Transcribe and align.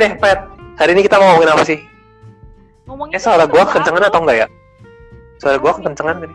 Deh, 0.00 0.12
Pet. 0.16 0.38
Hari 0.80 0.96
ini 0.96 1.04
kita 1.04 1.20
mau 1.20 1.36
ngomongin 1.36 1.52
apa 1.52 1.64
sih? 1.66 1.78
Ngomongin 2.88 3.12
Eh, 3.12 3.20
suara 3.20 3.44
gua 3.44 3.68
kerjaan 3.68 3.84
kencengan 3.92 4.08
atau 4.08 4.20
enggak 4.24 4.38
ya? 4.38 4.46
Suara 5.36 5.56
gua 5.60 5.72
kekencengan 5.76 6.16
tadi. 6.24 6.34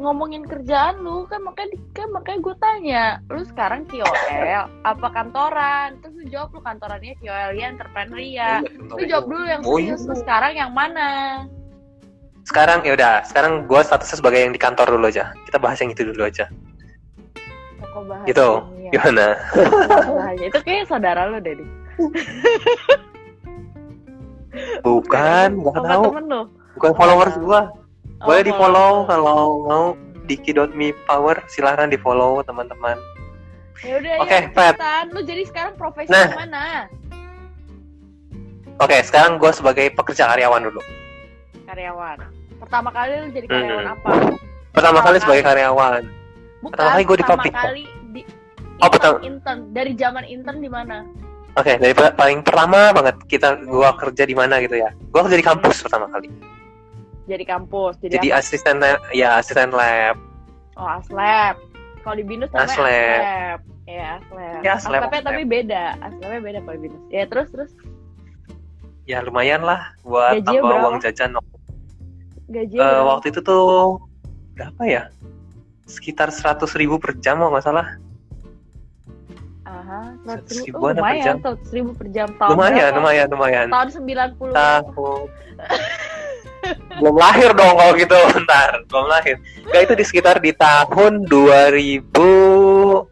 Ngomongin 0.00 0.46
kerjaan 0.46 1.02
lu 1.02 1.26
kan 1.26 1.44
makanya 1.44 1.76
kan 1.92 2.08
makanya 2.08 2.38
gue 2.40 2.54
tanya, 2.56 3.04
lu 3.28 3.42
sekarang 3.44 3.84
KOL 3.84 4.08
apa 4.80 5.06
kantoran? 5.12 6.00
Terus 6.00 6.14
lu 6.16 6.24
jawab 6.30 6.48
lu 6.54 6.60
kantorannya 6.62 7.12
KOL 7.20 7.50
ya 7.52 7.66
entrepreneur 7.68 8.16
ya. 8.16 8.52
Lu 8.64 9.04
jawab 9.04 9.26
dulu 9.28 9.44
yang 9.44 9.60
Oh, 9.60 9.76
iya. 9.76 9.92
serius 9.92 10.08
lu 10.08 10.14
sekarang 10.16 10.56
yang 10.56 10.72
mana? 10.72 11.44
Sekarang 12.48 12.80
ya 12.80 12.96
udah, 12.96 13.26
sekarang 13.28 13.68
gua 13.68 13.84
statusnya 13.84 14.16
sebagai 14.24 14.40
yang 14.40 14.54
di 14.54 14.60
kantor 14.62 14.88
dulu 14.96 15.10
aja. 15.12 15.36
Kita 15.44 15.60
bahas 15.60 15.76
yang 15.82 15.92
itu 15.92 16.00
dulu 16.06 16.24
aja. 16.24 16.48
Toko 17.82 18.00
bahasa 18.08 18.24
Gitu. 18.24 18.48
dunia. 18.72 18.90
Gimana? 18.90 19.26
Bahaya. 20.00 20.44
Itu 20.48 20.58
kayak 20.64 20.88
saudara 20.88 21.28
lu 21.28 21.44
deh. 21.44 21.60
Bukan, 24.82 25.46
nggak 25.56 25.74
tahu. 25.80 26.02
temen 26.08 26.24
lu? 26.26 26.40
Bukan 26.74 26.90
followers 26.94 27.34
gua. 27.38 27.60
Oh, 28.20 28.24
Boleh 28.26 28.42
di 28.42 28.52
follow 28.52 28.90
kalau 29.06 29.40
mau 29.64 29.84
diki.me 30.24 30.92
power 31.04 31.36
silahkan 31.46 31.86
di 31.86 31.96
follow 31.96 32.40
teman-teman. 32.42 32.96
Ya 33.80 33.96
udah 33.96 34.12
Oke, 34.20 34.36
ya, 34.36 34.48
Pet. 34.50 34.74
Lu 35.08 35.20
jadi 35.20 35.42
sekarang 35.42 35.72
profesi 35.74 36.08
Nah. 36.08 36.28
mana? 36.36 36.64
Oke, 38.78 38.96
sekarang 39.00 39.36
gue 39.36 39.50
sebagai 39.50 39.86
pekerja 39.90 40.26
karyawan 40.26 40.62
dulu. 40.62 40.80
Karyawan. 41.64 42.16
Pertama 42.58 42.88
kali 42.90 43.10
lu 43.18 43.26
jadi 43.30 43.46
karyawan 43.46 43.82
Hmm. 43.82 43.94
apa? 43.94 44.08
Pertama 44.10 44.38
Pertama 44.70 44.98
kali 45.00 45.16
sebagai 45.18 45.42
kali. 45.42 45.50
karyawan. 45.50 46.02
Bukan, 46.60 46.70
Pertama 46.70 46.88
kali 46.90 47.02
gua 47.02 47.10
di 47.10 47.18
pertama 47.18 47.34
pabrik, 47.38 47.50
kok. 47.50 47.62
kali 47.62 47.82
di 48.10 48.20
Oh, 48.78 48.88
pertama. 48.90 49.16
intern. 49.22 49.58
Dari 49.70 49.92
zaman 49.94 50.24
intern 50.26 50.58
di 50.58 50.68
mana? 50.68 50.96
Oke, 51.52 51.72
dari 51.76 51.90
pa- 51.90 52.14
paling 52.14 52.40
pertama 52.40 52.90
banget 52.90 53.16
kita 53.26 53.58
gua 53.64 53.90
kerja 53.92 54.22
di 54.22 54.32
mana 54.32 54.58
gitu 54.58 54.76
ya. 54.76 54.94
Gua 55.10 55.26
kerja 55.26 55.34
di 55.34 55.44
kampus 55.44 55.82
pertama 55.82 56.06
kali. 56.06 56.30
Jadi 57.26 57.44
kampus. 57.44 57.98
Jadi, 57.98 58.12
Jadi 58.16 58.28
apa? 58.28 58.38
asisten 58.38 58.76
lab- 58.78 59.04
ya 59.10 59.28
asisten 59.36 59.70
lab. 59.70 60.16
Oh, 60.74 60.88
aslab. 60.88 61.58
Kalau 62.00 62.16
di 62.16 62.24
Binus 62.24 62.48
namanya 62.50 62.70
Aslab. 62.70 62.86
aslab. 62.88 63.58
Ya, 63.84 64.08
aslab. 64.16 64.60
Ya, 64.60 64.70
aslab, 64.72 65.00
Aslabnya 65.02 65.22
tapi 65.22 65.42
beda. 65.44 65.84
Aslabnya 66.00 66.40
beda 66.40 66.58
kalau 66.60 66.74
di 66.74 66.82
Binus. 66.82 67.02
Ya, 67.08 67.24
terus 67.26 67.48
terus 67.50 67.70
Ya 69.04 69.18
lumayan 69.20 69.60
lah 69.60 69.90
buat 70.00 70.38
Gajinya 70.38 70.46
tambah 70.54 70.70
berapa? 70.70 70.84
uang 70.86 70.96
jajan. 71.00 71.30
gaji 72.48 72.76
Eh, 72.76 73.00
waktu 73.04 73.26
itu 73.28 73.40
tuh 73.40 73.98
berapa 74.54 74.82
ya? 74.84 75.02
Sekitar 75.84 76.30
100.000 76.30 76.78
ribu 76.78 76.96
per 76.96 77.18
jam 77.18 77.36
kalau 77.36 77.50
nggak 77.50 77.62
salah. 77.64 77.98
Aha, 79.70 80.00
100 80.20 80.50
100 80.50 80.58
ribu. 80.58 80.66
ribuan 80.66 80.92
Oh, 80.92 80.98
per 80.98 81.14
jam. 81.16 81.36
lumayan, 81.36 81.36
100 81.38 81.70
ribu 81.70 81.90
per 81.94 82.08
jam. 82.10 82.28
Tahun 82.34 82.50
lumayan, 82.50 82.74
berapa? 82.82 82.98
lumayan, 82.98 83.26
lumayan. 83.28 83.66
Tahun 83.68 83.88
90 83.88 84.50
Tahun 84.52 85.20
belum 86.92 87.16
lahir 87.16 87.50
dong 87.52 87.72
kalau 87.72 87.92
gitu 87.94 88.12
bentar 88.30 88.84
belum 88.84 89.06
lahir 89.08 89.40
Gak 89.66 89.80
itu 89.80 89.94
di 89.96 90.04
sekitar 90.04 90.36
di 90.38 90.52
tahun 90.52 91.24
2012 91.24 93.08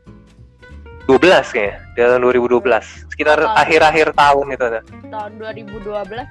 kayaknya 1.48 1.80
di 1.88 1.98
tahun 1.98 2.20
2012 2.22 2.60
sekitar 3.08 3.40
akhir-akhir 3.48 4.12
tahun 4.12 4.46
itu 4.52 4.62
ada. 4.62 4.80
tahun 5.08 5.32
2012 5.40 5.80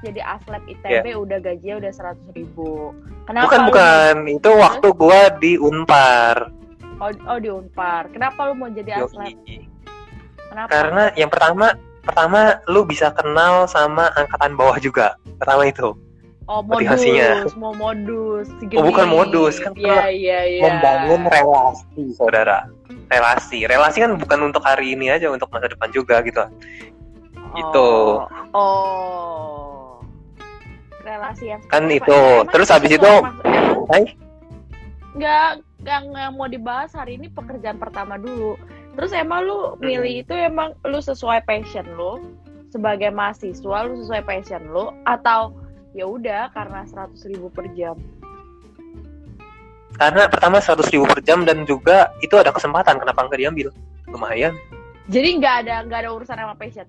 jadi 0.05 0.21
aslab 0.23 0.61
ITB 0.63 1.05
udah 1.17 1.37
gajinya 1.41 1.75
udah 1.81 1.91
100 1.91 2.37
ribu. 2.37 2.93
Kenapa 3.25 3.49
bukan 3.49 3.59
lu- 3.59 3.67
bukan 3.67 4.13
itu 4.29 4.49
waktu 4.55 4.87
gua 4.93 5.21
di 5.33 5.53
Unpar 5.57 6.53
Oh, 6.97 7.13
oh 7.27 7.37
di 7.37 7.45
Unpar. 7.47 8.09
Kenapa 8.09 8.45
lu 8.45 8.53
mau 8.55 8.69
jadi? 8.69 8.93
Yoi. 8.95 9.66
Kenapa? 10.47 10.69
karena 10.69 11.03
yang 11.13 11.29
pertama 11.29 11.75
pertama 12.01 12.39
lu 12.65 12.81
bisa 12.83 13.11
kenal 13.11 13.67
sama 13.67 14.09
angkatan 14.15 14.55
bawah 14.55 14.79
juga 14.79 15.19
pertama 15.37 15.67
itu 15.67 15.91
oh 16.47 16.61
modus, 16.63 16.87
motivasinya. 16.87 17.31
mau 17.59 17.75
modus. 17.75 18.47
si 18.57 18.65
Oh, 18.79 18.87
bukan 18.87 19.07
modus, 19.07 19.59
kan 19.59 19.75
Iya 19.75 20.07
iya 20.07 20.39
iya. 20.47 20.61
membangun 20.63 21.27
relasi 21.27 22.15
saudara 22.15 22.71
relasi 23.07 23.63
relasi 23.63 23.99
kan 23.99 24.15
bukan 24.15 24.39
untuk 24.45 24.63
hari 24.63 24.95
ini 24.95 25.11
aja 25.11 25.27
untuk 25.27 25.51
masa 25.51 25.67
depan 25.67 25.91
juga 25.91 26.23
gitu 26.23 26.43
Gitu. 27.55 27.89
Oh. 28.51 28.53
oh. 28.53 30.03
Relasi 30.99 31.49
yang 31.49 31.61
Kan 31.65 31.87
itu. 31.87 32.11
emang 32.11 32.51
Terus 32.51 32.67
itu 32.67 32.73
habis 32.75 32.91
itu- 32.91 33.23
Hai? 33.87 34.03
nggak 35.15 35.49
yang, 35.81 36.05
yang 36.11 36.33
mau 36.35 36.45
dibahas 36.45 36.91
hari 36.91 37.15
ini 37.15 37.31
pekerjaan 37.31 37.79
pertama 37.79 38.19
dulu. 38.19 38.59
Terus 38.97 39.13
emang 39.13 39.45
lu 39.45 39.77
milih 39.77 40.25
itu 40.25 40.33
emang 40.33 40.73
lu 40.81 40.97
sesuai 40.97 41.45
passion 41.45 41.85
lu 41.93 42.17
sebagai 42.73 43.13
mahasiswa 43.13 43.85
lu 43.85 43.93
sesuai 44.03 44.25
passion 44.25 44.59
lu 44.73 44.89
atau 45.05 45.53
ya 45.93 46.03
udah 46.09 46.49
karena 46.51 46.83
100 46.83 47.13
ribu 47.31 47.47
per 47.53 47.69
jam. 47.77 47.95
karena 49.97 50.29
pertama 50.29 50.61
100 50.61 50.93
ribu 50.93 51.09
per 51.09 51.25
jam 51.25 51.41
dan 51.41 51.65
juga 51.65 52.13
itu 52.21 52.37
ada 52.37 52.53
kesempatan 52.53 53.01
kenapa 53.01 53.25
nggak 53.25 53.39
diambil 53.39 53.67
lumayan 54.05 54.53
Jadi 55.09 55.39
nggak 55.41 55.55
ada 55.65 55.75
nggak 55.87 55.99
ada 56.05 56.09
urusan 56.13 56.37
sama 56.37 56.53
passion. 56.53 56.85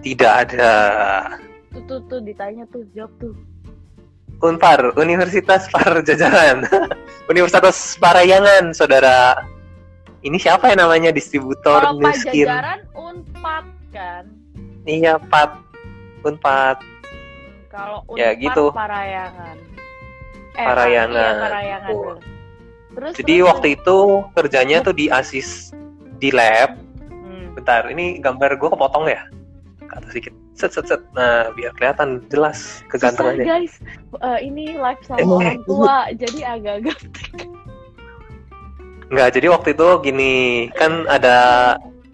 tidak 0.00 0.32
ada 0.48 0.72
Tuh 1.76 1.82
tuh 1.84 2.00
tuh 2.08 2.20
ditanya 2.24 2.64
tuh 2.72 2.88
jawab 2.96 3.12
tuh. 3.20 3.36
Unpar 4.40 4.96
Universitas 4.96 5.68
Parjajaran 5.68 6.64
Universitas 7.32 7.96
Parayangan 8.00 8.72
saudara 8.72 9.36
ini 10.26 10.36
siapa 10.36 10.68
ya 10.68 10.76
namanya 10.76 11.08
distributor 11.08 11.78
Kalau 11.80 11.96
Nuskin 11.96 12.44
pajajaran 12.44 12.80
unpad 12.92 13.64
kan. 13.90 14.24
iya 14.84 15.16
Pat 15.22 15.54
Unpad 16.20 16.82
Kalau 17.68 18.02
unpad 18.04 18.18
Ya, 18.18 18.30
gitu. 18.34 18.72
parayangan. 18.72 19.56
Eh, 20.52 20.64
Parayangan. 20.64 21.32
Iya, 21.32 21.44
parayangan. 21.44 21.92
Bener. 21.92 22.16
Terus 22.88 23.12
jadi 23.14 23.34
terus, 23.36 23.46
waktu 23.46 23.66
itu 23.76 23.96
kerjanya 24.32 24.76
tuh 24.80 24.94
di 24.94 25.06
asis 25.06 25.70
di 26.16 26.32
lab 26.32 26.74
Hmm. 27.06 27.52
bentar 27.52 27.84
ini 27.86 28.16
gambar 28.18 28.56
gue 28.56 28.68
kepotong 28.68 29.04
ya 29.06 29.20
ke 29.78 29.92
atas 29.92 30.08
sedikit 30.10 30.32
set 30.52 30.72
set 30.72 30.88
set 30.88 31.02
nah 31.12 31.52
biar 31.52 31.70
kelihatan 31.72 32.24
jelas 32.26 32.80
Susah 32.82 33.12
kegantengannya 33.12 33.44
guys, 33.44 33.74
Eh, 34.16 34.38
ini 34.42 34.74
live 34.74 35.02
sama 35.04 35.20
Emang 35.20 35.38
orang 35.38 35.60
tua, 35.62 35.96
jadi 36.16 36.38
agak-agak 36.56 36.98
Enggak, 39.06 39.38
jadi 39.38 39.46
waktu 39.54 39.68
itu 39.74 39.88
gini, 40.02 40.34
kan 40.74 41.06
ada 41.06 41.38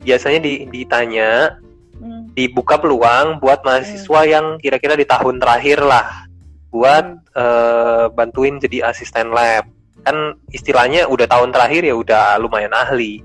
biasanya 0.05 0.41
di, 0.45 0.69
ditanya, 0.69 1.57
Hmm, 2.03 2.35
dibuka 2.35 2.83
peluang 2.83 3.39
buat 3.39 3.63
mahasiswa 3.63 4.21
yang 4.27 4.59
kira-kira 4.59 4.99
di 4.99 5.07
tahun 5.07 5.39
terakhir 5.39 5.79
lah, 5.87 6.27
buat 6.75 7.15
hmm. 7.15 7.39
eh, 7.39 8.07
bantuin 8.11 8.59
jadi 8.59 8.91
asisten 8.91 9.31
lab. 9.31 9.71
Kan 10.03 10.35
istilahnya 10.51 11.07
udah 11.07 11.31
tahun 11.31 11.55
terakhir 11.55 11.87
ya 11.87 11.95
udah 11.95 12.43
lumayan 12.43 12.75
ahli. 12.75 13.23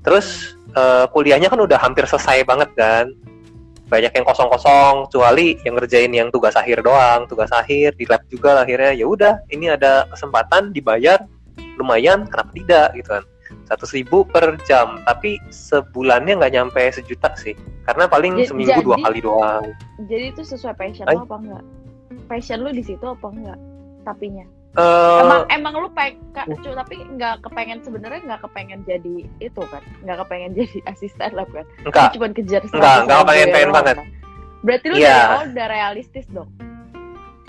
Terus 0.00 0.56
eh, 0.72 1.04
kuliahnya 1.12 1.52
kan 1.52 1.60
udah 1.60 1.76
hampir 1.76 2.08
selesai 2.08 2.48
banget 2.48 2.72
kan. 2.72 3.12
Banyak 3.92 4.16
yang 4.16 4.24
kosong-kosong, 4.24 5.12
kecuali 5.12 5.60
yang 5.60 5.76
ngerjain 5.76 6.08
yang 6.16 6.32
tugas 6.32 6.56
akhir 6.56 6.80
doang, 6.80 7.28
tugas 7.28 7.52
akhir 7.52 7.92
di 8.00 8.08
lab 8.08 8.24
juga 8.32 8.56
lah 8.56 8.64
akhirnya. 8.64 8.96
Ya 8.96 9.04
udah, 9.04 9.44
ini 9.52 9.68
ada 9.68 10.08
kesempatan 10.08 10.72
dibayar 10.72 11.20
lumayan, 11.76 12.24
kenapa 12.24 12.50
tidak 12.52 12.88
gitu 12.94 13.10
kan. 13.10 13.24
100.000 13.66 13.96
ribu 13.96 14.18
per 14.24 14.56
jam, 14.62 15.00
tapi 15.04 15.36
sebulannya 15.48 16.36
nggak 16.36 16.52
nyampe 16.52 16.80
sejuta 16.90 17.32
sih, 17.34 17.54
karena 17.82 18.04
paling 18.04 18.36
Ja- 18.36 18.48
seminggu 18.48 18.80
dua 18.82 18.96
jadi- 18.96 19.04
kali 19.04 19.18
doang. 19.20 19.64
Jadi 20.04 20.24
itu 20.28 20.42
sesuai 20.42 20.74
passion 20.74 21.06
Ay. 21.06 21.14
lo 21.14 21.24
apa 21.24 21.36
enggak? 21.38 21.64
Passion 22.26 22.58
lu 22.60 22.70
di 22.70 22.82
situ 22.82 23.04
apa 23.04 23.26
enggak? 23.26 23.58
Tapinya. 24.02 24.44
Eh, 24.74 25.18
emang 25.22 25.42
emang 25.48 25.74
lu 25.78 25.88
pengen 25.94 26.18
tapi 26.74 26.98
nggak 27.06 27.46
kepengen 27.46 27.78
sebenarnya 27.80 28.20
nggak 28.26 28.40
kepengen 28.42 28.82
jadi 28.82 29.14
itu 29.38 29.62
kan? 29.64 29.82
Nggak 30.02 30.26
kepengen 30.26 30.50
jadi 30.58 30.78
asisten 30.84 31.30
lab 31.32 31.46
kan? 31.48 31.62
enggak, 31.80 32.10
cuma 32.10 32.26
kejar 32.28 32.62
Enggak, 32.64 32.82
100 32.82 33.02
enggak 33.06 33.20
pengen- 33.22 33.52
pengen 33.54 33.68
doang, 33.70 33.76
banget. 33.78 33.94
kan? 33.94 34.06
Berarti 34.60 34.86
lu 34.88 34.94
Iya. 34.96 35.04
dari 35.06 35.22
awal 35.22 35.44
udah 35.46 35.66
realistis 35.70 36.26
dong. 36.26 36.50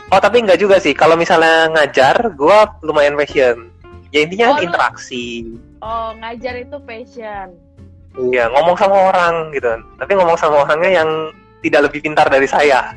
Oh 0.05 0.19
tapi 0.21 0.37
enggak 0.37 0.61
juga 0.61 0.77
sih. 0.77 0.93
Kalau 0.93 1.17
misalnya 1.17 1.65
ngajar, 1.71 2.29
gua 2.37 2.77
lumayan 2.79 3.17
passion. 3.17 3.73
Ya 4.15 4.23
intinya 4.23 4.55
Oh, 4.55 4.63
interaksi. 4.63 5.25
Oh 5.83 6.15
ngajar 6.15 6.55
itu 6.55 6.77
passion. 6.87 7.51
Iya 8.15 8.47
ngomong 8.47 8.79
sama 8.79 9.11
orang 9.11 9.51
gitu. 9.51 9.67
Tapi 9.99 10.11
ngomong 10.15 10.39
sama 10.39 10.63
orangnya 10.63 11.03
yang 11.03 11.09
tidak 11.59 11.91
lebih 11.91 11.99
pintar 11.99 12.31
dari 12.31 12.47
saya, 12.47 12.95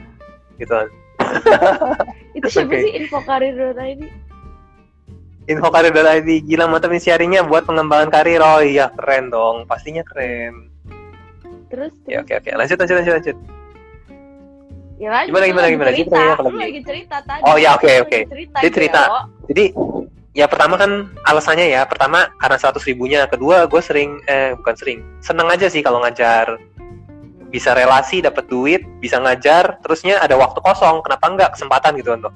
gitu. 0.62 0.78
Itu 2.38 2.46
siapa 2.46 2.70
Oke. 2.70 2.86
sih 2.86 2.92
info 3.02 3.18
karir 3.26 3.50
ini? 3.82 4.06
Info 5.50 5.72
karir 5.74 5.90
ID 5.90 6.46
gila 6.46 6.70
mata 6.70 6.86
misiarinya 6.86 7.42
buat 7.42 7.66
pengembangan 7.66 8.14
karir. 8.14 8.38
Oh 8.38 8.62
iya 8.62 8.86
keren 8.94 9.34
dong, 9.34 9.66
pastinya 9.66 10.06
keren. 10.06 10.70
Terus 11.66 11.90
Ya 12.06 12.22
terus 12.22 12.22
oke 12.22 12.38
oke 12.38 12.50
lanjut 12.54 12.78
lanjut 12.78 12.96
lanjut 13.02 13.14
lanjut. 13.18 13.36
ya 14.98 15.08
lanjut, 15.10 15.30
Gimana, 15.34 15.46
gimana, 15.50 15.66
gimana? 15.70 15.90
cerita, 15.90 16.14
Cerita 16.14 16.18
ya, 16.22 16.34
apa 16.38 16.42
lu 16.46 16.58
lagi? 16.58 16.80
cerita 16.86 17.16
tadi. 17.22 17.42
Oh, 17.42 17.54
ya, 17.54 17.70
oke, 17.74 17.92
oke. 18.02 18.18
lagi 18.18 18.30
Cerita, 18.30 18.56
Dia 18.62 18.70
cerita. 18.70 19.00
Jadi 19.46 19.64
ya 20.38 20.46
pertama 20.46 20.78
kan 20.78 21.10
alasannya 21.26 21.66
ya. 21.66 21.82
Pertama 21.82 22.30
karena 22.38 22.54
100 22.54 22.78
ribunya, 22.86 23.26
kedua 23.26 23.66
gue 23.66 23.82
sering 23.82 24.22
eh 24.30 24.54
bukan 24.54 24.74
sering. 24.78 24.98
Seneng 25.18 25.50
aja 25.50 25.66
sih 25.66 25.82
kalau 25.82 25.98
ngajar. 26.06 26.54
Bisa 27.50 27.74
relasi 27.74 28.22
dapat 28.22 28.46
duit 28.46 28.86
bisa 29.02 29.18
ngajar. 29.18 29.82
Terusnya 29.82 30.22
ada 30.22 30.38
waktu 30.38 30.62
kosong. 30.62 31.02
Kenapa 31.02 31.26
enggak? 31.26 31.50
Kesempatan 31.58 31.98
gitu 31.98 32.14
untuk 32.14 32.30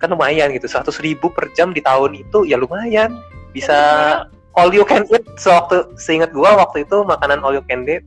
kan 0.00 0.08
lumayan 0.08 0.48
gitu. 0.56 0.64
Seratus 0.64 0.96
ribu 1.04 1.28
per 1.28 1.52
jam 1.52 1.76
di 1.76 1.84
tahun 1.84 2.16
itu 2.16 2.48
ya 2.48 2.56
lumayan. 2.56 3.20
Bisa 3.52 3.76
all 4.56 4.72
you 4.72 4.88
can 4.88 5.04
eat. 5.12 5.26
Sewaktu 5.36 5.92
seingat 6.00 6.32
gua 6.32 6.56
waktu 6.56 6.88
itu 6.88 7.04
makanan 7.04 7.44
all 7.44 7.52
you 7.52 7.64
can 7.68 7.84
eat 7.84 8.00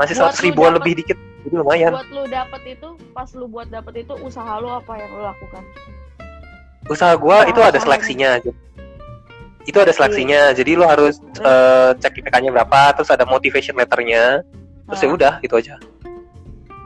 masih 0.00 0.16
Buat 0.16 0.32
seratus 0.32 0.40
lu 0.40 0.44
ribuan 0.50 0.72
dapet- 0.74 0.78
lebih 0.82 0.92
dikit. 1.04 1.18
Jadi 1.40 1.54
lumayan. 1.56 1.92
buat 1.96 2.10
lu 2.12 2.24
dapet 2.28 2.62
itu 2.68 2.88
pas 3.16 3.28
lu 3.32 3.46
buat 3.48 3.68
dapet 3.72 4.04
itu 4.04 4.12
usaha 4.20 4.60
lu 4.60 4.68
apa 4.68 4.92
yang 4.96 5.08
lu 5.12 5.24
lakukan 5.24 5.64
usaha 6.90 7.14
gua 7.14 7.46
itu 7.46 7.62
ada 7.62 7.78
seleksinya 7.78 8.42
itu 9.62 9.78
ada 9.78 9.92
seleksinya 9.94 10.50
jadi 10.50 10.74
lu 10.74 10.82
harus 10.82 11.22
eh, 11.38 11.90
cek 11.94 12.18
IPK-nya 12.18 12.50
berapa 12.50 12.96
terus 12.98 13.08
ada 13.08 13.22
motivation 13.24 13.78
letternya. 13.78 14.42
Terus 14.90 15.00
ya 15.00 15.06
Ah. 15.06 15.14
udah 15.14 15.32
itu 15.40 15.54
aja. 15.54 15.74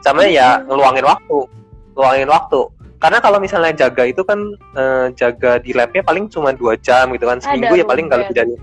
Sama 0.05 0.29
ya 0.29 0.61
ngeluangin 0.61 1.03
waktu 1.03 1.39
ngeluangin 1.97 2.29
waktu. 2.29 2.61
Karena 3.01 3.19
kalau 3.21 3.41
misalnya 3.41 3.73
jaga 3.73 4.05
itu 4.05 4.21
kan 4.21 4.37
eh, 4.77 5.07
jaga 5.15 5.57
di 5.57 5.73
labnya 5.73 6.05
paling 6.05 6.29
cuma 6.29 6.53
dua 6.53 6.77
jam 6.77 7.09
gitu 7.13 7.25
kan 7.25 7.41
seminggu 7.41 7.73
ya 7.75 7.85
paling 7.85 8.05
nggak 8.05 8.21
lebih 8.23 8.37
dari 8.37 8.55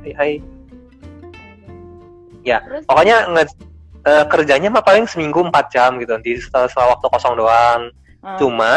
hai, 0.00 0.12
hai. 0.16 0.32
Ya, 2.46 2.62
Terus, 2.62 2.86
pokoknya 2.86 3.16
nge- 3.28 3.58
eh, 4.06 4.24
kerjanya 4.30 4.68
mah 4.70 4.80
paling 4.80 5.04
seminggu 5.04 5.42
4 5.42 5.66
jam 5.66 5.98
gitu 5.98 6.14
nanti 6.14 6.38
setelah, 6.38 6.70
setelah 6.70 6.88
waktu 6.94 7.06
kosong 7.10 7.34
doang. 7.34 7.80
Ah, 8.22 8.38
cuma 8.38 8.72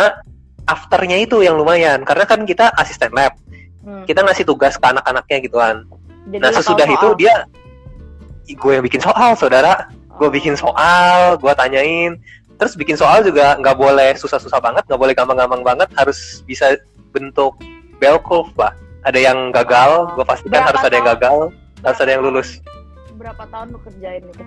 afternya 0.69 1.17
itu 1.17 1.41
yang 1.41 1.57
lumayan. 1.57 2.05
Karena 2.05 2.29
kan 2.29 2.45
kita 2.45 2.69
asisten 2.77 3.09
lab. 3.11 3.33
Hmm. 3.79 4.03
kita 4.03 4.21
ngasih 4.27 4.43
tugas 4.43 4.75
ke 4.75 4.85
anak-anaknya 4.85 5.37
gituan. 5.39 5.87
Jadi 6.27 6.43
nah 6.43 6.51
sesudah 6.51 6.83
itu 6.83 7.07
dia 7.15 7.47
gue 8.45 8.71
yang 8.75 8.83
bikin 8.83 8.99
soal 8.99 9.33
saudara. 9.39 9.87
Gue 10.19 10.27
Oh. 10.27 10.33
bikin 10.33 10.53
soal 10.59 11.39
gue 11.39 11.53
tanyain. 11.55 12.19
Terus 12.59 12.75
bikin 12.75 12.99
soal 12.99 13.23
juga 13.23 13.55
nggak 13.55 13.79
boleh 13.79 14.11
susah-susah 14.19 14.59
banget 14.59 14.83
nggak 14.83 14.99
boleh 14.99 15.13
gampang-gampang 15.15 15.63
banget. 15.63 15.87
Harus 15.95 16.43
bisa 16.43 16.75
bentuk 17.15 17.55
bell 18.03 18.19
curve 18.19 18.51
lah 18.59 18.75
ada 19.07 19.15
yang 19.15 19.47
gagal 19.55 20.11
gue 20.13 20.25
pastikan 20.27 20.59
Berapa 20.59 20.69
harus 20.75 20.81
ada 20.83 20.95
yang 20.99 21.07
tahun? 21.07 21.15
gagal 21.15 21.37
harus 21.79 21.99
ada 22.03 22.11
yang 22.11 22.23
lulus. 22.27 22.49
Berapa 23.15 23.43
tahun 23.47 23.67
lu 23.71 23.79
kerjain 23.79 24.23
itu? 24.27 24.43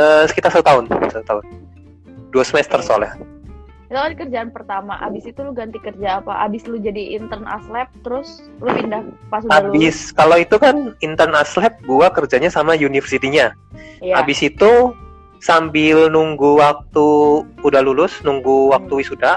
Eh, 0.00 0.22
sekitar 0.32 0.48
satu 0.48 0.64
tahun 0.64 0.84
satu 1.12 1.24
tahun. 1.28 1.44
Dua 2.32 2.44
semester 2.46 2.80
soalnya 2.80 3.20
itu 3.90 3.98
kan 3.98 4.14
kerjaan 4.14 4.48
pertama 4.54 4.94
abis 5.02 5.26
itu 5.26 5.42
lu 5.42 5.50
ganti 5.50 5.82
kerja 5.82 6.22
apa 6.22 6.46
abis 6.46 6.62
lu 6.70 6.78
jadi 6.78 7.18
intern 7.18 7.42
aslab 7.42 7.90
terus 8.06 8.46
lu 8.62 8.70
pindah 8.70 9.02
pas 9.26 9.42
udah 9.42 9.66
habis 9.66 10.14
kalau 10.14 10.38
itu 10.38 10.56
kan 10.62 10.94
intern 11.02 11.34
aslab 11.34 11.74
gue 11.82 12.06
kerjanya 12.14 12.54
sama 12.54 12.78
universitinya 12.78 13.50
Iya. 14.00 14.16
Habis 14.16 14.40
itu 14.40 14.96
sambil 15.40 16.08
nunggu 16.08 16.56
waktu 16.60 17.08
udah 17.60 17.80
lulus, 17.84 18.16
nunggu 18.24 18.72
waktu 18.72 18.92
Hmm. 18.92 19.00
wisuda, 19.00 19.32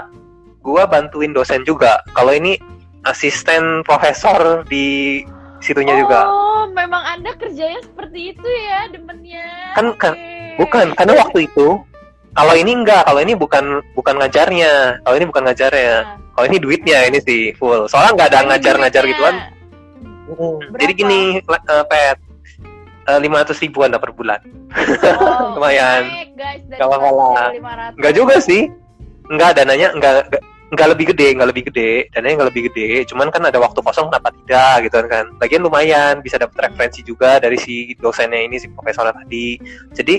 gua 0.64 0.88
bantuin 0.88 1.36
dosen 1.36 1.64
juga. 1.68 2.00
Kalau 2.16 2.32
ini 2.32 2.56
asisten 3.04 3.84
profesor 3.84 4.64
di 4.64 5.20
situnya 5.60 5.96
juga. 6.00 6.28
Oh, 6.28 6.64
memang 6.72 7.04
Anda 7.04 7.36
kerjanya 7.36 7.80
seperti 7.84 8.32
itu 8.36 8.48
ya, 8.48 8.88
demennya. 8.88 9.76
Kan- 9.76 9.96
kan-. 10.00 10.16
Bukan, 10.56 10.96
karena 10.96 11.14
waktu 11.20 11.44
itu 11.44 11.82
kalau 12.34 12.54
ini 12.54 12.72
enggak, 12.74 13.02
kalau 13.06 13.20
ini 13.22 13.34
bukan 13.34 13.64
bukan 13.94 14.14
ngajarnya. 14.18 15.02
Kalau 15.02 15.14
ini 15.16 15.26
bukan 15.26 15.42
ngajarnya. 15.46 15.94
Nah, 16.02 16.18
Kalau 16.34 16.46
ini 16.50 16.58
duitnya 16.58 16.98
ini 17.06 17.18
sih 17.22 17.54
full. 17.54 17.86
Soalnya 17.86 18.12
nggak 18.18 18.28
ada 18.34 18.40
ngajar-ngajar 18.50 19.02
duitnya. 19.06 19.14
gituan. 19.14 19.34
Jadi 20.82 20.92
gini, 20.94 21.20
eh, 21.38 21.84
Pet. 21.86 22.18
lima 23.20 23.44
ratus 23.44 23.60
ribuan 23.60 23.92
lah 23.92 24.00
per 24.00 24.16
bulan. 24.16 24.40
Oh, 24.40 25.52
Lumayan. 25.60 26.08
naik, 26.08 26.32
guys, 26.34 26.64
dari 26.64 26.80
Gak 26.80 26.88
apa-apa 26.88 27.08
lah. 27.12 27.48
500. 27.52 27.98
Enggak 28.00 28.14
juga 28.16 28.34
sih. 28.40 28.62
Enggak 29.28 29.50
dananya 29.60 29.88
enggak 29.92 30.14
enggak 30.72 30.88
lebih 30.96 31.12
gede, 31.12 31.26
enggak 31.36 31.48
lebih 31.52 31.64
gede. 31.70 31.90
Dananya 32.12 32.34
enggak 32.40 32.50
lebih 32.54 32.62
gede. 32.72 32.88
Cuman 33.10 33.28
kan 33.28 33.42
ada 33.44 33.58
waktu 33.60 33.80
kosong 33.84 34.08
kenapa 34.08 34.32
tidak 34.32 34.74
gitu 34.88 34.96
kan. 35.08 35.24
Lagian 35.38 35.62
lumayan 35.62 36.14
bisa 36.24 36.36
dapat 36.40 36.70
referensi 36.70 37.00
juga 37.04 37.36
dari 37.40 37.60
si 37.60 37.92
dosennya 37.96 38.40
ini 38.44 38.56
si 38.56 38.68
profesor 38.72 39.12
tadi. 39.12 39.60
Jadi 39.92 40.14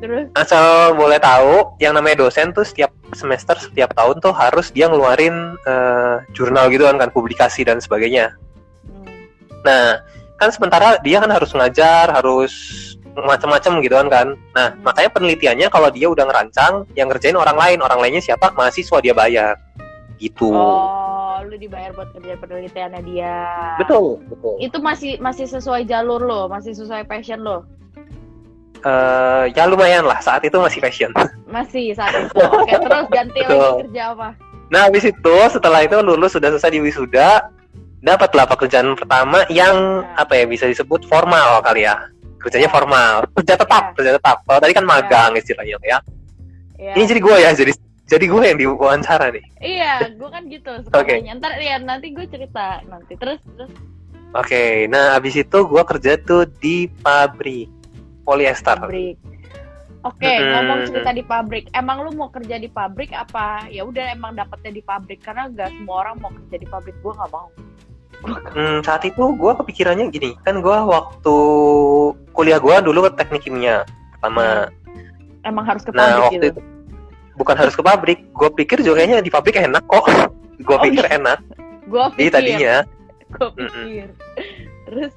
terus 0.00 0.28
asal 0.36 0.92
boleh 0.92 1.16
tahu 1.16 1.80
yang 1.80 1.96
namanya 1.96 2.28
dosen 2.28 2.52
tuh 2.52 2.66
setiap 2.66 2.92
semester 3.16 3.56
setiap 3.56 3.96
tahun 3.96 4.20
tuh 4.20 4.34
harus 4.36 4.68
dia 4.74 4.90
ngeluarin 4.90 5.56
eh, 5.64 6.16
jurnal 6.36 6.68
gitu 6.68 6.84
kan 6.84 7.00
kan 7.00 7.10
publikasi 7.10 7.64
dan 7.64 7.80
sebagainya. 7.80 8.36
hmm, 8.86 9.08
Nah, 9.64 10.00
kan 10.36 10.52
sementara 10.52 11.00
dia 11.00 11.18
kan 11.18 11.32
harus 11.32 11.50
ngajar, 11.56 12.12
harus 12.12 12.52
macam-macam 13.16 13.72
gitu 13.80 13.94
kan 13.96 14.08
kan. 14.12 14.26
Nah, 14.52 14.68
Hmm. 14.76 14.84
makanya 14.84 15.10
penelitiannya 15.16 15.68
kalau 15.72 15.88
dia 15.88 16.06
udah 16.12 16.24
ngerancang, 16.28 16.84
yang 16.92 17.08
ngerjain 17.08 17.36
orang 17.36 17.56
lain, 17.56 17.78
orang 17.80 17.98
lainnya 18.04 18.20
siapa? 18.20 18.52
Mahasiswa 18.52 19.00
dia 19.00 19.16
bayar. 19.16 19.56
Gitu. 20.16 20.48
Oh, 20.48 21.36
lu 21.44 21.60
dibayar 21.60 21.92
buat 21.92 22.08
kerja 22.16 22.40
penelitiannya 22.40 23.00
dia. 23.04 23.36
Betul, 23.76 24.16
betul. 24.32 24.56
Itu 24.64 24.80
masih 24.80 25.20
masih 25.20 25.44
sesuai 25.44 25.84
jalur 25.84 26.24
lo, 26.24 26.48
masih 26.48 26.72
sesuai 26.72 27.04
passion 27.04 27.44
lo. 27.44 27.68
Eh, 28.80 29.44
ya 29.56 29.66
lumayan 29.66 30.06
lah, 30.06 30.22
saat 30.22 30.46
itu 30.46 30.54
masih 30.62 30.78
fashion. 30.78 31.10
Masih 31.50 31.90
saat 31.96 32.12
itu. 32.12 32.36
Oke, 32.38 32.74
terus 32.76 33.06
ganti 33.08 33.40
lagi 33.42 33.88
kerja 33.88 34.02
apa? 34.12 34.28
Nah, 34.68 34.90
habis 34.90 35.08
itu 35.08 35.36
setelah 35.48 35.80
itu 35.86 35.96
lulus 36.04 36.36
sudah 36.36 36.52
selesai 36.52 36.74
di 36.74 36.82
wisuda, 36.84 37.48
dapatlah 38.04 38.44
pekerjaan 38.46 38.94
pertama 38.94 39.42
yang 39.48 40.04
Nah. 40.04 40.22
apa 40.22 40.36
ya 40.36 40.44
bisa 40.44 40.68
disebut 40.68 41.06
formal 41.08 41.64
kali 41.64 41.86
ya. 41.88 41.96
Kerjanya 42.42 42.68
Ya. 42.68 42.74
formal, 42.74 43.14
kerja 43.40 43.54
tetap, 43.58 43.82
Ya. 43.90 43.92
kerja 43.96 44.12
tetap. 44.20 44.36
Kalau 44.46 44.58
tadi 44.60 44.72
kan 44.76 44.84
magang 44.86 45.32
istilahnya 45.34 45.78
ya. 45.82 45.98
Ya. 46.76 46.92
Ini 46.94 47.04
jadi 47.08 47.20
gue 47.24 47.36
ya, 47.40 47.50
jadi 47.56 47.72
jadi 48.06 48.24
gue 48.30 48.42
yang 48.46 48.58
diwawancara 48.58 49.34
nih. 49.34 49.44
Iya, 49.58 49.94
gue 50.14 50.28
kan 50.30 50.42
gitu 50.46 50.70
Oke. 50.94 51.18
sebenarnya. 51.18 51.32
Ntar 51.42 51.52
ya 51.58 51.76
nanti 51.82 52.14
gue 52.14 52.26
cerita 52.30 52.80
nanti. 52.86 53.18
Terus 53.18 53.42
terus 53.58 53.70
Oke, 54.34 54.84
nah 54.90 55.16
abis 55.16 55.42
itu 55.42 55.58
gue 55.64 55.82
kerja 55.86 56.18
tuh 56.20 56.46
di 56.60 56.86
pabrik 57.02 57.66
polyester. 58.22 58.78
pabrik. 58.78 59.16
Oke, 60.06 60.22
Mm-mm. 60.28 60.50
ngomong 60.54 60.78
cerita 60.86 61.10
di 61.10 61.24
pabrik. 61.26 61.66
Emang 61.74 62.06
lu 62.06 62.14
mau 62.14 62.30
kerja 62.30 62.62
di 62.62 62.70
pabrik 62.70 63.10
apa? 63.10 63.66
Ya 63.66 63.82
udah 63.82 64.14
emang 64.14 64.38
dapetnya 64.38 64.70
di 64.70 64.82
pabrik 64.86 65.18
karena 65.24 65.50
gak 65.50 65.74
semua 65.74 66.06
orang 66.06 66.22
mau 66.22 66.30
kerja 66.30 66.56
di 66.62 66.66
pabrik. 66.68 66.94
Gue 67.02 67.10
nggak 67.10 67.30
mau. 67.34 67.48
Hmm, 68.54 68.86
saat 68.86 69.02
itu 69.02 69.18
gue 69.18 69.52
kepikirannya 69.62 70.08
gini, 70.14 70.38
kan 70.46 70.62
gue 70.62 70.78
waktu 70.78 71.36
kuliah 72.32 72.62
gue 72.62 72.74
dulu 72.86 73.10
ke 73.10 73.10
teknik 73.18 73.42
kimia 73.44 73.82
pertama. 74.14 74.70
Emang 75.42 75.64
harus 75.66 75.82
ke 75.82 75.90
Nah 75.90 76.06
pabrik 76.06 76.22
waktu 76.22 76.36
gitu. 76.38 76.46
itu 76.54 76.75
bukan 77.36 77.54
harus 77.54 77.72
ke 77.72 77.80
pabrik, 77.80 78.18
gue 78.26 78.48
pikir 78.54 78.80
juga 78.80 79.00
kayaknya 79.00 79.20
di 79.20 79.28
pabrik 79.28 79.56
enak 79.56 79.84
kok. 79.86 80.04
Gue 80.56 80.72
Oh, 80.72 80.80
pikir 80.80 81.04
iya. 81.04 81.20
enak, 81.20 81.38
Gue 81.86 82.02
jadi 82.16 82.16
pikir. 82.18 82.32
tadinya 82.32 82.74
Gue 83.28 83.48
pikir. 83.52 84.08
Terus 84.86 85.12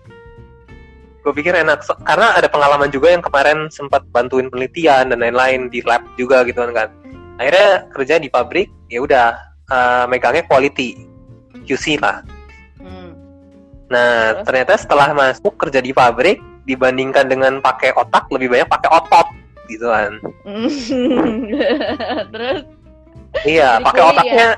gue 1.19 1.33
pikir 1.35 1.53
enak 1.53 1.79
So- 1.83 1.99
karena 2.01 2.31
ada 2.33 2.47
pengalaman 2.47 2.87
juga 2.87 3.11
yang 3.11 3.19
kemarin 3.19 3.67
sempat 3.69 4.01
bantuin 4.09 4.47
penelitian 4.47 5.11
dan 5.11 5.19
lain-lain 5.19 5.67
di 5.67 5.79
lab 5.83 6.03
juga 6.15 6.41
gitu 6.43 6.63
kan. 6.69 6.89
Akhirnya 7.37 7.87
kerja 7.91 8.15
di 8.17 8.27
pabrik, 8.27 8.67
ya 8.87 8.99
udah 8.99 9.27
eh, 9.69 10.05
megangnya 10.09 10.43
quality 10.43 10.97
QC 11.63 12.01
lah. 12.01 12.25
hmm. 12.81 13.11
Nah, 13.87 14.09
Terus? 14.33 14.45
ternyata 14.45 14.73
setelah 14.75 15.07
masuk 15.13 15.53
kerja 15.55 15.79
di 15.79 15.93
pabrik 15.93 16.41
dibandingkan 16.65 17.25
dengan 17.25 17.57
pakai 17.59 17.93
otak 17.93 18.25
lebih 18.29 18.53
banyak 18.53 18.65
pakai 18.65 18.89
otot 18.89 19.27
gitu 19.69 19.85
kan. 19.87 20.11
Terus 22.33 22.59
Iya, 23.45 23.77
pakai 23.79 24.01
otaknya 24.03 24.49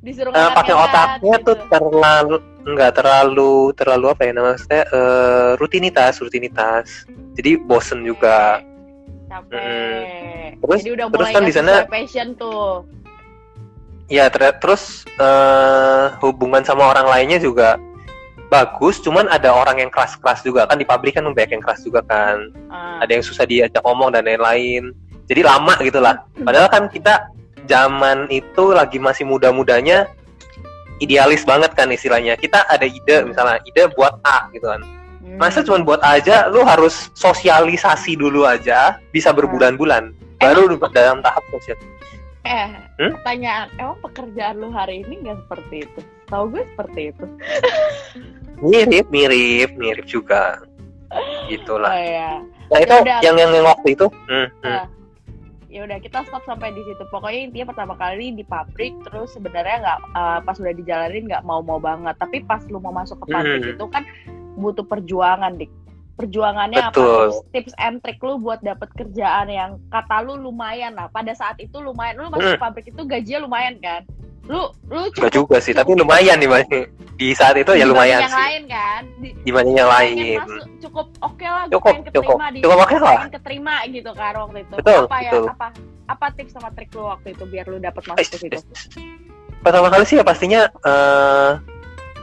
disuruh 0.00 0.30
eh, 0.30 0.38
ngangkat 0.38 0.56
pakai 0.56 0.74
otaknya 0.78 1.36
gitu. 1.36 1.46
tuh 1.50 1.56
terlalu 1.68 2.36
nggak 2.62 2.92
terlalu 2.94 3.54
terlalu 3.74 4.06
apa 4.06 4.22
ya 4.22 4.32
namanya 4.32 4.56
eh, 4.86 5.50
rutinitas 5.58 6.22
rutinitas. 6.22 7.04
Jadi 7.34 7.58
bosen 7.58 8.06
juga. 8.06 8.62
capek. 9.30 10.58
Terus- 10.58 10.82
Jadi 10.82 10.90
udah 10.90 11.06
terus 11.10 11.28
kan 11.30 11.42
di 11.42 11.52
sana- 11.54 11.86
passion 11.86 12.34
tuh. 12.34 12.82
Ya 14.10 14.26
ter- 14.26 14.58
terus 14.58 15.06
eh, 15.18 16.04
hubungan 16.18 16.62
sama 16.62 16.90
orang 16.90 17.06
lainnya 17.06 17.38
juga 17.38 17.78
bagus, 18.50 18.98
cuman 18.98 19.30
ada 19.30 19.54
orang 19.54 19.78
yang 19.78 19.90
keras-keras 19.94 20.42
juga 20.42 20.66
kan 20.66 20.74
di 20.74 20.84
pabrik 20.84 21.14
kan 21.14 21.22
banyak 21.22 21.54
yang 21.54 21.62
keras 21.62 21.86
juga 21.86 22.02
kan. 22.02 22.50
Ah. 22.66 22.98
ada 23.00 23.14
yang 23.14 23.22
susah 23.22 23.46
diajak 23.46 23.80
ngomong 23.80 24.10
dan 24.10 24.26
lain-lain 24.26 24.90
jadi 25.24 25.46
lama 25.46 25.78
gitu 25.80 26.02
lah 26.02 26.26
padahal 26.42 26.66
kan 26.66 26.90
kita 26.90 27.30
zaman 27.64 28.26
itu 28.28 28.74
lagi 28.74 28.98
masih 28.98 29.22
muda-mudanya 29.22 30.10
idealis 30.98 31.46
banget 31.46 31.70
kan 31.78 31.86
istilahnya 31.88 32.34
kita 32.34 32.66
ada 32.66 32.82
ide 32.82 33.24
misalnya 33.24 33.62
ide 33.64 33.86
buat 33.94 34.18
A 34.26 34.50
gitu 34.50 34.66
kan 34.66 34.82
Hmm. 35.20 35.36
masa 35.36 35.60
cuma 35.60 35.84
buat 35.84 36.00
A 36.00 36.16
aja 36.16 36.48
lu 36.48 36.64
harus 36.64 37.12
sosialisasi 37.12 38.16
dulu 38.16 38.48
aja 38.48 38.96
bisa 39.12 39.30
berbulan-bulan 39.30 40.16
baru 40.40 40.64
lu 40.66 40.80
dalam 40.90 41.20
tahap 41.20 41.44
sosial 41.52 41.76
Eh, 42.40 42.72
Hmm? 42.96 43.12
pertanyaan, 43.20 43.68
emang 43.76 44.00
pekerjaan 44.00 44.64
lu 44.64 44.72
hari 44.72 45.04
ini 45.04 45.20
nggak 45.20 45.44
seperti 45.44 45.84
itu? 45.84 46.00
Tahu 46.30 46.44
gue 46.48 46.62
seperti 46.64 47.00
itu. 47.10 47.24
mirip 48.60 49.08
mirip 49.08 49.72
mirip 49.74 50.04
juga 50.04 50.60
Oh 51.10 51.48
gitulah 51.48 51.90
ya. 51.90 52.38
nah 52.70 52.78
itu 52.78 52.92
Yaudah. 52.94 53.18
yang, 53.20 53.34
yang 53.34 53.66
waktu 53.66 53.98
itu 53.98 54.06
hmm, 54.06 54.46
hmm. 54.46 54.62
Nah, 54.62 54.84
ya 55.66 55.80
udah 55.82 55.98
kita 55.98 56.22
stop 56.22 56.44
sampai 56.44 56.70
di 56.70 56.84
situ 56.84 57.02
pokoknya 57.08 57.40
intinya 57.46 57.66
pertama 57.72 57.94
kali 57.96 58.30
di 58.30 58.44
pabrik 58.44 58.94
terus 59.02 59.32
sebenarnya 59.32 59.80
nggak 59.80 59.98
eh, 60.12 60.38
pas 60.44 60.56
udah 60.56 60.70
dijalanin 60.72 61.24
nggak 61.26 61.42
mau 61.42 61.58
mau 61.60 61.78
banget 61.78 62.14
tapi 62.16 62.44
pas 62.44 62.62
lu 62.64 62.78
mau 62.78 62.92
masuk 62.92 63.18
ke 63.18 63.26
pabrik 63.28 63.58
Hmm. 63.60 63.74
itu 63.74 63.86
kan 63.88 64.02
butuh 64.54 64.84
perjuangan 64.84 65.56
dik 65.56 65.72
perjuangannya 66.14 66.78
Betul. 66.84 67.00
apa 67.00 67.10
tips, 67.24 67.38
tips 67.50 67.74
and 67.80 67.96
trick 68.04 68.20
lu 68.20 68.36
buat 68.36 68.60
dapet 68.60 68.92
kerjaan 68.94 69.48
yang 69.48 69.70
kata 69.88 70.20
lu 70.20 70.36
lumayan 70.36 70.92
lah 70.92 71.08
pada 71.08 71.32
saat 71.32 71.56
itu 71.56 71.74
lumayan 71.76 72.18
lu 72.18 72.28
masuk 72.28 72.54
Hmm. 72.54 72.62
pabrik 72.62 72.86
itu 72.86 73.02
gajinya 73.02 73.40
lumayan 73.40 73.80
kan 73.80 74.04
lu 74.50 74.66
lu 74.90 75.00
Enggak 75.08 75.30
juga 75.30 75.56
sih 75.62 75.70
tapi 75.70 75.94
lumayan 75.94 76.36
nih 76.36 76.50
Mas. 76.50 76.66
di 77.14 77.30
saat 77.32 77.54
itu 77.54 77.70
ya 77.70 77.84
lumayan 77.84 78.20
yang 78.20 78.26
sih 78.26 78.34
lain 78.34 78.62
kan 78.66 79.02
Di- 79.20 79.32
dibanding 79.44 79.76
yang 79.76 79.88
lain 79.88 80.16
masuk 80.40 80.66
cukup 80.80 81.06
oke 81.20 81.44
lah 81.44 81.62
gue 81.62 81.72
Cukup, 81.72 81.92
keterima 82.02 82.18
cukup. 82.18 82.36
di 82.50 82.58
Cukup 82.58 82.78
oke 82.80 82.96
lah. 82.96 83.14
pengen 83.14 83.30
keterima 83.30 83.74
gitu 83.86 84.10
kan 84.10 84.32
waktu 84.34 84.58
itu 84.58 84.74
Betul, 84.74 85.02
apa 85.04 85.16
ya 85.20 85.30
betul. 85.30 85.44
apa 85.46 85.66
apa 86.10 86.26
tips 86.34 86.52
sama 86.52 86.68
trik 86.74 86.90
lu 86.90 87.06
waktu 87.06 87.28
itu 87.30 87.44
biar 87.46 87.64
lu 87.64 87.78
dapat 87.78 88.02
masuk 88.02 88.26
ke 88.26 88.36
situ 88.40 88.58
pertama 89.60 89.86
kali 89.86 90.02
sih 90.02 90.16
ya 90.16 90.24
pastinya 90.26 90.66
eh 90.82 91.50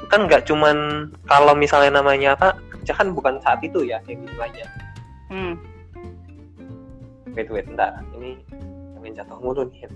kan 0.08 0.20
nggak 0.24 0.44
cuman 0.44 1.08
kalau 1.24 1.54
misalnya 1.54 1.96
namanya 1.96 2.34
apa 2.34 2.56
kerja 2.74 2.92
kan 2.94 3.12
bukan 3.12 3.38
saat 3.40 3.60
itu 3.62 3.84
ya 3.84 4.00
kayak 4.04 4.24
gitu 4.24 4.40
aja 4.42 4.64
hmm. 5.30 5.54
wait 7.32 7.48
wait 7.48 7.68
entar 7.68 8.02
ini 8.14 8.36
main 8.98 9.14
jatuh 9.14 9.38
mulu 9.38 9.62
nih 9.64 9.88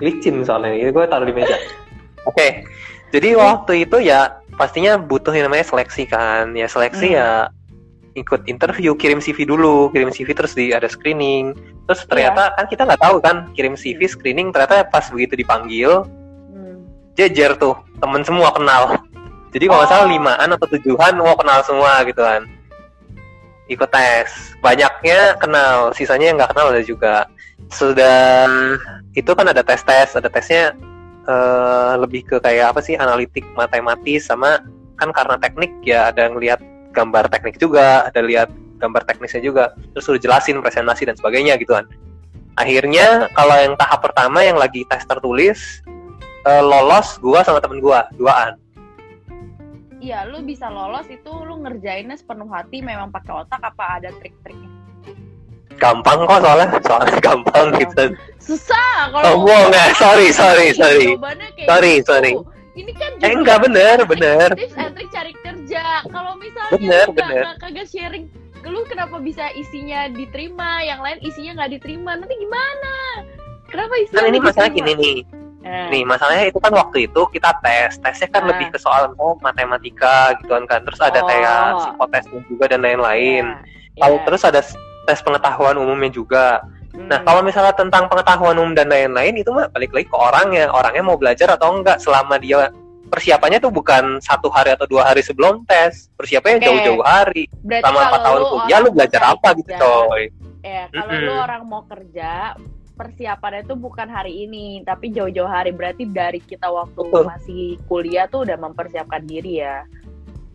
licin 0.00 0.44
soalnya 0.44 0.72
ini 0.74 0.90
gue 0.92 1.04
taruh 1.08 1.24
di 1.28 1.34
meja. 1.34 1.56
Oke 2.30 2.66
jadi 3.14 3.38
waktu 3.38 3.86
itu 3.86 4.02
ya 4.02 4.42
pastinya 4.58 4.98
butuh 4.98 5.30
yang 5.30 5.46
namanya 5.48 5.66
seleksi 5.66 6.04
kan. 6.10 6.52
Ya 6.58 6.66
seleksi 6.66 7.14
Hmm. 7.14 7.18
ya 7.18 7.30
ikut 8.16 8.48
interview 8.50 8.96
kirim 8.98 9.22
CV 9.22 9.46
dulu. 9.46 9.92
Kirim 9.94 10.10
CV 10.10 10.34
terus 10.34 10.52
di 10.56 10.74
ada 10.74 10.90
screening. 10.90 11.54
Terus 11.86 12.02
ternyata 12.10 12.50
kan 12.58 12.66
kita 12.66 12.82
nggak 12.82 13.00
tahu 13.00 13.16
kan 13.22 13.48
kirim 13.54 13.78
CV 13.78 14.10
screening 14.10 14.50
ternyata 14.50 14.84
pas 14.90 15.06
begitu 15.08 15.38
dipanggil 15.38 16.02
Hmm. 16.50 16.82
jejer 17.14 17.54
tuh 17.56 17.78
temen 18.02 18.26
semua 18.26 18.50
kenal. 18.50 18.98
Jadi 19.54 19.64
kalau 19.70 19.80
nggak 19.86 19.90
salah 19.94 20.04
Oh. 20.04 20.12
limaan 20.12 20.48
atau 20.52 20.66
tujuhan 20.76 21.12
mau 21.16 21.32
kenal 21.38 21.62
semua 21.62 22.02
gitu 22.04 22.20
kan. 22.20 22.42
Ikut 23.70 23.88
tes. 23.88 24.28
Banyaknya 24.60 25.38
kenal 25.38 25.94
sisanya 25.94 26.34
yang 26.34 26.36
nggak 26.42 26.52
kenal 26.52 26.74
ada 26.74 26.82
juga 26.82 27.26
sudah 27.70 28.46
itu 29.16 29.30
kan 29.32 29.46
ada 29.50 29.62
tes 29.62 29.82
tes 29.82 30.14
ada 30.14 30.30
tesnya 30.30 30.74
eh, 31.26 31.92
lebih 31.98 32.22
ke 32.26 32.36
kayak 32.38 32.74
apa 32.74 32.80
sih 32.82 32.94
analitik 32.94 33.42
matematis 33.58 34.28
sama 34.30 34.62
kan 34.96 35.10
karena 35.12 35.36
teknik 35.40 35.72
ya 35.82 36.14
ada 36.14 36.30
ngelihat 36.30 36.60
gambar 36.94 37.28
teknik 37.28 37.60
juga 37.60 38.06
ada 38.08 38.20
lihat 38.24 38.48
gambar 38.78 39.04
teknisnya 39.08 39.42
juga 39.44 39.72
terus 39.92 40.04
suruh 40.04 40.20
jelasin 40.20 40.60
presentasi 40.60 41.08
dan 41.08 41.16
sebagainya 41.16 41.58
gitu 41.60 41.76
kan 41.76 41.84
akhirnya 42.56 43.28
kalau 43.36 43.56
yang 43.56 43.74
tahap 43.76 44.00
pertama 44.00 44.40
yang 44.44 44.56
lagi 44.56 44.84
tes 44.88 45.04
tertulis 45.04 45.84
eh, 46.46 46.62
lolos 46.62 47.18
gua 47.20 47.44
sama 47.44 47.60
temen 47.60 47.82
gua 47.82 48.08
duaan 48.16 48.56
Iya, 49.96 50.28
lu 50.28 50.44
bisa 50.44 50.68
lolos 50.68 51.08
itu 51.08 51.32
lu 51.32 51.64
ngerjainnya 51.64 52.20
sepenuh 52.20 52.46
hati 52.52 52.84
memang 52.84 53.08
pakai 53.08 53.42
otak 53.42 53.58
apa 53.58 53.84
ada 53.96 54.12
trik-triknya? 54.20 54.75
Gampang 55.76 56.18
kok 56.24 56.38
soalnya 56.42 56.68
soalnya 56.82 57.18
gampang 57.26 57.66
gitu 57.76 58.04
Susah 58.40 59.10
kalau 59.10 59.42
oh 59.42 59.62
ya 59.74 59.90
sorry 59.98 60.28
sorry 60.30 60.70
sorry 60.72 61.14
Jawabannya 61.14 61.48
kayak 61.58 61.66
Sorry, 61.66 61.92
gitu. 61.98 62.06
sorry. 62.14 62.32
Ini 62.76 62.92
kan 62.92 63.10
eh 63.24 63.32
enggak 63.32 63.58
bener 63.64 63.96
bener 64.04 64.48
Tips 64.52 64.76
and 64.76 64.92
trick 64.92 65.08
cari 65.08 65.32
kerja. 65.40 66.04
Kalau 66.06 66.36
misalnya 66.36 66.76
Bener, 66.76 67.06
lu 67.08 67.16
bener. 67.16 67.42
nggak 67.42 67.56
kagak 67.58 67.88
sharing, 67.88 68.24
lu 68.62 68.84
kenapa 68.84 69.16
bisa 69.18 69.48
isinya 69.56 70.12
diterima, 70.12 70.84
yang 70.84 71.00
lain 71.00 71.16
isinya 71.24 71.64
nggak 71.64 71.80
diterima? 71.80 72.20
Nanti 72.20 72.36
gimana? 72.36 72.94
Kenapa 73.66 73.94
isinya 73.98 74.20
kan 74.20 74.28
ini 74.28 74.38
masalah 74.38 74.70
gini 74.70 74.92
nih 74.94 75.18
Eh, 75.66 75.86
nih 75.90 76.02
masalahnya 76.06 76.46
itu 76.46 76.62
kan 76.62 76.70
waktu 76.70 77.10
itu 77.10 77.20
kita 77.34 77.50
tes 77.58 77.98
tesnya 77.98 78.30
kan 78.30 78.46
Ah. 78.46 78.54
lebih 78.54 78.70
ke 78.70 78.78
soal 78.78 79.10
oh, 79.18 79.34
matematika 79.42 80.38
gitu 80.38 80.54
kan 80.62 80.78
terus 80.86 81.02
ada 81.02 81.18
Oh. 81.18 81.26
kayak 81.26 81.58
psikotesnya 81.82 82.40
juga 82.46 82.64
dan 82.70 82.86
lain-lain 82.86 83.44
iya, 83.50 83.98
kalau 83.98 84.14
iya. 84.14 84.24
terus 84.30 84.42
ada 84.46 84.62
tes 85.06 85.22
pengetahuan 85.22 85.78
umumnya 85.78 86.10
juga 86.10 86.60
nah 86.96 87.20
Hmm. 87.20 87.28
kalau 87.28 87.40
misalnya 87.40 87.72
tentang 87.72 88.08
pengetahuan 88.08 88.56
umum 88.56 88.72
dan 88.72 88.88
lain-lain 88.88 89.36
itu 89.36 89.52
mah 89.52 89.68
balik 89.68 89.92
lagi 89.92 90.08
ke 90.08 90.16
orangnya 90.16 90.66
orangnya 90.68 91.04
mau 91.04 91.14
belajar 91.14 91.52
atau 91.52 91.76
enggak 91.76 92.00
selama 92.00 92.36
dia 92.36 92.72
persiapannya 93.06 93.60
tuh 93.60 93.68
bukan 93.68 94.16
satu 94.18 94.48
hari 94.48 94.72
atau 94.72 94.88
dua 94.88 95.06
hari 95.06 95.20
sebelum 95.20 95.62
tes 95.62 96.08
persiapannya 96.16 96.56
Oke. 96.56 96.64
jauh-jauh 96.64 97.04
hari 97.04 97.46
Berarti 97.60 97.84
selama 97.84 98.00
empat 98.02 98.20
tahun 98.22 98.42
kuliah 98.48 98.78
lu 98.80 98.90
belajar 98.90 99.22
apa 99.22 99.48
gitu 99.54 99.70
kerja, 99.70 99.78
coy 99.78 100.24
Ya, 100.66 100.82
kalau 100.90 101.12
Mm-mm. 101.14 101.26
lu 101.30 101.34
orang 101.38 101.62
mau 101.62 101.82
kerja, 101.86 102.58
persiapannya 102.96 103.62
itu 103.62 103.74
bukan 103.76 104.10
hari 104.10 104.32
ini, 104.42 104.82
tapi 104.82 105.14
jauh-jauh 105.14 105.46
hari. 105.46 105.70
Berarti 105.70 106.10
dari 106.10 106.42
kita 106.42 106.66
waktu 106.66 106.98
Betul. 106.98 107.22
masih 107.22 107.62
kuliah 107.86 108.26
tuh 108.26 108.42
udah 108.42 108.58
mempersiapkan 108.58 109.22
diri 109.22 109.62
ya. 109.62 109.86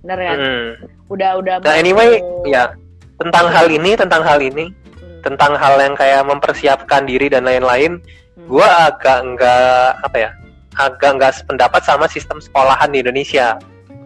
Bener 0.03 0.20
kan? 0.20 0.38
Hmm. 0.38 0.70
Udah 1.08 1.39
udah 1.39 1.55
Nah 1.63 1.72
mau- 1.72 1.79
anyway, 1.79 2.20
ya 2.43 2.75
tentang 3.21 3.45
hal 3.53 3.69
ini, 3.69 3.93
tentang 3.93 4.25
hal 4.25 4.41
ini, 4.41 4.73
Hmm, 4.97 5.21
tentang 5.21 5.53
hal 5.53 5.77
yang 5.77 5.93
kayak 5.93 6.25
mempersiapkan 6.25 7.05
diri 7.05 7.29
dan 7.29 7.45
lain-lain, 7.45 8.01
hmm. 8.01 8.49
gua 8.49 8.89
agak 8.89 9.21
enggak 9.21 10.01
apa 10.01 10.17
ya, 10.17 10.31
agak 10.75 11.09
enggak 11.13 11.31
sependapat 11.37 11.81
sama 11.85 12.09
sistem 12.09 12.41
sekolahan 12.41 12.89
di 12.89 13.05
Indonesia. 13.05 13.61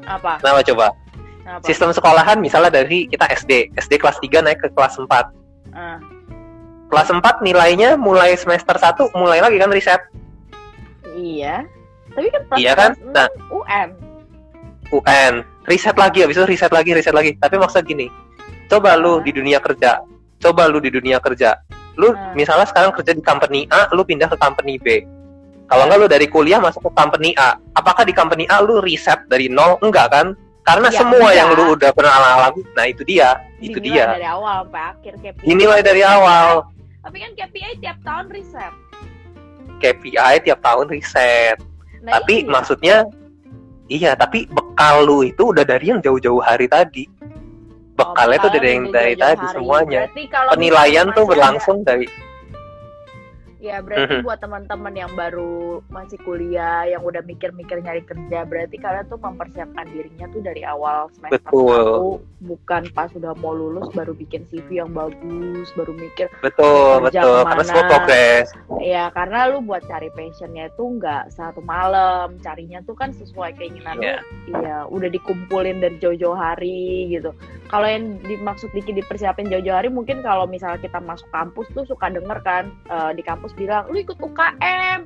apa? 0.05 0.37
Kenapa 0.37 0.61
coba? 0.61 0.87
Apa? 1.47 1.63
Sistem 1.63 1.89
sekolahan 1.89 2.37
misalnya 2.37 2.83
dari 2.83 3.07
kita 3.07 3.25
SD, 3.31 3.73
SD 3.73 3.97
kelas 3.97 4.19
3 4.19 4.43
naik 4.43 4.59
ke 4.59 4.67
kelas 4.75 4.99
4. 4.99 5.31
Ah, 5.73 5.97
Kelas 6.85 7.09
4 7.09 7.41
nilainya 7.41 7.97
mulai 7.97 8.37
semester 8.37 8.77
1 8.77 9.09
mulai 9.17 9.41
lagi 9.41 9.57
kan 9.57 9.73
riset. 9.73 9.97
iya. 11.15 11.65
Tapi 12.13 12.29
kan 12.29 12.41
Iya 12.55 12.73
kan? 12.77 12.91
Nah. 13.11 13.27
UN. 13.49 13.89
UN, 14.93 15.33
riset 15.65 15.97
lagi 15.97 16.21
habis 16.21 16.37
itu 16.37 16.45
riset 16.45 16.69
lagi, 16.69 16.93
riset 16.93 17.11
lagi. 17.11 17.33
Tapi 17.35 17.57
maksud 17.57 17.81
gini, 17.83 18.05
coba 18.65 18.95
lu 18.95 19.19
di 19.19 19.31
dunia 19.31 19.57
kerja, 19.57 20.01
coba 20.37 20.65
lu 20.65 20.77
di 20.77 20.89
dunia 20.89 21.17
kerja. 21.17 21.57
Lu 21.95 22.11
Ah. 22.11 22.33
misalnya 22.33 22.65
sekarang 22.65 22.91
kerja 22.91 23.11
di 23.11 23.21
company 23.21 23.65
A, 23.67 23.87
lu 23.89 24.01
pindah 24.01 24.27
ke 24.27 24.35
company 24.35 24.75
B. 24.77 25.05
Kalau 25.65 25.83
enggak 25.83 25.97
lu 25.97 26.07
dari 26.07 26.27
kuliah 26.27 26.59
masuk 26.59 26.83
ke 26.83 26.91
company 26.93 27.31
A, 27.35 27.55
apakah 27.73 28.03
di 28.03 28.11
company 28.11 28.45
A 28.45 28.59
lu 28.59 28.77
riset 28.79 29.25
dari 29.25 29.47
nol? 29.47 29.79
Enggak 29.79 30.11
kan? 30.11 30.27
Karena 30.61 30.89
Ya, 30.89 30.97
semua 30.97 31.19
enggak. 31.23 31.35
yang 31.35 31.49
lu 31.51 31.63
udah 31.73 31.91
pernah 31.91 32.13
alami, 32.13 32.61
nah 32.73 32.85
itu 32.85 33.01
dia, 33.01 33.37
itu 33.59 33.77
Dinilai 33.77 33.85
dia. 33.97 34.05
dari 34.11 34.27
awal 34.27 34.55
sampai 34.63 34.81
akhir 34.83 35.13
KPI. 35.19 35.45
Dinilai 35.45 35.81
dari 35.81 36.01
awal, 36.03 36.49
Tapi 36.99 37.17
kan 37.17 37.31
KPI 37.35 37.71
tiap 37.79 37.97
tahun 38.01 38.25
riset. 38.29 38.73
KPI 39.77 40.35
tiap 40.41 40.59
tahun 40.59 40.85
riset. 40.87 41.57
Nah, 42.01 42.11
tapi 42.15 42.41
iya. 42.41 42.49
maksudnya 42.49 42.95
iya 43.87 44.11
tapi 44.13 44.45
bekal 44.47 45.01
lu 45.01 45.21
itu 45.21 45.49
udah 45.49 45.61
dari 45.61 45.89
yang 45.89 45.99
jauh-jauh 45.99 46.37
hari 46.39 46.65
tadi 46.65 47.05
bekalnya 47.95 48.37
tuh 48.43 48.49
Oh, 48.51 48.53
dari 48.53 48.69
yang 48.69 48.83
dari 48.91 49.13
tadi 49.15 49.39
hari. 49.39 49.53
semuanya 49.55 50.01
penilaian 50.51 51.07
tuh 51.15 51.25
berlangsung 51.25 51.77
dari 51.81 52.05
ya 53.65 53.81
berarti 53.81 54.21
buat 54.25 54.37
teman-teman 54.37 54.93
yang 54.93 55.09
baru 55.17 55.81
masih 55.89 56.21
kuliah, 56.21 56.85
yang 56.85 57.01
udah 57.01 57.25
mikir-mikir 57.25 57.81
nyari 57.81 58.05
kerja, 58.05 58.45
berarti 58.45 58.77
kalian 58.77 59.09
tuh 59.09 59.17
mempersiapkan 59.17 59.89
dirinya 59.89 60.29
tuh 60.29 60.41
dari 60.41 60.61
awal 60.61 61.09
semester 61.17 61.41
Betul. 61.41 62.21
1, 62.21 62.45
bukan 62.45 62.83
pas 62.93 63.09
udah 63.11 63.33
mau 63.41 63.51
lulus 63.51 63.89
baru 63.91 64.13
bikin 64.13 64.45
CV 64.45 64.85
yang 64.85 64.93
bagus, 64.93 65.73
baru 65.73 65.97
mikir 65.97 66.29
betul 66.39 67.01
Kerja 67.09 67.21
betul 67.25 67.33
ke 67.33 67.41
mana? 67.41 67.49
karena 67.49 67.63
semua 67.65 67.83
progres 67.89 68.47
ya 68.85 69.03
karena 69.09 69.39
lu 69.49 69.57
buat 69.65 69.81
cari 69.89 70.13
passionnya 70.13 70.69
tuh 70.77 71.01
nggak 71.01 71.33
satu 71.33 71.65
malam, 71.65 72.37
carinya 72.45 72.77
tuh 72.85 72.93
kan 72.93 73.09
sesuai 73.11 73.57
keinginan 73.57 73.97
Iya. 73.97 74.21
lu. 74.21 74.61
Iya, 74.61 74.77
udah 74.91 75.09
dikumpulin 75.09 75.81
dari 75.81 75.97
jauh-jauh 75.97 76.37
hari 76.37 77.09
gitu. 77.09 77.33
Kalau 77.65 77.87
yang 77.89 78.21
dimaksud 78.21 78.69
dikit 78.77 78.93
dipersiapin 78.93 79.49
jauh-jauh 79.49 79.73
hari 79.73 79.89
mungkin 79.89 80.21
kalau 80.21 80.45
misalnya 80.45 80.77
kita 80.77 81.01
masuk 81.01 81.25
kampus 81.33 81.65
tuh 81.73 81.87
suka 81.89 82.13
denger 82.13 82.37
kan 82.45 82.69
eh, 82.85 83.11
di 83.17 83.25
kampus 83.25 83.54
bilang 83.55 83.87
lu 83.87 83.97
ikut 83.97 84.19
UKM, 84.19 84.99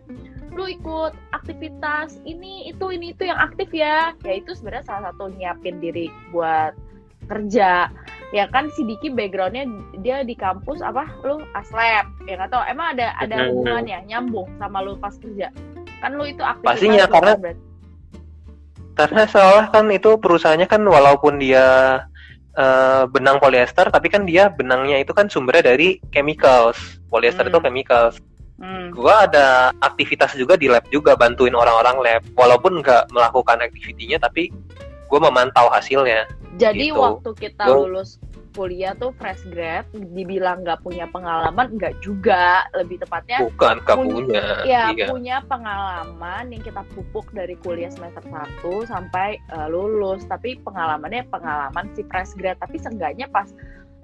lu 0.51 0.65
ikut 0.67 1.13
aktivitas 1.31 2.17
ini 2.23 2.67
itu 2.67 2.89
ini 2.89 3.13
itu 3.13 3.25
yang 3.25 3.37
aktif 3.37 3.69
ya. 3.71 4.11
Ya 4.21 4.33
itu 4.35 4.51
sebenarnya 4.53 4.85
salah 4.85 5.03
satu 5.09 5.29
nyiapin 5.31 5.77
diri 5.77 6.09
buat 6.29 6.73
kerja. 7.25 7.87
Ya 8.29 8.45
kan 8.45 8.69
si 8.73 8.85
Diki 8.85 9.09
backgroundnya 9.09 9.65
dia 10.01 10.21
di 10.21 10.37
kampus 10.37 10.85
apa 10.85 11.09
lu 11.25 11.41
aslab 11.53 12.05
ya 12.29 12.37
nggak 12.37 12.53
tahu 12.53 12.61
emang 12.69 12.93
ada 12.93 13.17
ada 13.17 13.49
hubungannya 13.49 14.05
nyambung 14.05 14.45
sama 14.61 14.85
lu 14.85 14.93
pas 14.95 15.17
kerja 15.17 15.49
kan 15.97 16.13
lu 16.13 16.29
itu 16.29 16.45
aktivitas 16.45 16.69
Pastinya, 16.69 17.05
karena- 17.09 17.33
kan 17.33 17.41
berarti. 17.41 17.61
karena 18.93 19.23
seolah 19.25 19.65
kan 19.73 19.85
itu 19.89 20.13
perusahaannya 20.21 20.67
kan 20.67 20.81
walaupun 20.85 21.41
dia 21.41 21.65
eh, 22.53 23.03
benang 23.09 23.41
polyester 23.41 23.89
tapi 23.89 24.13
kan 24.13 24.29
dia 24.29 24.51
benangnya 24.51 24.99
itu 24.99 25.09
kan 25.09 25.25
sumbernya 25.25 25.73
dari 25.73 25.97
chemicals 26.11 26.77
polyester 27.07 27.47
Hmm. 27.47 27.51
itu 27.51 27.59
chemicals 27.63 28.15
Hmm. 28.59 28.91
gua 28.91 29.23
ada 29.23 29.71
aktivitas 29.79 30.35
juga 30.35 30.59
di 30.59 30.67
lab 30.67 30.83
juga 30.91 31.15
bantuin 31.15 31.55
orang-orang 31.55 31.97
lab 31.99 32.21
walaupun 32.35 32.83
nggak 32.83 33.07
melakukan 33.09 33.63
aktivitinya 33.63 34.19
tapi 34.19 34.51
gue 35.09 35.19
memantau 35.19 35.71
hasilnya 35.71 36.27
Jadi 36.59 36.91
Gitu. 36.91 36.99
waktu 36.99 37.29
kita 37.39 37.65
Gua- 37.65 37.87
lulus 37.87 38.19
kuliah 38.51 38.91
tuh 38.91 39.13
fresh 39.15 39.45
grad, 39.47 39.85
dibilang 39.93 40.65
nggak 40.65 40.81
punya 40.81 41.05
pengalaman, 41.07 41.71
nggak 41.77 42.01
juga. 42.01 42.65
Lebih 42.75 42.99
tepatnya 42.99 43.45
bukan 43.47 43.79
gak 43.85 43.95
Pun- 43.95 44.09
punya 44.09 44.43
ya 44.67 44.91
iya 44.91 45.05
punya 45.07 45.37
pengalaman 45.45 46.51
yang 46.51 46.59
kita 46.59 46.81
pupuk 46.91 47.29
dari 47.31 47.55
kuliah 47.55 47.87
semester 47.87 48.25
1 48.25 48.83
sampai 48.83 49.37
eh, 49.39 49.67
lulus. 49.69 50.25
Tapi 50.27 50.59
pengalamannya 50.59 51.29
pengalaman 51.29 51.87
si 51.95 52.03
fresh 52.03 52.35
grad. 52.35 52.57
Tapi 52.59 52.75
seenggaknya 52.75 53.29
pas 53.29 53.47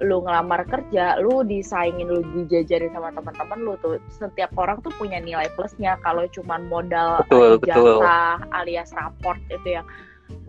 lu 0.04 0.20
ngelamar 0.28 0.68
kerja, 0.68 1.16
lu 1.24 1.48
disaingin, 1.48 2.12
lu 2.12 2.20
dijajarin 2.36 2.92
sama 2.92 3.16
teman-teman 3.16 3.60
lu 3.64 3.74
tuh. 3.80 3.96
Setiap 4.12 4.52
orang 4.60 4.84
tuh 4.84 4.92
punya 5.00 5.24
nilai 5.24 5.48
plusnya. 5.56 5.96
Kalau 6.04 6.28
cuman 6.36 6.68
modal 6.68 7.24
Betul, 7.24 7.64
ijazah 7.64 8.44
alias 8.52 8.92
raport 8.92 9.40
itu 9.48 9.80
yang 9.80 9.88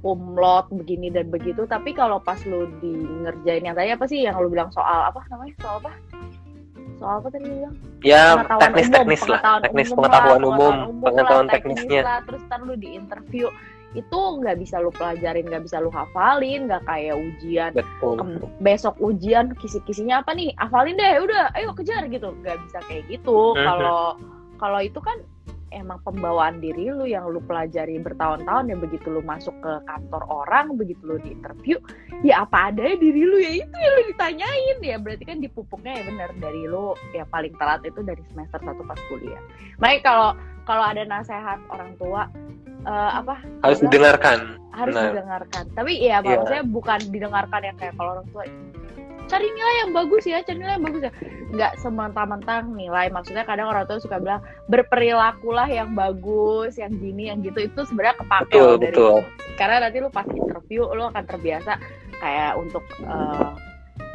umlot 0.03 0.67
begini 0.75 1.15
dan 1.15 1.31
begitu. 1.31 1.63
Tapi 1.63 1.95
kalau 1.95 2.19
pas 2.19 2.43
lu 2.43 2.67
di 2.83 2.91
ngerjain 3.23 3.63
yang 3.63 3.77
tadi 3.79 3.95
apa 3.95 4.05
sih 4.11 4.27
yang 4.27 4.35
lu 4.43 4.51
bilang 4.51 4.75
soal 4.75 5.07
apa 5.07 5.23
namanya? 5.31 5.55
Soal 5.63 5.77
apa? 5.79 5.93
Soal 6.99 7.15
apa 7.23 7.29
tadi 7.31 7.45
lu 7.47 7.55
bilang? 7.63 7.75
Ya 8.03 8.23
pengetahuan 8.35 8.63
teknis 8.67 8.89
teknis 8.91 9.21
umum, 9.23 9.31
lah. 9.31 9.39
pengetahuan 9.39 9.63
teknis 9.63 9.89
umum 9.91 10.03
pengetahuan 10.03 10.43
umum 10.43 10.75
pengetahuan 11.03 11.47
teknis 11.47 11.79
teknisnya. 11.79 12.03
lah, 12.03 12.19
terus 12.27 12.43
ntar 12.51 12.61
lu 12.67 12.75
di 12.75 12.89
interview 12.99 13.47
itu 13.95 14.21
nggak 14.43 14.59
bisa 14.59 14.83
lu 14.83 14.91
pelajarin 14.91 15.47
nggak 15.47 15.65
bisa 15.69 15.79
lu 15.79 15.93
hafalin 15.93 16.67
nggak 16.67 16.83
kayak 16.89 17.17
ujian 17.17 17.71
betul. 17.73 18.19
besok 18.59 18.99
ujian 18.99 19.55
kisi-kisinya 19.57 20.25
apa 20.25 20.35
nih? 20.35 20.51
Hafalin 20.59 20.99
deh 20.99 21.23
udah 21.23 21.55
ayo 21.55 21.71
kejar 21.77 22.09
gitu. 22.11 22.35
Nggak 22.43 22.59
bisa 22.67 22.79
kayak 22.91 23.07
gitu. 23.07 23.55
Kalau 23.55 24.19
kalau 24.57 24.81
itu 24.83 24.99
kan 24.99 25.21
emang 25.77 26.01
pembawaan 26.03 26.59
diri 26.59 26.89
lu 26.89 27.05
yang 27.05 27.29
lu 27.29 27.39
pelajari 27.45 28.01
bertahun-tahun 28.01 28.73
ya 28.73 28.77
begitu 28.81 29.13
lu 29.13 29.21
masuk 29.21 29.53
ke 29.61 29.73
kantor 29.85 30.25
orang 30.27 30.73
begitu 30.75 30.99
lu 31.05 31.21
di 31.21 31.37
interview 31.37 31.77
ya 32.25 32.43
apa 32.43 32.73
adanya 32.73 32.97
diri 32.97 33.23
lu 33.23 33.37
ya 33.37 33.53
itu 33.61 33.77
yang 33.77 33.93
lu 33.93 34.03
ditanyain. 34.09 34.77
Ya 34.81 34.97
berarti 34.97 35.25
kan 35.29 35.39
dipupuknya 35.39 35.93
ya 36.01 36.03
benar 36.09 36.31
dari 36.41 36.63
lu 36.65 36.97
ya 37.13 37.29
paling 37.29 37.53
telat 37.61 37.85
itu 37.85 38.01
dari 38.01 38.23
semester 38.33 38.59
satu 38.65 38.83
pas 38.83 38.99
kuliah. 39.13 39.43
Makanya 39.79 40.01
kalau 40.01 40.31
kalau 40.65 40.85
ada 40.89 41.03
nasihat 41.05 41.61
orang 41.69 41.93
tua 42.01 42.27
eh, 42.89 43.11
apa? 43.21 43.37
Harus 43.61 43.79
didengarkan. 43.85 44.57
harus 44.77 44.93
Benar. 44.93 45.09
didengarkan. 45.17 45.65
Tapi 45.73 45.93
ya 46.05 46.21
Iya. 46.21 46.37
maksudnya 46.37 46.65
bukan 46.69 46.99
didengarkan 47.09 47.61
yang 47.65 47.77
kayak 47.81 47.95
kalau 47.97 48.21
orang 48.21 48.29
tua 48.29 48.45
cari 49.27 49.49
nilai 49.51 49.75
yang 49.87 49.91
bagus 49.93 50.25
ya 50.25 50.39
cari 50.43 50.59
nilai 50.59 50.75
yang 50.79 50.87
bagus 50.87 51.03
ya. 51.07 51.13
Nggak 51.47 51.73
sementang-mentang 51.83 52.63
nilai 52.75 53.07
maksudnya 53.11 53.45
kadang 53.47 53.71
orang 53.71 53.87
tua 53.87 53.99
suka 54.03 54.19
bilang 54.19 54.43
berperilakulah 54.71 55.69
yang 55.71 55.95
bagus 55.95 56.79
yang 56.79 56.95
gini 56.97 57.31
yang 57.31 57.43
gitu. 57.43 57.67
Itu 57.67 57.87
sebenarnya 57.87 58.17
kepake 58.23 58.55
Betul, 58.55 58.67
loh 58.67 58.77
dari 58.79 58.97
betul. 58.97 59.19
karena 59.57 59.77
nanti 59.89 59.97
lu 60.03 60.09
pas 60.13 60.27
interview 60.29 60.83
lu 60.93 61.03
akan 61.09 61.25
terbiasa 61.25 61.73
kayak 62.17 62.53
untuk 62.57 62.85
eh, 63.05 63.53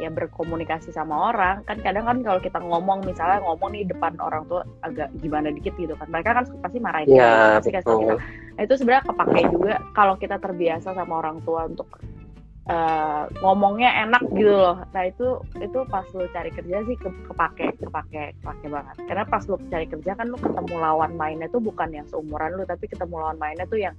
ya 0.02 0.10
berkomunikasi 0.10 0.90
sama 0.90 1.30
orang. 1.30 1.62
Kan 1.62 1.78
kadang 1.84 2.08
kan 2.08 2.18
kalau 2.26 2.40
kita 2.42 2.58
ngomong 2.58 3.06
misalnya 3.06 3.38
ngomong 3.46 3.70
nih 3.70 3.86
depan 3.86 4.18
orang 4.18 4.42
tua 4.50 4.66
agak 4.82 5.12
gimana 5.22 5.54
dikit 5.54 5.74
gitu 5.78 5.94
kan. 5.94 6.10
Mereka 6.10 6.30
kan 6.34 6.44
pasti 6.58 6.78
marahin 6.82 7.06
ya 7.12 7.62
pasti 7.62 7.70
kasih 7.70 7.94
kita. 7.94 8.14
Nah, 8.52 8.62
itu 8.68 8.74
sebenarnya 8.76 9.04
kepake 9.08 9.40
juga 9.48 9.74
kalau 9.96 10.14
kita 10.18 10.36
terbiasa 10.42 10.92
sama 10.92 11.22
orang 11.22 11.40
tua 11.46 11.70
untuk 11.70 11.88
eh, 12.62 13.22
ngomongnya 13.42 13.90
enak 14.06 14.22
gitu 14.38 14.54
loh. 14.54 14.78
Nah 14.94 15.02
itu 15.08 15.42
itu 15.58 15.78
pas 15.90 16.06
lu 16.14 16.26
cari 16.30 16.50
kerja 16.54 16.76
sih 16.86 16.96
ke- 16.98 17.22
kepake 17.30 17.74
kepake 17.82 18.38
kepake 18.38 18.66
banget. 18.70 18.96
Karena 19.06 19.24
pas 19.26 19.42
lu 19.50 19.58
cari 19.66 19.86
kerja 19.90 20.14
kan 20.14 20.30
lu 20.30 20.38
ketemu 20.38 20.74
lawan 20.78 21.18
mainnya 21.18 21.50
tuh 21.50 21.58
bukan 21.58 21.90
yang 21.90 22.06
seumuran 22.06 22.54
lu 22.54 22.62
tapi 22.62 22.86
ketemu 22.86 23.18
lawan 23.18 23.38
mainnya 23.38 23.66
tuh 23.66 23.82
yang 23.82 23.94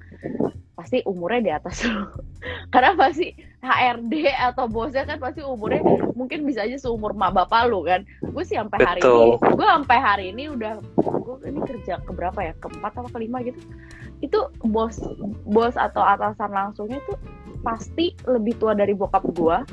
pasti 0.73 1.03
umurnya 1.03 1.41
di 1.43 1.51
atas 1.51 1.83
lu. 1.83 2.07
Karena 2.73 2.95
pasti 2.95 3.35
HRD 3.63 4.31
atau 4.35 4.67
bosnya 4.67 5.07
kan 5.07 5.19
pasti 5.19 5.39
umurnya 5.43 5.83
mungkin 6.15 6.43
bisa 6.43 6.67
aja 6.67 6.75
seumur 6.79 7.15
mak 7.15 7.35
bapak 7.35 7.67
lu 7.67 7.83
kan. 7.83 8.07
Gue 8.23 8.43
sih 8.47 8.55
sampai 8.55 8.79
hari 8.79 9.01
ini, 9.03 9.39
gue 9.39 9.67
sampai 9.67 9.97
hari 9.99 10.25
ini 10.31 10.43
udah 10.51 10.79
gue 11.23 11.35
ini 11.47 11.59
kerja 11.63 12.03
keberapa 12.03 12.39
ya 12.43 12.53
keempat 12.59 12.91
atau 12.99 13.11
kelima 13.11 13.39
gitu 13.43 13.55
itu 14.23 14.39
bos 14.63 14.99
bos 15.43 15.75
atau 15.75 15.99
atasan 15.99 16.51
langsungnya 16.51 16.99
tuh 17.03 17.19
pasti 17.63 18.11
lebih 18.27 18.59
tua 18.59 18.75
dari 18.75 18.91
bokap 18.93 19.23
gua 19.33 19.63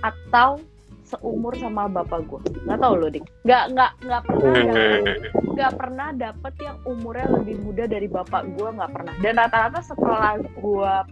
atau 0.00 0.58
seumur 1.04 1.52
sama 1.60 1.86
bapak 1.86 2.24
gua. 2.26 2.40
Nggak 2.64 2.78
tahu 2.80 2.94
loh 2.96 3.08
dik. 3.12 3.24
Nggak 3.44 3.64
nggak 3.76 3.92
nggak 4.08 4.22
pernah 4.24 4.52
dapet 4.64 5.04
Hmm. 5.04 5.52
nggak 5.54 5.72
pernah 5.78 6.08
dapet 6.16 6.54
yang 6.58 6.76
umurnya 6.88 7.28
lebih 7.30 7.56
muda 7.62 7.84
dari 7.84 8.08
bapak 8.08 8.42
gua 8.56 8.68
nggak 8.72 8.92
pernah. 8.96 9.14
Dan 9.20 9.32
rata-rata 9.36 9.80
setelah 9.84 10.40
gua 10.58 11.04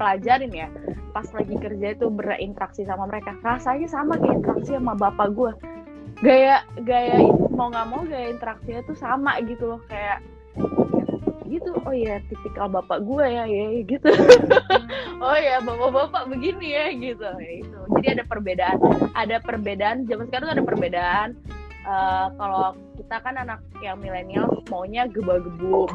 pelajarin 0.00 0.52
ya 0.56 0.68
pas 1.12 1.28
lagi 1.36 1.54
kerja 1.60 1.86
itu 1.92 2.06
berinteraksi 2.08 2.82
sama 2.88 3.04
mereka. 3.04 3.36
Rasanya 3.44 3.86
sama 3.86 4.16
kayak 4.16 4.40
interaksi 4.40 4.72
sama 4.74 4.96
bapak 4.96 5.28
gua. 5.36 5.52
Gaya 6.24 6.64
gaya 6.80 7.20
mau 7.52 7.68
nggak 7.68 7.86
mau 7.92 8.02
gaya 8.08 8.32
interaksinya 8.32 8.80
tuh 8.88 8.96
sama 8.96 9.36
gitu 9.44 9.76
loh. 9.76 9.80
Kayak 9.86 10.24
ya, 10.24 10.89
gitu 11.50 11.74
oh 11.82 11.94
ya 11.94 12.22
tipikal 12.30 12.70
bapak 12.70 13.02
gue 13.02 13.26
ya 13.26 13.44
ya 13.44 13.64
gitu. 13.84 14.10
Oh 15.20 15.36
ya 15.36 15.60
bapak-bapak 15.60 16.32
begini 16.32 16.72
ya 16.72 16.86
gitu. 16.96 17.28
Ya 17.28 17.52
itu. 17.60 17.78
Jadi 17.98 18.06
ada 18.16 18.24
perbedaan 18.24 18.78
ada 19.12 19.36
perbedaan 19.44 20.08
zaman 20.08 20.24
sekarang 20.32 20.46
tuh 20.48 20.54
ada 20.56 20.64
perbedaan 20.64 21.28
Eh, 21.80 22.26
kalau 22.36 22.76
kita 23.00 23.16
kan 23.24 23.40
anak 23.40 23.64
yang 23.80 23.96
milenial 23.96 24.60
maunya 24.68 25.08
geba-gebu 25.08 25.88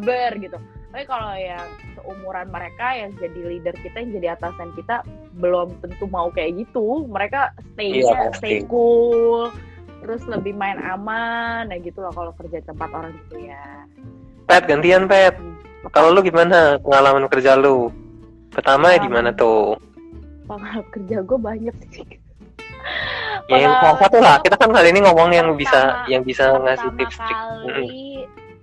ber 0.00 0.32
gitu. 0.40 0.56
Tapi 0.88 1.04
kalau 1.04 1.36
yang 1.36 1.68
seumuran 1.92 2.48
mereka 2.48 2.96
yang 2.96 3.12
jadi 3.20 3.40
leader 3.44 3.76
kita 3.84 4.00
yang 4.00 4.10
jadi 4.16 4.26
atasan 4.40 4.72
kita 4.72 5.04
belum 5.36 5.76
tentu 5.84 6.08
mau 6.08 6.32
kayak 6.32 6.64
gitu. 6.64 7.04
Mereka 7.12 7.52
stay 7.76 8.00
Iya, 8.00 8.32
stay 8.40 8.64
cool 8.64 9.52
terus 10.02 10.26
lebih 10.26 10.58
main 10.58 10.82
aman 10.82 11.70
ya 11.70 11.78
gitu 11.78 12.02
loh 12.02 12.10
kalau 12.10 12.34
kerja 12.34 12.58
tempat 12.66 12.90
orang 12.90 13.14
gitu 13.22 13.46
ya 13.46 13.86
Pet 14.52 14.68
gantian 14.68 15.08
Pet 15.08 15.32
kalau 15.88 16.12
lu 16.12 16.20
gimana 16.20 16.76
pengalaman 16.78 17.26
kerja 17.26 17.54
lu? 17.54 17.88
Pertama 18.48 18.90
Pengalaman. 18.90 19.02
gimana 19.02 19.28
tuh? 19.32 19.76
Pengalaman 20.44 20.84
kerja 20.90 21.16
gue 21.20 21.38
banyak 21.40 21.76
sih. 21.88 22.04
Ya 23.42 23.58
yang 23.58 23.74
salah 23.76 23.98
satu 23.98 24.16
lah. 24.18 24.38
Kita 24.38 24.54
kan 24.54 24.70
kali 24.70 24.90
ini 24.90 25.02
ngomong 25.02 25.30
yang 25.30 25.48
bisa 25.54 25.74
Pertama- 25.74 26.06
yang 26.06 26.22
bisa 26.22 26.44
ngasih 26.54 26.90
tips 26.94 27.16
trik. 27.18 27.38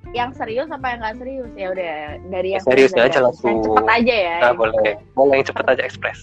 yang 0.09 0.29
serius 0.31 0.67
apa 0.67 0.85
yang 0.87 0.99
nggak 0.99 1.15
serius? 1.19 1.49
Ya 1.53 1.67
udah 1.69 1.93
dari 2.25 2.47
yang 2.53 2.61
Seriusnya 2.63 3.01
dulu 3.01 3.09
aja 3.09 3.19
langsung. 3.19 3.49
Yang 3.49 3.59
cepet 3.65 3.85
aja 3.89 4.15
ya 4.15 4.35
nah 4.39 4.51
boleh. 4.53 4.91
boleh 5.13 5.33
yang 5.35 5.45
cepet 5.45 5.65
aja 5.67 5.81
ekspres. 5.83 6.19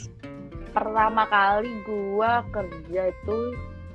Pertama 0.72 1.22
kali 1.26 1.70
gua 1.84 2.30
kerja 2.48 3.02
itu 3.08 3.36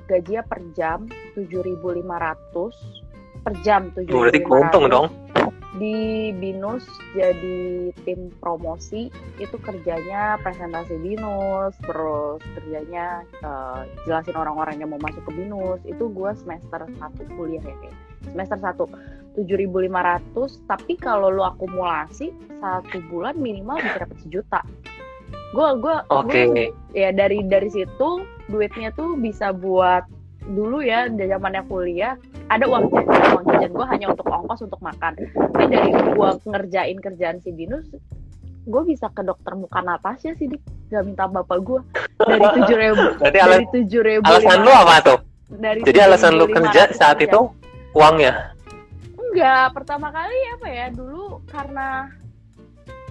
gajinya 0.04 0.42
per 0.44 0.60
jam 0.72 0.98
7.500 1.34 2.72
per 3.42 3.52
jam 3.60 3.80
7.500 3.92 4.12
berarti 4.12 4.40
keuntung 4.40 4.84
dong 4.86 5.06
di 5.80 6.28
binus 6.36 6.84
jadi 7.16 7.88
tim 8.04 8.28
promosi 8.44 9.08
itu 9.40 9.56
kerjanya 9.64 10.36
presentasi 10.44 11.00
binus 11.00 11.72
terus 11.80 12.44
kerjanya 12.60 13.24
eh, 13.40 13.80
jelasin 14.04 14.36
orang-orang 14.36 14.84
yang 14.84 14.92
mau 14.92 15.00
masuk 15.00 15.24
ke 15.24 15.32
binus. 15.32 15.80
Itu 15.88 16.12
gua 16.12 16.36
semester 16.36 16.84
satu 17.00 17.22
kuliah 17.36 17.64
ya 17.64 17.76
kayak 17.80 17.96
semester 18.28 18.58
satu 18.60 18.84
7.500 19.32 20.68
tapi 20.68 20.92
kalau 21.00 21.32
lu 21.32 21.40
akumulasi 21.40 22.36
satu 22.60 23.00
bulan 23.08 23.40
minimal 23.40 23.80
bisa 23.80 24.04
dapat 24.04 24.18
sejuta. 24.20 24.60
Gua 25.56 25.76
oke 26.12 26.40
gua 26.52 26.68
ya 26.92 27.08
dari 27.16 27.40
dari 27.48 27.72
situ 27.72 28.28
duitnya 28.52 28.92
tuh 28.92 29.16
bisa 29.16 29.56
buat 29.56 30.04
dulu 30.52 30.84
ya 30.84 31.08
di 31.08 31.24
zamannya 31.30 31.64
kuliah 31.70 32.18
ada 32.52 32.64
uang 32.68 32.84
jajan 32.92 33.20
uang 33.32 33.44
jajan 33.48 33.70
gue 33.72 33.86
hanya 33.88 34.06
untuk 34.12 34.26
ongkos 34.28 34.60
untuk 34.68 34.80
makan. 34.84 35.12
Tapi 35.16 35.64
dari 35.72 35.90
gue 35.92 36.28
ngerjain 36.44 36.98
kerjaan 37.00 37.40
si 37.40 37.50
binus 37.56 37.88
gue 38.62 38.82
bisa 38.86 39.10
ke 39.10 39.26
dokter 39.26 39.58
muka 39.58 39.80
Natasha 39.80 40.36
sih 40.36 40.52
dik. 40.52 40.62
Gak 40.92 41.08
minta 41.08 41.24
bapak 41.24 41.56
gue 41.64 41.80
dari 42.20 42.46
tujuh 42.60 42.76
ribu 42.76 43.04
berarti 43.24 43.38
dari 43.40 43.66
tujuh 43.72 44.00
ribu 44.04 44.28
alasan 44.28 44.60
lu 44.60 44.68
apa 44.68 44.94
tuh? 45.00 45.18
Dari 45.48 45.80
jadi 45.88 45.98
alasan 46.04 46.36
lu 46.36 46.44
7.500 46.52 46.56
kerja 46.60 46.82
saat 46.92 47.18
itu 47.24 47.40
uangnya? 47.96 48.52
Enggak 49.16 49.72
pertama 49.72 50.12
kali 50.12 50.36
apa 50.52 50.68
ya 50.68 50.86
dulu 50.92 51.40
karena 51.48 52.12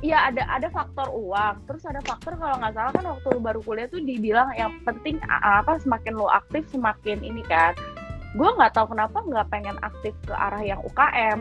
ya 0.06 0.30
ada 0.30 0.46
ada 0.46 0.70
faktor 0.70 1.10
uang. 1.10 1.66
Terus 1.66 1.82
ada 1.90 2.06
faktor 2.06 2.38
kalau 2.38 2.62
nggak 2.62 2.74
salah 2.78 2.94
kan 2.94 3.06
waktu 3.18 3.28
lu 3.34 3.42
baru 3.42 3.60
kuliah 3.66 3.90
tuh 3.90 4.02
dibilang 4.06 4.54
yang 4.54 4.70
penting 4.86 5.18
apa 5.26 5.82
semakin 5.82 6.14
lu 6.14 6.30
aktif 6.30 6.70
semakin 6.70 7.18
ini 7.26 7.42
kan 7.50 7.74
gue 8.32 8.50
nggak 8.58 8.72
tahu 8.72 8.96
kenapa 8.96 9.18
nggak 9.20 9.48
pengen 9.52 9.78
aktif 9.84 10.16
ke 10.24 10.34
arah 10.34 10.64
yang 10.64 10.80
UKM 10.88 11.40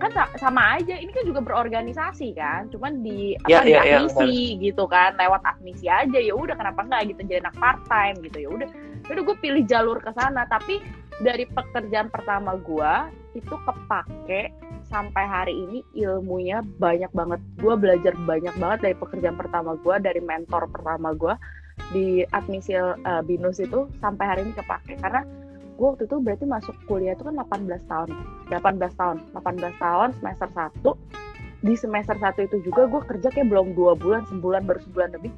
kan 0.00 0.10
sa- 0.16 0.32
sama 0.40 0.80
aja 0.80 0.96
ini 0.96 1.12
kan 1.12 1.28
juga 1.28 1.44
berorganisasi 1.44 2.32
kan 2.32 2.72
cuman 2.72 3.04
di 3.04 3.36
Ya, 3.50 3.60
apa 3.60 3.68
ya, 3.68 3.68
di 3.68 3.72
ya, 3.72 3.80
admisi 4.00 4.36
gitu 4.56 4.88
kan 4.88 5.12
lewat 5.20 5.42
admisi 5.44 5.90
aja 5.92 6.16
ya 6.16 6.32
udah 6.32 6.56
kenapa 6.56 6.86
nggak 6.88 7.12
gitu 7.12 7.20
jadi 7.28 7.44
anak 7.44 7.56
part 7.60 7.80
time 7.90 8.16
gitu 8.24 8.38
ya 8.40 8.48
udah. 8.48 8.68
Udah 9.10 9.22
gue 9.26 9.36
pilih 9.42 9.62
jalur 9.66 9.98
ke 9.98 10.14
sana 10.14 10.46
tapi 10.46 10.78
dari 11.20 11.44
pekerjaan 11.50 12.08
pertama 12.08 12.56
gue 12.56 12.92
itu 13.36 13.54
kepake 13.66 14.54
sampai 14.88 15.24
hari 15.26 15.54
ini 15.54 15.78
ilmunya 15.98 16.62
banyak 16.78 17.10
banget. 17.12 17.40
Gue 17.60 17.74
belajar 17.76 18.14
banyak 18.24 18.54
banget 18.56 18.78
dari 18.86 18.96
pekerjaan 18.96 19.36
pertama 19.36 19.76
gue 19.76 19.94
dari 20.00 20.22
mentor 20.22 20.70
pertama 20.70 21.12
gue 21.12 21.34
di 21.92 22.22
admisi 22.30 22.72
uh, 22.78 22.94
binus 23.20 23.60
itu 23.60 23.90
sampai 24.00 24.24
hari 24.24 24.40
ini 24.48 24.54
kepake. 24.56 24.96
Karena 24.96 25.22
gue 25.80 25.88
waktu 25.96 26.04
itu 26.04 26.16
berarti 26.20 26.44
masuk 26.44 26.76
kuliah 26.84 27.16
itu 27.16 27.24
kan 27.24 27.40
18 27.40 27.88
tahun. 27.88 28.08
18 28.52 29.00
tahun. 29.00 29.16
18 29.32 29.80
tahun 29.80 30.08
semester 30.20 30.48
1 30.52 31.64
di 31.64 31.74
semester 31.76 32.16
1 32.20 32.36
itu 32.52 32.56
juga 32.68 32.84
gue 32.84 33.00
kerja 33.08 33.28
kayak 33.32 33.48
belum 33.48 33.72
dua 33.72 33.96
bulan 33.96 34.28
sebulan 34.28 34.68
baru 34.68 34.80
sebulan 34.84 35.16
lebih. 35.16 35.32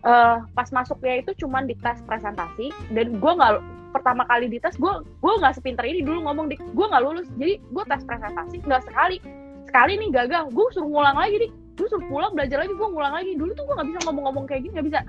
Uh, 0.00 0.40
pas 0.56 0.70
masuknya 0.70 1.20
itu 1.26 1.34
cuman 1.42 1.66
di 1.66 1.74
tes 1.82 1.98
presentasi. 2.06 2.70
Dan 2.94 3.18
gue 3.18 3.32
nggak 3.34 3.58
pertama 3.90 4.22
kali 4.30 4.46
di 4.46 4.62
tes 4.62 4.78
gue 4.78 4.92
gue 5.02 5.32
nggak 5.42 5.58
sepinter 5.58 5.82
ini 5.82 6.06
dulu 6.06 6.30
ngomong 6.30 6.46
di 6.46 6.54
gue 6.54 6.86
nggak 6.86 7.02
lulus. 7.02 7.26
Jadi 7.34 7.58
gue 7.58 7.84
tes 7.90 8.02
presentasi 8.06 8.62
nggak 8.62 8.86
sekali. 8.86 9.18
Sekali 9.66 9.98
nih 9.98 10.10
gagal 10.14 10.54
gue 10.54 10.66
suruh 10.70 10.86
ngulang 10.86 11.18
lagi 11.18 11.42
nih. 11.42 11.50
Gue 11.74 11.90
suruh 11.90 12.06
pulang 12.06 12.38
belajar 12.38 12.62
lagi 12.62 12.70
gue 12.70 12.88
ngulang 12.90 13.14
lagi. 13.18 13.34
Dulu 13.34 13.50
tuh 13.58 13.66
gue 13.66 13.74
nggak 13.74 13.88
bisa 13.90 13.98
ngomong-ngomong 14.06 14.44
kayak 14.46 14.62
gini 14.62 14.78
nggak 14.78 14.88
bisa 14.94 15.00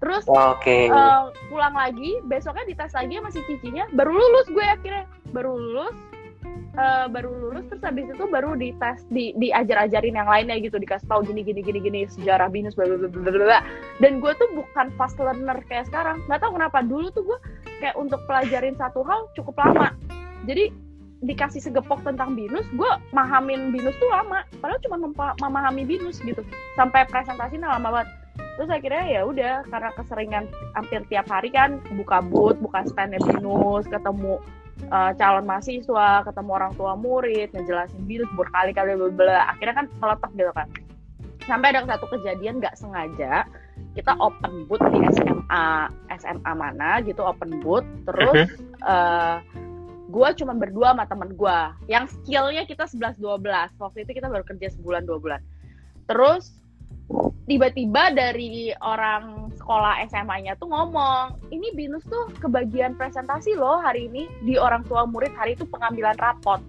terus 0.00 0.24
okay. 0.26 0.88
uh, 0.88 1.28
eh, 1.28 1.36
pulang 1.52 1.76
lagi 1.76 2.18
besoknya 2.24 2.64
dites 2.64 2.96
lagi 2.96 3.20
masih 3.20 3.44
cicinya 3.44 3.84
baru 3.92 4.16
lulus 4.16 4.48
gue 4.48 4.64
akhirnya. 4.64 5.04
Baru 5.30 5.54
lulus 5.54 5.94
uh, 6.76 7.06
baru 7.10 7.30
lulus 7.30 7.64
terus 7.70 7.82
habis 7.82 8.06
itu 8.06 8.24
baru 8.28 8.54
dites 8.54 9.06
di 9.10 9.34
diajar-ajarin 9.38 10.16
yang 10.16 10.28
lainnya 10.28 10.56
gitu 10.60 10.76
dikasih 10.78 11.06
tahu 11.08 11.26
gini 11.26 11.42
gini 11.42 11.60
gini 11.64 11.78
gini 11.80 12.00
sejarah 12.06 12.48
binus 12.50 12.76
bla 12.76 12.86
bla 12.86 13.08
bla 13.08 13.30
bla 13.30 13.60
dan 13.98 14.22
gue 14.22 14.32
tuh 14.36 14.48
bukan 14.54 14.92
fast 14.94 15.16
learner 15.18 15.58
kayak 15.66 15.88
sekarang. 15.88 16.22
Nggak 16.28 16.40
tahu 16.44 16.52
kenapa 16.56 16.78
dulu 16.84 17.06
tuh 17.12 17.22
gue 17.26 17.38
kayak 17.80 17.96
untuk 17.96 18.20
pelajarin 18.28 18.76
satu 18.76 19.04
hal 19.04 19.26
cukup 19.34 19.56
lama. 19.60 19.96
Jadi 20.48 20.72
dikasih 21.20 21.60
segepok 21.60 22.00
tentang 22.00 22.32
binus 22.32 22.64
gue 22.72 22.92
mahamin 23.12 23.74
binus 23.74 23.96
tuh 24.00 24.08
lama. 24.08 24.44
Padahal 24.64 24.80
cuma 24.80 24.96
memahami 25.36 25.84
binus 25.84 26.20
gitu. 26.24 26.40
Sampai 26.76 27.04
presentasinya 27.08 27.76
lama 27.76 28.00
banget 28.00 28.08
terus 28.60 28.76
akhirnya 28.76 29.04
ya 29.08 29.20
udah 29.24 29.54
karena 29.72 29.88
keseringan 29.96 30.44
hampir 30.76 31.00
tiap 31.08 31.24
hari 31.32 31.48
kan 31.48 31.80
buka 31.96 32.20
booth 32.20 32.60
buka 32.60 32.84
stand 32.84 33.16
binus 33.16 33.88
ketemu 33.88 34.36
uh, 34.92 35.16
calon 35.16 35.48
mahasiswa 35.48 36.20
ketemu 36.28 36.50
orang 36.60 36.76
tua 36.76 36.92
murid 36.92 37.48
ngejelasin 37.56 38.04
binus 38.04 38.28
berkali-kali 38.36 39.00
bla 39.16 39.48
akhirnya 39.56 39.80
kan 39.80 39.86
meletak 39.96 40.30
gitu 40.36 40.52
kan. 40.52 40.68
Sampai 41.48 41.72
ada 41.72 41.88
satu 41.88 42.04
kejadian 42.12 42.60
nggak 42.60 42.76
sengaja 42.76 43.48
kita 43.96 44.12
open 44.20 44.68
booth 44.68 44.84
di 44.92 45.08
SMA 45.08 45.66
SMA 46.20 46.52
mana 46.52 47.00
gitu 47.00 47.24
open 47.24 47.64
booth. 47.64 47.88
Terus 48.04 48.44
uh-huh. 48.44 48.84
uh, 48.84 49.36
gue 50.12 50.28
cuma 50.36 50.52
berdua 50.52 50.92
sama 50.92 51.08
temen 51.08 51.32
gue 51.32 51.58
yang 51.88 52.04
skillnya 52.04 52.68
kita 52.68 52.84
11-12 52.84 53.24
waktu 53.80 54.04
itu 54.04 54.20
kita 54.20 54.28
baru 54.28 54.44
kerja 54.44 54.68
sebulan 54.76 55.08
dua 55.08 55.16
bulan. 55.16 55.40
Terus 56.04 56.60
tiba-tiba 57.50 58.14
dari 58.14 58.70
orang 58.78 59.50
sekolah 59.58 60.06
SMA-nya 60.06 60.54
tuh 60.62 60.70
ngomong, 60.70 61.34
ini 61.50 61.74
Binus 61.74 62.06
tuh 62.06 62.30
kebagian 62.38 62.94
presentasi 62.94 63.58
loh 63.58 63.82
hari 63.82 64.06
ini 64.06 64.30
di 64.46 64.54
orang 64.54 64.86
tua 64.86 65.02
murid 65.02 65.34
hari 65.34 65.58
itu 65.58 65.66
pengambilan 65.66 66.14
rapot 66.22 66.62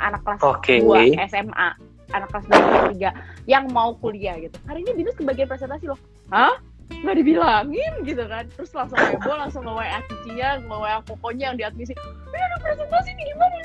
anak 0.00 0.24
kelas 0.24 0.40
okay. 0.40 0.80
2 0.80 1.20
SMA, 1.28 1.68
anak 2.16 2.28
kelas 2.32 2.48
2 2.48 2.96
3 2.96 3.12
yang 3.44 3.68
mau 3.76 3.92
kuliah 4.00 4.40
gitu. 4.40 4.56
Hari 4.64 4.88
ini 4.88 5.04
Binus 5.04 5.20
kebagian 5.20 5.52
presentasi 5.52 5.84
loh. 5.92 6.00
Hah? 6.32 6.56
Nggak 7.04 7.16
dibilangin 7.20 7.92
gitu 8.08 8.24
kan. 8.24 8.48
Terus 8.56 8.72
langsung 8.72 8.96
heboh, 8.96 9.36
langsung 9.36 9.68
nge 9.68 9.74
WA 9.76 10.00
Cici-nya, 10.08 10.64
nge 10.64 10.76
WA 10.80 10.96
pokoknya 11.04 11.52
yang 11.52 11.56
diadmisi. 11.60 11.92
Ini 11.92 12.40
ada 12.40 12.56
presentasi 12.64 13.10
nih 13.12 13.24
gimana? 13.36 13.56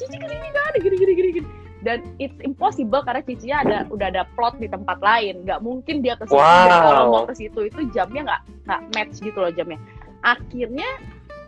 Cici 0.00 0.16
ke 0.16 0.26
sini 0.32 0.48
gak 0.48 0.64
ada 0.64 0.78
gini 0.80 0.96
gini 0.96 1.12
gini 1.12 1.30
gini 1.40 1.59
dan 1.80 2.04
it's 2.20 2.36
impossible 2.44 3.00
karena 3.00 3.24
cicinya 3.24 3.58
ada 3.64 3.78
udah 3.88 4.06
ada 4.12 4.22
plot 4.36 4.60
di 4.60 4.68
tempat 4.68 5.00
lain 5.00 5.44
nggak 5.48 5.60
mungkin 5.64 6.04
dia 6.04 6.16
ke 6.16 6.28
situ 6.28 6.36
wow. 6.36 6.68
kalau 6.68 7.04
mau 7.08 7.24
ke 7.24 7.34
situ 7.36 7.60
itu 7.68 7.80
jamnya 7.96 8.22
nggak 8.28 8.42
nggak 8.68 8.80
match 8.96 9.14
gitu 9.24 9.38
loh 9.40 9.52
jamnya 9.52 9.80
akhirnya 10.20 10.88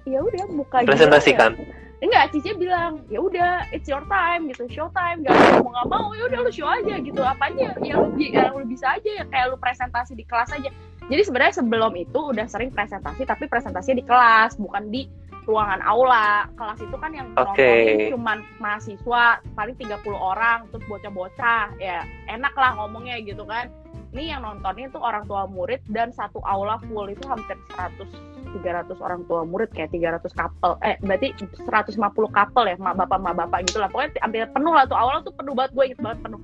ya 0.08 0.18
udah 0.24 0.44
buka 0.50 0.82
presentasikan 0.88 1.54
ya. 1.54 1.81
Enggak 2.02 2.34
Cici 2.34 2.50
bilang 2.58 2.98
ya 3.06 3.22
udah 3.22 3.70
it's 3.70 3.86
your 3.86 4.02
time 4.10 4.50
gitu. 4.50 4.66
Show 4.66 4.90
time. 4.90 5.22
Gak 5.22 5.34
mau 5.62 5.70
nggak 5.70 5.88
mau. 5.88 6.06
Ya 6.18 6.26
udah 6.26 6.38
lu 6.42 6.50
show 6.50 6.66
aja 6.66 6.98
gitu. 6.98 7.22
Apa 7.22 7.54
aja 7.54 7.72
ya 7.78 7.94
lu, 7.94 8.18
ya, 8.18 8.50
lu 8.50 8.66
bisa 8.66 8.98
aja 8.98 9.10
ya 9.22 9.24
kayak 9.30 9.54
lu 9.54 9.56
presentasi 9.62 10.18
di 10.18 10.26
kelas 10.26 10.50
aja. 10.50 10.70
Jadi 11.06 11.22
sebenarnya 11.22 11.54
sebelum 11.62 11.94
itu 11.94 12.18
udah 12.34 12.46
sering 12.50 12.74
presentasi 12.74 13.22
tapi 13.22 13.46
presentasinya 13.46 13.96
di 14.02 14.06
kelas 14.06 14.58
bukan 14.58 14.90
di 14.90 15.06
ruangan 15.46 15.78
aula. 15.86 16.50
Kelas 16.58 16.78
itu 16.82 16.96
kan 16.98 17.10
yang 17.14 17.30
okay. 17.38 18.10
cuman 18.10 18.42
mahasiswa 18.58 19.38
paling 19.54 19.76
30 19.78 20.02
orang 20.10 20.66
terus 20.74 20.82
bocah-bocah. 20.90 21.78
Ya 21.78 22.02
enak 22.26 22.54
lah 22.58 22.82
ngomongnya 22.82 23.22
gitu 23.22 23.46
kan. 23.46 23.70
Ini 24.12 24.36
yang 24.36 24.44
nontonin 24.44 24.92
tuh 24.92 25.00
orang 25.00 25.24
tua 25.24 25.48
murid 25.48 25.80
dan 25.88 26.12
satu 26.12 26.42
aula 26.44 26.76
full 26.84 27.08
itu 27.08 27.24
hampir 27.30 27.56
100 27.78 28.31
300 28.60 28.92
orang 29.00 29.20
tua 29.24 29.42
murid 29.48 29.72
kayak 29.72 29.90
300 29.96 30.28
couple. 30.36 30.74
Eh 30.84 30.96
berarti 31.00 31.32
150 31.40 31.96
couple 32.28 32.66
ya 32.68 32.76
mak 32.76 32.94
bapak 33.00 33.18
mak 33.18 33.34
bapak 33.38 33.64
gitu 33.64 33.80
lah. 33.80 33.88
Pokoknya 33.88 34.20
hampir 34.20 34.44
penuh 34.52 34.72
lah 34.72 34.84
tuh 34.84 34.98
aula 34.98 35.24
tuh 35.24 35.32
penuh 35.32 35.56
banget 35.56 35.72
gue 35.72 35.84
inget 35.92 36.00
banget 36.00 36.18
penuh. 36.20 36.40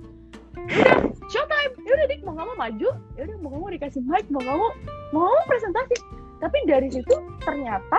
Udah 0.69 0.99
showtime 1.33 1.73
yaudah 1.85 2.07
dik 2.09 2.21
mau 2.25 2.33
nggak 2.37 2.47
mau 2.49 2.57
maju? 2.57 2.89
Yaudah 3.17 3.37
mau 3.41 3.49
nggak 3.53 3.63
mau 3.63 3.71
dikasih 3.73 4.03
mic 4.05 4.25
mau 4.33 4.41
nggak 4.41 4.57
mau 4.57 4.71
mau 5.13 5.21
nggak 5.25 5.35
mau 5.37 5.45
presentasi. 5.49 5.97
Tapi 6.39 6.57
dari 6.71 6.89
situ 6.89 7.15
ternyata 7.43 7.99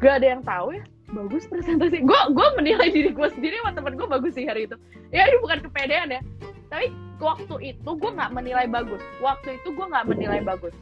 gak 0.00 0.14
ada 0.22 0.26
yang 0.38 0.42
tahu 0.46 0.76
ya 0.76 0.84
bagus 1.12 1.44
presentasi. 1.50 2.00
Gue 2.04 2.20
gue 2.32 2.48
menilai 2.56 2.88
diri 2.88 3.10
gue 3.12 3.28
sendiri 3.36 3.60
sama 3.60 3.76
temen 3.76 3.94
gue 4.00 4.08
bagus 4.08 4.32
sih 4.32 4.46
hari 4.48 4.64
itu. 4.64 4.76
Ya 5.12 5.28
ini 5.28 5.36
bukan 5.44 5.60
kepedean 5.66 6.14
ya. 6.14 6.22
Tapi 6.70 6.94
waktu 7.18 7.74
itu 7.74 7.90
gue 7.90 8.10
nggak 8.14 8.32
menilai 8.32 8.70
bagus. 8.70 9.02
Waktu 9.18 9.60
itu 9.60 9.68
gue 9.74 9.86
nggak 9.90 10.06
menilai 10.06 10.40
bagus 10.46 10.72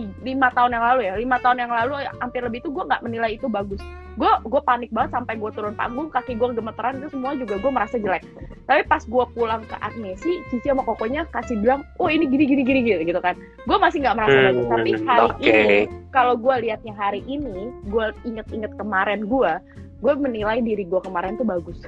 lima 0.00 0.48
tahun 0.56 0.72
yang 0.72 0.84
lalu 0.84 1.00
ya 1.04 1.14
lima 1.20 1.36
tahun 1.44 1.58
yang 1.60 1.72
lalu 1.72 2.00
hampir 2.22 2.40
lebih 2.40 2.64
itu 2.64 2.72
gue 2.72 2.84
nggak 2.88 3.02
menilai 3.04 3.36
itu 3.36 3.46
bagus. 3.50 3.80
Gue 4.16 4.28
gue 4.48 4.60
panik 4.64 4.88
banget 4.92 5.16
sampai 5.16 5.36
gue 5.36 5.50
turun 5.52 5.76
panggung 5.76 6.08
kaki 6.08 6.36
gue 6.36 6.48
gemeteran 6.56 7.00
itu 7.00 7.12
semua 7.12 7.36
juga 7.36 7.60
gue 7.60 7.70
merasa 7.72 7.96
jelek. 8.00 8.24
Tapi 8.64 8.86
pas 8.88 9.02
gue 9.04 9.24
pulang 9.36 9.60
ke 9.66 9.76
admisi 9.82 10.40
Cici 10.48 10.70
sama 10.70 10.86
kokonya 10.86 11.28
kasih 11.28 11.60
bilang 11.60 11.84
oh 12.00 12.08
ini 12.08 12.24
gini 12.24 12.44
gini 12.48 12.62
gini 12.64 12.80
gitu, 12.88 13.02
gitu 13.04 13.20
kan. 13.20 13.36
Gue 13.68 13.76
masih 13.76 14.00
nggak 14.00 14.16
merasa 14.16 14.36
hmm, 14.36 14.46
bagus. 14.48 14.66
Tapi 14.70 14.90
hari 15.04 15.28
okay. 15.28 15.52
ini 15.52 15.80
kalau 16.14 16.34
gue 16.40 16.54
liatnya 16.64 16.94
hari 16.96 17.20
ini 17.28 17.74
gue 17.90 18.06
inget-inget 18.24 18.72
kemarin 18.80 19.28
gue 19.28 19.52
gue 20.02 20.14
menilai 20.18 20.58
diri 20.58 20.82
gue 20.82 21.00
kemarin 21.00 21.38
tuh 21.38 21.46
bagus. 21.46 21.78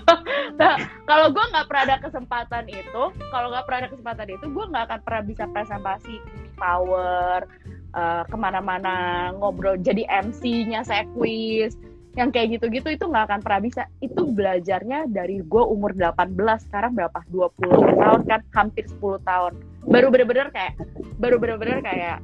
nah, 0.60 0.76
kalau 1.08 1.32
gue 1.32 1.40
nggak 1.40 1.64
pernah 1.64 1.82
ada 1.88 1.96
kesempatan 1.96 2.68
itu, 2.68 3.02
kalau 3.32 3.48
nggak 3.48 3.64
pernah 3.64 3.78
ada 3.80 3.90
kesempatan 3.90 4.28
itu, 4.28 4.44
gue 4.52 4.64
nggak 4.68 4.84
akan 4.84 5.00
pernah 5.00 5.22
bisa 5.24 5.44
presentasi 5.48 6.16
power 6.54 7.46
uh, 7.94 8.22
ke 8.26 8.36
mana-mana 8.36 9.30
ngobrol 9.36 9.78
jadi 9.78 10.06
MC-nya 10.24 10.82
saya 10.86 11.06
quiz 11.14 11.78
yang 12.14 12.30
kayak 12.30 12.58
gitu-gitu 12.58 12.94
itu 12.94 13.04
nggak 13.10 13.26
akan 13.30 13.40
pernah 13.42 13.60
bisa. 13.62 13.82
Itu 13.98 14.30
belajarnya 14.30 15.10
dari 15.10 15.42
gue 15.42 15.64
umur 15.66 15.94
18 15.98 16.34
sekarang 16.70 16.94
berapa? 16.94 17.18
20 17.30 17.98
tahun 17.98 18.20
kan? 18.30 18.40
Hampir 18.54 18.86
10 18.86 19.18
tahun. 19.26 19.52
Baru 19.84 20.14
bener-bener 20.14 20.48
kayak 20.54 20.78
baru 21.18 21.36
bener-bener 21.42 21.82
kayak 21.82 22.22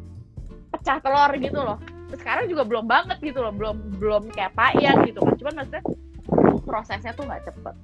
pecah 0.71 0.99
telur 1.03 1.31
gitu 1.35 1.59
loh. 1.59 1.79
Sekarang 2.15 2.47
juga 2.47 2.63
belum 2.67 2.87
banget 2.87 3.19
gitu 3.23 3.43
loh 3.43 3.55
belum 3.55 3.99
belum 3.99 4.23
kayak 4.31 4.55
payah 4.55 4.95
gitu 5.03 5.19
kan. 5.27 5.35
Cuman 5.43 5.55
maksudnya 5.63 5.83
prosesnya 6.63 7.13
tuh 7.19 7.27
nggak 7.27 7.43
cepet. 7.51 7.75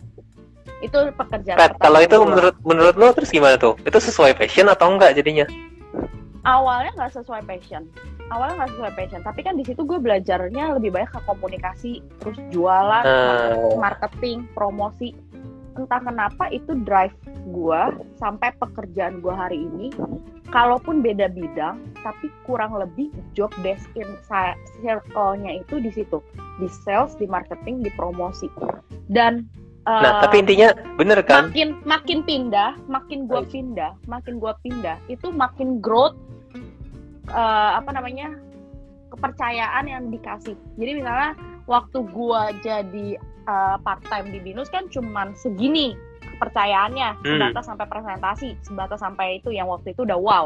Itu 0.87 0.99
pekerjaan 1.11 1.59
Pet, 1.59 1.73
kalau 1.81 1.99
itu 2.05 2.17
menurut 2.23 2.55
menurut 2.63 2.95
lo 2.95 3.11
terus 3.19 3.35
gimana 3.35 3.59
tuh? 3.59 3.75
Itu 3.83 3.99
sesuai 3.99 4.39
passion 4.39 4.71
atau 4.71 4.95
enggak 4.95 5.19
jadinya 5.19 5.47
awalnya 6.47 6.95
nggak 6.95 7.15
sesuai 7.19 7.43
passion. 7.45 7.91
Awalnya 8.31 8.55
nggak 8.63 8.73
sesuai 8.79 8.93
passion. 8.95 9.21
Tapi 9.27 9.41
kan 9.43 9.55
di 9.59 9.65
situ 9.67 9.83
gue 9.83 9.99
belajarnya 9.99 10.79
lebih 10.79 10.95
banyak 10.95 11.11
ke 11.11 11.21
komunikasi 11.27 11.93
terus 12.23 12.39
jualan 12.55 13.05
uh. 13.05 13.75
marketing 13.77 14.47
promosi. 14.55 15.13
Entah 15.77 16.01
kenapa 16.01 16.49
itu 16.49 16.73
drive 16.89 17.13
gue 17.53 17.83
sampai 18.17 18.55
pekerjaan 18.57 19.21
gue 19.21 19.35
hari 19.35 19.59
ini. 19.61 19.93
Kalaupun 20.49 21.03
beda 21.03 21.29
bidang 21.35 21.83
tapi 22.01 22.31
kurang 22.47 22.79
lebih 22.79 23.11
job 23.35 23.51
desk 23.67 23.85
in 23.99 24.07
circle-nya 24.81 25.61
itu 25.61 25.83
di 25.83 25.91
situ. 25.93 26.23
Di 26.63 26.71
sales 26.71 27.19
di 27.19 27.27
marketing 27.29 27.83
di 27.85 27.91
promosi. 27.93 28.49
Dan 29.11 29.45
uh, 29.85 30.01
nah 30.01 30.13
tapi 30.25 30.43
intinya 30.43 30.73
bener 30.97 31.21
kan? 31.23 31.51
makin 31.51 31.69
makin 31.87 32.19
pindah 32.27 32.75
makin 32.91 33.31
gue 33.31 33.43
pindah 33.47 33.93
makin 34.11 34.43
gue 34.43 34.53
pindah 34.67 34.97
itu 35.07 35.29
makin 35.31 35.79
growth 35.79 36.17
uh, 37.31 37.79
apa 37.79 37.91
namanya 37.95 38.35
kepercayaan 39.15 39.85
yang 39.87 40.11
dikasih. 40.11 40.59
Jadi 40.77 40.91
misalnya 41.03 41.39
waktu 41.71 42.03
gua 42.11 42.51
jadi 42.61 43.19
uh, 43.47 43.77
part 43.81 44.03
time 44.11 44.35
di 44.35 44.43
binus 44.43 44.69
kan 44.69 44.91
cuman 44.91 45.33
segini 45.39 45.95
kepercayaannya 46.37 47.17
hmm. 47.17 47.25
sebatas 47.25 47.65
sampai 47.65 47.87
presentasi, 47.89 48.49
sebatas 48.61 49.01
sampai 49.01 49.41
itu 49.41 49.55
yang 49.55 49.71
waktu 49.71 49.95
itu 49.97 50.05
udah 50.05 50.19
wow. 50.19 50.45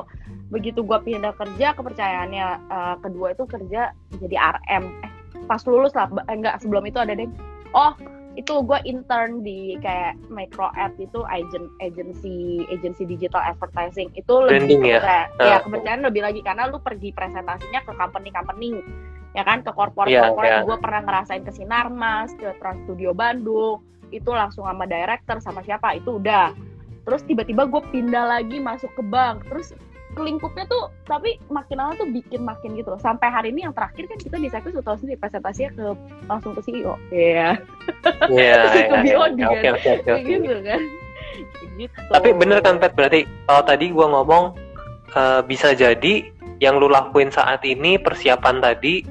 Begitu 0.53 0.85
gua 0.85 1.03
pindah 1.03 1.35
kerja 1.35 1.73
kepercayaannya 1.75 2.47
uh, 2.69 2.97
kedua 3.01 3.33
itu 3.35 3.45
kerja 3.49 3.97
jadi 4.21 4.37
RM. 4.39 4.85
Eh 5.03 5.13
pas 5.51 5.63
lulus 5.67 5.91
lah 5.99 6.07
eh, 6.31 6.37
enggak 6.39 6.63
sebelum 6.63 6.87
itu 6.87 6.99
ada 7.03 7.11
deh. 7.11 7.27
Oh, 7.75 7.95
itu 8.31 8.63
gue 8.63 8.79
intern 8.87 9.43
di 9.43 9.75
kayak 9.79 10.15
micro 10.31 10.71
ad 10.73 10.95
itu 10.97 11.27
agent 11.27 11.67
agency 11.79 12.63
agency 12.71 13.03
digital 13.03 13.43
advertising. 13.43 14.07
Itu 14.15 14.47
lebih 14.47 14.71
Branding 14.71 14.81
ya? 14.87 15.01
kayak- 15.03 15.29
Ah. 15.37 15.47
ya 15.47 15.57
kepercayaan 15.61 16.03
lebih 16.07 16.23
lagi. 16.23 16.41
Karena 16.41 16.71
lu 16.71 16.79
pergi 16.79 17.11
presentasinya 17.11 17.83
ke 17.83 17.93
company 17.93 18.31
company 18.31 18.69
ya 19.35 19.43
kan? 19.43 19.61
Ke 19.61 19.75
corporate 19.75 20.11
Iya, 20.11 20.31
corporate 20.31 20.55
iya. 20.55 20.63
gue 20.63 20.77
pernah 20.79 21.01
ngerasain 21.03 21.43
ke 21.43 21.53
Sinarmas 21.53 22.31
ke 22.35 22.49
Trans 22.57 22.79
Studio 22.85 23.11
Bandung. 23.11 23.83
Itu 24.11 24.31
langsung 24.31 24.63
sama 24.63 24.87
director 24.87 25.43
sama 25.43 25.61
siapa? 25.61 25.95
Itu 25.95 26.23
udah. 26.23 26.55
Terus 27.03 27.27
tiba-tiba 27.27 27.67
gue 27.67 27.83
pindah 27.91 28.31
lagi 28.31 28.59
masuk 28.59 28.95
ke 28.95 29.03
bank. 29.03 29.43
Terus 29.47 29.75
lingkupnya 30.19 30.67
tuh 30.67 30.91
tapi 31.07 31.39
makin 31.47 31.77
lama 31.79 31.93
tuh 31.95 32.09
bikin 32.11 32.43
makin 32.43 32.75
gitu 32.75 32.91
loh 32.95 33.01
sampai 33.01 33.31
hari 33.31 33.55
ini 33.55 33.63
yang 33.63 33.75
terakhir 33.75 34.11
kan 34.11 34.19
kita 34.19 34.37
di 34.43 34.51
Sekus 34.51 34.75
tahu 34.83 34.97
sendiri 34.99 35.19
presentasinya 35.23 35.71
ke 35.79 35.87
langsung 36.27 36.53
ke 36.59 36.61
CEO 36.67 36.95
iya 37.15 37.55
Iya, 38.31 38.61
Ke 38.71 38.79
iya, 38.79 39.03
iya. 39.03 39.15
BOD 39.19 39.39
Oke, 39.39 39.59
kan. 39.63 39.73
oke, 39.75 39.89
oke, 39.91 40.03
kayak 40.07 40.19
oke. 40.19 40.31
gitu 40.31 40.59
kan 40.67 40.81
gitu. 41.79 41.99
Tapi 42.11 42.29
bener 42.37 42.59
kan 42.61 42.77
Pet, 42.77 42.93
berarti 42.93 43.25
kalau 43.49 43.63
tadi 43.65 43.87
gua 43.93 44.07
ngomong 44.13 44.45
eh, 45.17 45.41
bisa 45.47 45.73
jadi 45.73 46.29
yang 46.61 46.77
lu 46.77 46.93
lakuin 46.93 47.33
saat 47.33 47.65
ini 47.65 47.97
persiapan 47.97 48.61
tadi 48.61 49.03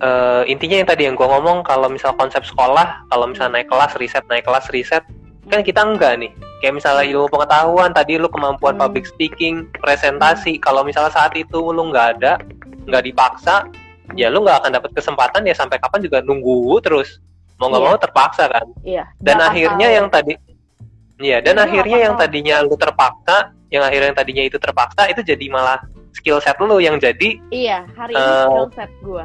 eh, 0.00 0.42
intinya 0.48 0.76
yang 0.80 0.88
tadi 0.88 1.02
yang 1.04 1.16
gua 1.18 1.28
ngomong 1.38 1.66
kalau 1.66 1.90
misal 1.92 2.14
konsep 2.16 2.42
sekolah, 2.46 3.04
kalau 3.12 3.28
misal 3.28 3.52
naik 3.52 3.68
kelas 3.68 3.94
riset, 4.00 4.24
naik 4.30 4.46
kelas 4.46 4.70
riset, 4.72 5.04
kan 5.52 5.60
kita 5.60 5.84
enggak 5.84 6.16
nih. 6.18 6.32
Kayak 6.58 6.74
misalnya 6.76 7.04
ilmu 7.06 7.26
pengetahuan 7.28 7.90
tadi 7.90 8.16
lu 8.16 8.26
kemampuan 8.26 8.74
Hmm. 8.74 8.82
public 8.82 9.06
speaking, 9.06 9.70
presentasi, 9.78 10.58
kalau 10.58 10.82
misalnya 10.82 11.10
saat 11.10 11.30
itu 11.32 11.70
lu 11.70 11.88
nggak 11.88 12.18
ada, 12.18 12.42
nggak 12.84 13.02
dipaksa, 13.04 13.70
ya 14.12 14.26
lu 14.26 14.42
nggak 14.42 14.62
akan 14.62 14.70
dapat 14.72 14.90
kesempatan 14.90 15.42
ya 15.42 15.54
sampai 15.54 15.78
kapan 15.78 16.00
juga 16.00 16.18
nunggu 16.20 16.78
terus. 16.80 17.22
Mau 17.56 17.66
nggak 17.66 17.78
Iya. 17.80 17.90
mau 17.90 17.98
terpaksa 17.98 18.44
kan 18.46 18.66
iya 18.80 19.02
dan 19.18 19.34
Delapan 19.34 19.50
akhirnya 19.50 19.88
yang 19.92 20.06
tadi 20.08 20.34
Iya, 21.18 21.42
dan 21.42 21.58
Iya, 21.58 21.64
akhirnya 21.66 21.98
yang 22.00 22.14
tadinya 22.14 22.56
lu 22.62 22.78
terpaksa, 22.78 23.36
yang 23.68 23.82
akhirnya 23.82 24.14
yang 24.14 24.18
tadinya 24.18 24.42
itu 24.46 24.54
terpaksa 24.56 25.10
itu 25.10 25.20
jadi 25.20 25.44
malah 25.50 25.82
skill 26.14 26.38
set 26.38 26.54
lu 26.58 26.78
yang 26.78 26.94
jadi 26.96 27.34
iya 27.50 27.82
hari 27.92 28.14
ini 28.14 28.22
Eh, 28.22 28.46
skill 28.46 28.68
set 28.72 28.90
gue 29.02 29.24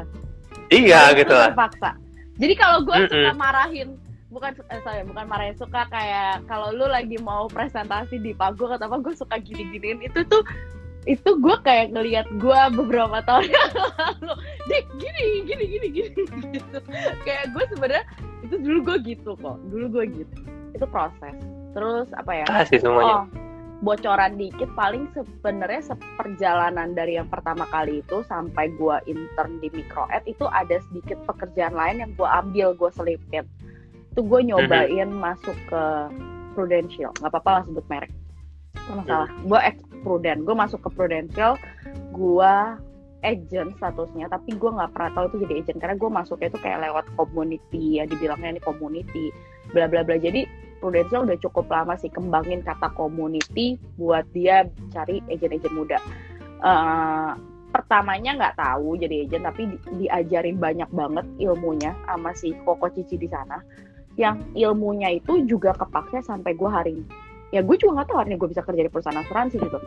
iya 0.72 1.14
gitu 1.14 1.30
lah. 1.30 1.54
terpaksa 1.54 1.90
jadi 2.34 2.54
kalau 2.54 2.82
gue 2.82 2.96
Mm-mm. 2.98 3.10
suka 3.14 3.30
marahin 3.34 3.88
bukan 4.34 4.50
eh, 4.68 4.82
sorry 4.82 5.06
bukan 5.06 5.24
marahin 5.30 5.54
suka 5.54 5.86
kayak 5.86 6.42
kalau 6.50 6.74
lu 6.74 6.90
lagi 6.90 7.14
mau 7.22 7.46
presentasi 7.46 8.18
di 8.18 8.34
panggung 8.34 8.74
atau 8.74 8.90
apa 8.90 8.98
gue 8.98 9.14
suka 9.14 9.38
gini-giniin. 9.38 10.02
Itu 10.02 10.26
tuh 10.26 10.42
itu 11.06 11.30
gue 11.38 11.56
kayak 11.62 11.94
ngelihat 11.94 12.26
gue 12.42 12.60
beberapa 12.74 13.22
tahun 13.22 13.46
yang 13.54 13.70
lalu. 13.78 14.32
Dek 14.66 14.84
gini 14.98 15.24
gini 15.46 15.64
gini 15.70 15.86
gini 15.88 16.22
gitu. 16.58 16.78
Kayak 17.22 17.54
gue 17.54 17.64
sebenarnya 17.70 18.04
itu 18.42 18.54
dulu 18.58 18.78
gue 18.82 18.96
gitu 19.14 19.30
kok. 19.38 19.56
Dulu 19.70 19.86
gue 19.94 20.04
gitu. 20.10 20.36
Itu 20.74 20.86
proses. 20.90 21.38
Terus 21.72 22.10
apa 22.18 22.32
ya? 22.34 22.46
Kasih 22.50 22.82
semuanya. 22.82 23.22
Oh, 23.22 23.44
bocoran 23.84 24.40
dikit 24.40 24.72
paling 24.72 25.12
sebenarnya 25.12 25.92
seperjalanan 25.92 26.96
dari 26.96 27.20
yang 27.20 27.28
pertama 27.28 27.68
kali 27.68 28.00
itu 28.00 28.24
sampai 28.24 28.72
gua 28.80 29.04
intern 29.04 29.60
di 29.60 29.68
micro 29.68 30.08
ad 30.08 30.24
itu 30.24 30.48
ada 30.48 30.80
sedikit 30.88 31.20
pekerjaan 31.28 31.76
lain 31.76 32.00
yang 32.00 32.10
gua 32.16 32.40
ambil 32.40 32.72
gua 32.72 32.88
selipin 32.96 33.44
itu 34.14 34.22
gue 34.22 34.40
nyobain 34.46 35.10
masuk 35.10 35.58
ke 35.66 35.82
Prudential. 36.54 37.10
Nggak 37.18 37.34
apa-apa 37.34 37.50
lah 37.50 37.62
sebut 37.66 37.84
merek. 37.90 38.14
Nggak 38.86 38.96
masalah. 39.02 39.28
Gue 39.42 39.58
ex 39.66 39.76
Prudent 40.06 40.40
gue 40.46 40.54
masuk 40.54 40.80
ke 40.86 40.88
Prudential 40.94 41.58
gue 42.14 42.54
agent 43.26 43.74
statusnya 43.80 44.30
tapi 44.30 44.54
gue 44.54 44.70
nggak 44.70 44.94
pernah 44.94 45.10
tahu 45.18 45.34
itu 45.34 45.36
jadi 45.50 45.54
agent. 45.66 45.78
Karena 45.82 45.98
gue 45.98 46.10
masuknya 46.14 46.48
itu 46.54 46.62
kayak 46.62 46.78
lewat 46.86 47.10
community 47.18 47.98
ya 47.98 48.06
dibilangnya 48.06 48.54
ini 48.54 48.62
community 48.62 49.34
bla 49.74 49.90
bla 49.90 50.06
bla. 50.06 50.14
Jadi 50.14 50.46
Prudential 50.78 51.26
udah 51.26 51.38
cukup 51.42 51.66
lama 51.66 51.98
sih 51.98 52.12
kembangin 52.14 52.62
kata 52.62 52.94
community 52.94 53.82
buat 53.98 54.22
dia 54.30 54.62
cari 54.94 55.18
agent-agent 55.26 55.74
muda. 55.74 55.98
Eh, 56.62 57.30
pertamanya 57.74 58.38
nggak 58.38 58.56
tahu 58.62 58.94
jadi 58.94 59.26
agent 59.26 59.42
tapi 59.42 59.62
di- 59.66 60.06
diajarin 60.06 60.62
banyak 60.62 60.86
banget 60.94 61.26
ilmunya 61.42 61.90
sama 62.06 62.30
si 62.38 62.54
Koko 62.62 62.86
Cici 62.94 63.18
di 63.18 63.26
sana. 63.26 63.58
Yang 64.14 64.46
ilmunya 64.54 65.18
itu 65.18 65.42
juga 65.46 65.74
kepake 65.74 66.22
sampai 66.22 66.54
gue 66.54 66.70
hari 66.70 66.92
ini. 66.98 67.06
Ya 67.50 67.62
gue 67.62 67.78
juga 67.78 68.02
nggak 68.02 68.06
tahu 68.10 68.18
hari 68.18 68.28
ini 68.34 68.38
gue 68.40 68.50
bisa 68.50 68.62
kerja 68.66 68.82
di 68.82 68.90
perusahaan 68.90 69.20
asuransi 69.20 69.56
gitu. 69.62 69.78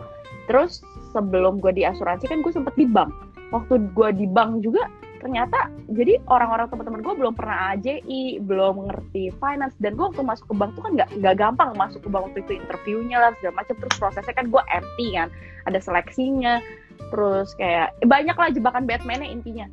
Terus 0.48 0.84
sebelum 1.12 1.60
gue 1.60 1.76
di 1.76 1.84
asuransi 1.84 2.28
kan 2.32 2.40
gue 2.40 2.52
sempet 2.52 2.76
di 2.80 2.88
bank. 2.88 3.12
Waktu 3.52 3.92
gue 3.92 4.10
di 4.16 4.28
bank 4.28 4.64
juga 4.64 4.88
ternyata 5.18 5.74
jadi 5.92 6.22
orang-orang 6.30 6.70
teman-teman 6.70 7.02
gue 7.02 7.14
belum 7.18 7.34
pernah 7.34 7.74
AJI 7.74 8.40
belum 8.46 8.88
ngerti 8.88 9.34
finance 9.42 9.74
dan 9.82 9.98
gue 9.98 10.06
waktu 10.06 10.22
masuk 10.22 10.46
ke 10.48 10.56
bank 10.56 10.72
tuh 10.78 10.84
kan 10.86 10.92
nggak 10.94 11.10
nggak 11.20 11.36
gampang 11.42 11.70
masuk 11.74 12.00
ke 12.06 12.10
bank 12.10 12.32
waktu 12.32 12.40
itu 12.46 12.52
interviewnya 12.62 13.18
lah 13.18 13.32
segala 13.42 13.66
macam 13.66 13.76
terus 13.82 13.96
prosesnya 13.98 14.34
kan 14.38 14.48
gue 14.48 14.62
empty 14.70 15.08
kan 15.18 15.28
ada 15.66 15.80
seleksinya 15.82 16.62
terus 17.10 17.52
kayak 17.58 17.94
banyak 18.06 18.38
lah 18.38 18.50
jebakan 18.54 18.86
Batman-nya 18.86 19.28
intinya 19.28 19.66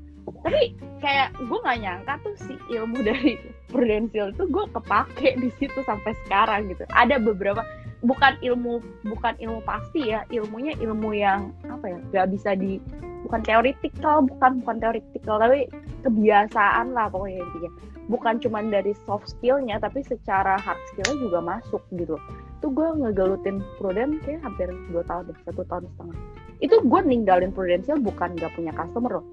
tapi 0.45 0.77
kayak 1.01 1.33
gue 1.41 1.59
nggak 1.65 1.81
nyangka 1.81 2.15
tuh 2.21 2.37
si 2.37 2.55
ilmu 2.69 3.01
dari 3.01 3.41
Prudential 3.73 4.31
itu 4.31 4.45
gue 4.47 4.65
kepake 4.71 5.41
di 5.41 5.51
situ 5.59 5.81
sampai 5.83 6.13
sekarang 6.25 6.71
gitu. 6.71 6.85
Ada 6.93 7.19
beberapa 7.19 7.65
bukan 8.05 8.37
ilmu 8.45 8.85
bukan 9.09 9.35
ilmu 9.41 9.65
pasti 9.65 10.13
ya 10.13 10.23
ilmunya 10.29 10.77
ilmu 10.79 11.17
yang 11.17 11.51
apa 11.67 11.89
ya 11.89 11.99
nggak 12.13 12.29
bisa 12.37 12.53
di 12.55 12.77
bukan 13.25 13.41
teoritikal 13.41 14.21
bukan 14.21 14.61
bukan 14.61 14.77
teoritikal 14.79 15.41
tapi 15.41 15.67
kebiasaan 16.05 16.93
lah 16.93 17.09
pokoknya 17.09 17.41
intinya. 17.41 17.73
Bukan 18.05 18.37
cuma 18.37 18.61
dari 18.61 18.93
soft 19.09 19.33
skillnya 19.33 19.81
tapi 19.81 20.05
secara 20.05 20.61
hard 20.61 20.77
skillnya 20.93 21.17
juga 21.25 21.41
masuk 21.41 21.81
gitu 21.97 22.21
tuh 22.65 22.73
gue 22.73 22.89
ngegalutin 22.97 23.61
Prudent 23.77 24.25
kayak 24.25 24.41
hampir 24.41 24.73
dua 24.89 25.05
tahun 25.05 25.29
deh 25.29 25.37
satu 25.45 25.69
tahun 25.69 25.85
setengah. 25.93 26.17
Itu 26.65 26.81
gue 26.81 27.01
ninggalin 27.05 27.53
Prudential 27.53 28.01
bukan 28.01 28.41
gak 28.41 28.57
punya 28.57 28.73
customer 28.73 29.21
loh. 29.21 29.27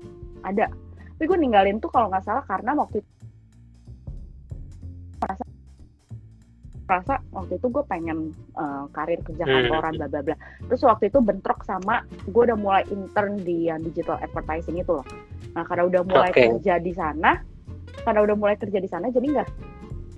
Ada 0.44 0.68
tapi 1.22 1.38
gue 1.38 1.46
ninggalin 1.46 1.78
tuh 1.78 1.94
kalau 1.94 2.10
nggak 2.10 2.26
salah 2.26 2.42
karena 2.50 2.74
waktu 2.74 2.98
itu 2.98 3.12
merasa 5.22 5.44
merasa 6.90 7.14
waktu 7.30 7.54
itu 7.62 7.68
gue 7.70 7.84
pengen 7.86 8.34
eh, 8.58 8.84
karir 8.90 9.22
kerja 9.22 9.46
Hmm. 9.46 9.70
kantoran 9.70 9.94
bla 10.02 10.08
bla 10.10 10.22
bla 10.26 10.36
terus 10.66 10.82
waktu 10.82 11.14
itu 11.14 11.22
bentrok 11.22 11.62
sama 11.62 12.02
gue 12.26 12.42
udah 12.42 12.58
mulai 12.58 12.82
intern 12.90 13.38
di 13.38 13.70
yang 13.70 13.86
digital 13.86 14.18
advertising 14.18 14.82
itu 14.82 14.98
loh 14.98 15.06
nah 15.54 15.62
karena 15.62 15.94
udah 15.94 16.02
mulai 16.10 16.34
Oke. 16.34 16.58
kerja 16.58 16.82
di 16.82 16.90
sana 16.98 17.38
karena 18.02 18.20
udah 18.26 18.36
mulai 18.42 18.58
kerja 18.58 18.82
di 18.82 18.90
sana 18.90 19.14
jadi 19.14 19.28
nggak 19.30 19.50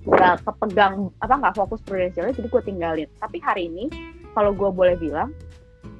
nggak 0.08 0.36
kepegang 0.40 1.12
apa 1.20 1.34
nggak 1.36 1.52
fokus 1.60 1.84
prudensialnya 1.84 2.32
jadi 2.32 2.48
gue 2.48 2.62
tinggalin 2.64 3.08
tapi 3.20 3.44
hari 3.44 3.68
ini 3.68 3.92
kalau 4.32 4.56
gue 4.56 4.72
boleh 4.72 4.96
bilang 4.96 5.36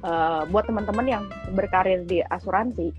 eh, 0.01 0.41
buat 0.49 0.65
teman-teman 0.65 1.05
yang 1.05 1.23
berkarir 1.53 2.01
di 2.09 2.25
asuransi 2.25 2.89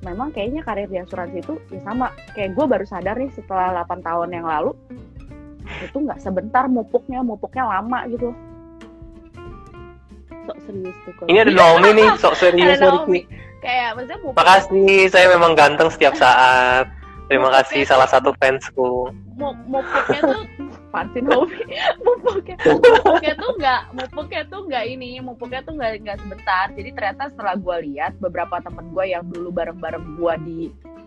memang 0.00 0.32
kayaknya 0.32 0.64
karir 0.64 0.88
di 0.88 0.96
asuransi 0.96 1.38
itu 1.38 1.54
ya 1.68 1.80
sama 1.84 2.08
kayak 2.32 2.56
gue 2.56 2.64
baru 2.64 2.84
sadar 2.84 3.16
nih 3.16 3.28
setelah 3.30 3.84
8 3.84 4.00
tahun 4.00 4.28
yang 4.32 4.46
lalu 4.48 4.72
itu 5.80 5.96
nggak 5.96 6.18
sebentar 6.18 6.64
mupuknya 6.66 7.20
mupuknya 7.20 7.68
lama 7.68 8.08
gitu 8.08 8.32
sok 10.40 10.56
serius 10.64 10.96
tuh 11.04 11.12
kalau- 11.14 11.28
Ini 11.28 11.38
ada 11.38 11.52
Naomi 11.52 11.90
nih, 11.94 12.08
sok 12.16 12.34
serius 12.40 12.80
Naomi. 12.80 13.20
Kayak 13.60 13.88
maksudnya 13.92 14.18
mupuk 14.18 14.34
Makasih, 14.34 15.00
saya 15.06 15.26
memang 15.28 15.52
ganteng 15.52 15.88
setiap 15.92 16.16
saat. 16.16 16.88
Terima 17.30 17.48
kasih 17.54 17.86
salah 17.86 18.10
satu 18.10 18.34
fansku. 18.42 19.14
mu- 19.38 19.56
mupuknya 19.70 20.20
tuh 20.20 20.42
Pansin 20.92 21.22
Naomi 21.30 21.62
mupuknya 22.04 22.58
mupuknya 22.66 23.32
tuh 23.38 23.50
nggak 23.54 23.80
mupuknya 23.94 24.42
tuh 24.50 24.60
nggak 24.66 24.84
ini 24.90 25.22
mupuknya 25.22 25.62
tuh 25.62 25.78
nggak 25.78 26.02
nggak 26.02 26.18
sebentar. 26.18 26.66
Jadi 26.74 26.90
ternyata 26.90 27.30
setelah 27.30 27.54
gue 27.54 27.76
lihat 27.86 28.18
beberapa 28.18 28.58
temen 28.58 28.90
gue 28.90 29.04
yang 29.14 29.22
dulu 29.30 29.54
bareng-bareng 29.54 30.18
gue 30.18 30.34
di 30.42 30.60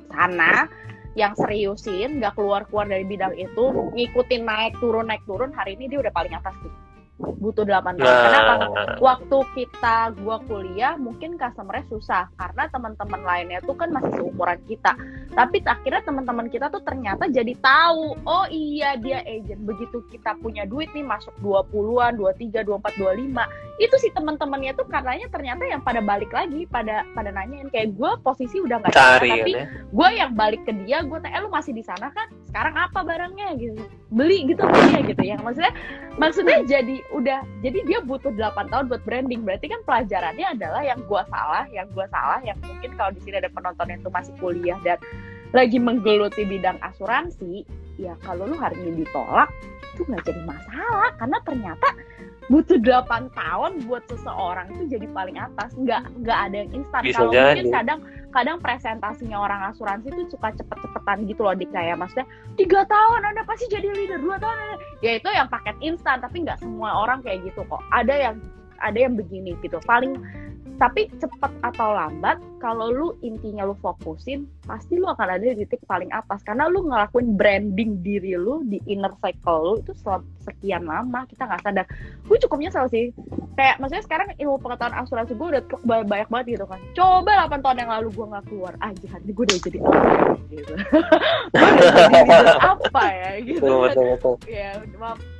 sana 0.07 0.71
yang 1.13 1.35
seriusin 1.37 2.23
nggak 2.23 2.39
keluar 2.39 2.65
keluar 2.71 2.89
dari 2.89 3.05
bidang 3.05 3.35
itu 3.37 3.91
ngikutin 3.93 4.41
naik 4.47 4.73
turun 4.81 5.05
naik 5.11 5.21
turun 5.29 5.53
hari 5.53 5.77
ini 5.77 5.91
dia 5.91 6.01
udah 6.01 6.13
paling 6.15 6.33
atas 6.33 6.55
sih 6.63 6.71
butuh 7.19 7.63
8 7.63 7.99
tahun. 7.99 8.17
Kenapa 8.25 8.53
Nah, 8.53 8.97
waktu 8.97 9.37
kita 9.53 9.97
gua 10.21 10.41
kuliah 10.45 10.97
mungkin 10.97 11.37
customernya 11.37 11.85
susah. 11.89 12.25
Karena 12.39 12.65
teman-teman 12.69 13.21
lainnya 13.21 13.59
tuh 13.61 13.77
kan 13.77 13.93
masih 13.93 14.11
seumuran 14.17 14.59
kita. 14.65 14.97
Tapi 15.33 15.61
akhirnya 15.65 16.01
teman-teman 16.05 16.47
kita 16.49 16.69
tuh 16.69 16.81
ternyata 16.81 17.29
jadi 17.29 17.53
tahu 17.61 18.17
oh 18.25 18.45
iya 18.49 18.97
dia 18.97 19.21
agent. 19.25 19.61
Begitu 19.61 20.01
kita 20.09 20.37
punya 20.41 20.65
duit 20.65 20.89
nih 20.93 21.05
masuk 21.05 21.33
20-an 21.41 22.17
23 22.17 22.65
24 22.65 22.97
25 22.97 23.72
itu 23.81 23.95
sih 23.97 24.13
teman-temannya 24.13 24.77
tuh 24.77 24.85
karenanya 24.85 25.25
ternyata 25.33 25.65
yang 25.65 25.81
pada 25.81 25.97
balik 25.97 26.29
lagi 26.29 26.69
pada 26.69 27.01
pada 27.17 27.33
nanyain. 27.33 27.73
Kayak 27.73 27.97
gua 27.97 28.21
posisi 28.21 28.61
udah 28.61 28.77
nggak 28.77 28.93
tapi 28.93 29.57
ya. 29.57 29.65
gue 29.65 30.09
yang 30.13 30.31
balik 30.37 30.61
ke 30.69 30.73
dia 30.85 31.01
gue 31.01 31.17
tanya 31.17 31.37
"Eh, 31.37 31.41
lu 31.41 31.49
masih 31.49 31.73
di 31.73 31.81
sana 31.81 32.13
kan? 32.13 32.29
Sekarang 32.45 32.77
apa 32.77 33.01
barangnya? 33.01 33.57
Gitu. 33.57 33.81
Beli 34.13 34.45
gitu 34.45 34.61
dia 34.61 35.01
gitu 35.01 35.23
ya. 35.25 35.41
Maksudnya 35.41 35.73
maksudnya 36.21 36.57
jadi 36.69 37.01
udah 37.17 37.39
jadi 37.65 37.79
dia 37.89 37.99
butuh 38.05 38.29
8 38.37 38.69
tahun 38.69 38.85
buat 38.93 39.01
branding. 39.09 39.41
Berarti 39.41 39.73
kan 39.73 39.81
pelajarannya 39.89 40.53
adalah 40.53 40.81
yang 40.85 41.01
gue 41.01 41.21
salah 41.33 41.65
yang 41.73 41.89
gue 41.89 42.05
salah 42.13 42.39
yang 42.45 42.57
mungkin 42.61 42.93
kalau 42.93 43.09
di 43.09 43.25
sini 43.25 43.41
ada 43.41 43.49
penonton 43.49 43.89
yang 43.89 43.99
tuh 44.05 44.13
masih 44.13 44.33
kuliah 44.37 44.77
dan 44.85 45.01
lagi 45.49 45.81
menggeluti 45.81 46.45
bidang 46.45 46.77
asuransi 46.81 47.65
ya 48.01 48.17
kalau 48.25 48.49
lu 48.49 48.57
hari 48.57 48.73
ini 48.85 49.05
ditolak 49.05 49.49
itu 49.97 50.05
nggak 50.05 50.29
jadi 50.29 50.41
masalah. 50.45 51.09
Karena 51.17 51.37
ternyata 51.41 51.89
butuh 52.51 52.79
8 52.79 53.31
tahun 53.31 53.71
buat 53.87 54.03
seseorang 54.11 54.67
itu 54.75 54.99
jadi 54.99 55.07
paling 55.11 55.37
atas. 55.39 55.71
Nggak 55.79 56.11
nggak 56.23 56.39
ada 56.49 56.55
yang 56.55 56.71
instan. 56.75 57.01
Kalau 57.11 57.31
mungkin 57.31 57.67
kadang 57.71 57.99
kadang 58.33 58.57
presentasinya 58.59 59.37
orang 59.37 59.61
asuransi 59.71 60.09
itu 60.09 60.33
suka 60.33 60.51
cepet-cepetan 60.57 61.29
gitu 61.29 61.45
loh 61.45 61.55
di 61.55 61.69
kayak 61.69 62.01
maksudnya 62.01 62.25
tiga 62.57 62.81
tahun 62.89 63.21
anda 63.23 63.45
pasti 63.45 63.69
jadi 63.69 63.87
leader. 63.87 64.19
Dua 64.19 64.41
tahun 64.41 64.57
anda 64.57 64.75
ya 65.05 65.21
itu 65.21 65.29
yang 65.29 65.47
paket 65.47 65.75
instan 65.79 66.19
tapi 66.19 66.43
nggak 66.43 66.59
semua 66.59 67.05
orang 67.05 67.21
kayak 67.21 67.45
gitu 67.47 67.61
kok. 67.69 67.81
Ada 67.93 68.31
yang 68.31 68.35
ada 68.83 68.97
yang 68.97 69.15
begini 69.15 69.55
gitu. 69.63 69.79
Paling 69.87 70.19
tapi 70.81 71.09
cepat 71.21 71.51
atau 71.61 71.93
lambat 71.93 72.41
kalau 72.63 72.87
lu 72.89 73.07
intinya 73.19 73.67
lu 73.67 73.75
fokusin 73.83 74.47
pasti 74.63 74.95
lu 74.95 75.03
akan 75.11 75.35
ada 75.35 75.43
di 75.43 75.67
titik 75.67 75.83
paling 75.83 76.07
atas. 76.15 76.39
Karena 76.47 76.71
lu 76.71 76.87
ngelakuin 76.87 77.35
branding 77.35 77.99
diri 77.99 78.39
lu 78.39 78.63
di 78.63 78.79
inner 78.87 79.11
cycle 79.19 79.59
lu 79.59 79.73
itu 79.83 79.91
sekian 80.43 80.87
lama 80.87 81.27
kita 81.27 81.43
nggak 81.43 81.61
sadar. 81.61 81.85
Gue 82.23 82.39
cukup 82.39 82.63
nyesel 82.63 82.87
sih. 82.87 83.11
Kayak 83.59 83.83
maksudnya 83.83 84.03
sekarang 84.07 84.27
ilmu 84.39 84.57
pengetahuan 84.63 84.95
asuransi 85.03 85.35
gue 85.35 85.47
udah 85.59 85.63
banyak, 85.83 86.07
banyak 86.07 86.27
banget 86.31 86.45
gitu 86.55 86.65
kan. 86.71 86.79
Coba 86.95 87.31
8 87.51 87.59
tahun 87.59 87.77
yang 87.83 87.91
lalu 87.91 88.07
gue 88.15 88.25
nggak 88.31 88.45
keluar 88.47 88.73
aja 88.79 89.07
hati 89.11 89.31
gue 89.35 89.43
udah 89.43 89.59
jadi 89.59 89.77
apa? 89.83 89.99
Gitu. 90.53 90.73
Gue 91.53 91.69
udah 91.69 91.89
jadi 91.93 92.51
gitu. 93.41 93.63
Betul 93.63 93.77
betul 93.89 94.05
betul. 94.13 94.35
ya 94.45 94.69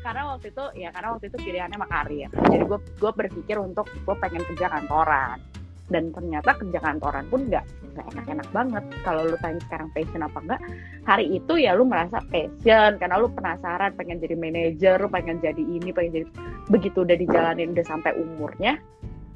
karena 0.02 0.22
waktu 0.34 0.48
itu 0.50 0.66
ya 0.80 0.90
karena 0.90 1.08
waktu 1.14 1.26
itu 1.30 1.38
pilihannya 1.38 1.78
karir. 1.86 2.30
Jadi 2.32 2.64
gue 2.66 2.80
gue 2.80 3.12
berpikir 3.14 3.58
untuk 3.62 3.86
gue 3.86 4.16
pengen 4.18 4.44
kerja 4.50 4.68
kantoran. 4.72 5.38
Dan 5.84 6.16
ternyata 6.16 6.56
kerja 6.56 6.80
kantoran 6.80 7.28
pun 7.28 7.52
nggak 7.52 7.66
nggak 7.94 8.06
enak-enak 8.16 8.48
banget. 8.56 8.84
Kalau 9.04 9.22
lu 9.28 9.38
tanya 9.44 9.62
sekarang 9.68 9.90
passion 9.94 10.26
apa 10.26 10.40
enggak 10.42 10.62
hari 11.06 11.26
itu 11.38 11.54
ya 11.60 11.76
lu 11.76 11.84
merasa 11.86 12.18
passion. 12.32 12.98
Karena 12.98 13.16
lu 13.22 13.28
penasaran 13.30 13.94
pengen 13.94 14.18
jadi 14.24 14.34
manajer 14.34 14.98
lu 14.98 15.10
pengen 15.12 15.38
jadi 15.44 15.62
ini 15.62 15.92
pengen 15.94 16.24
jadi 16.24 16.28
begitu 16.72 17.04
udah 17.04 17.18
dijalanin 17.20 17.76
udah 17.76 17.86
sampai 17.86 18.16
umurnya 18.16 18.80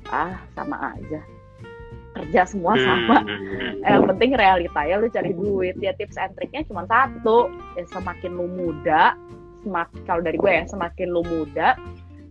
ah 0.07 0.39
sama 0.55 0.95
aja 0.95 1.19
kerja 2.17 2.41
semua 2.49 2.73
sama. 2.75 3.21
Hmm. 3.21 3.85
yang 3.85 4.03
penting 4.09 4.31
realita 4.33 4.81
ya 4.83 4.97
lu 4.97 5.07
cari 5.13 5.31
duit. 5.37 5.77
Ya 5.77 5.93
tips 5.93 6.17
and 6.17 6.33
triknya 6.33 6.65
cuma 6.65 6.89
satu. 6.89 7.53
Ya 7.77 7.85
semakin 7.93 8.33
lu 8.33 8.49
muda 8.49 9.13
semakin 9.61 9.99
kalau 10.07 10.21
dari 10.23 10.37
gue 10.39 10.53
ya 10.53 10.63
semakin 10.69 11.07
lu 11.11 11.21
muda 11.27 11.75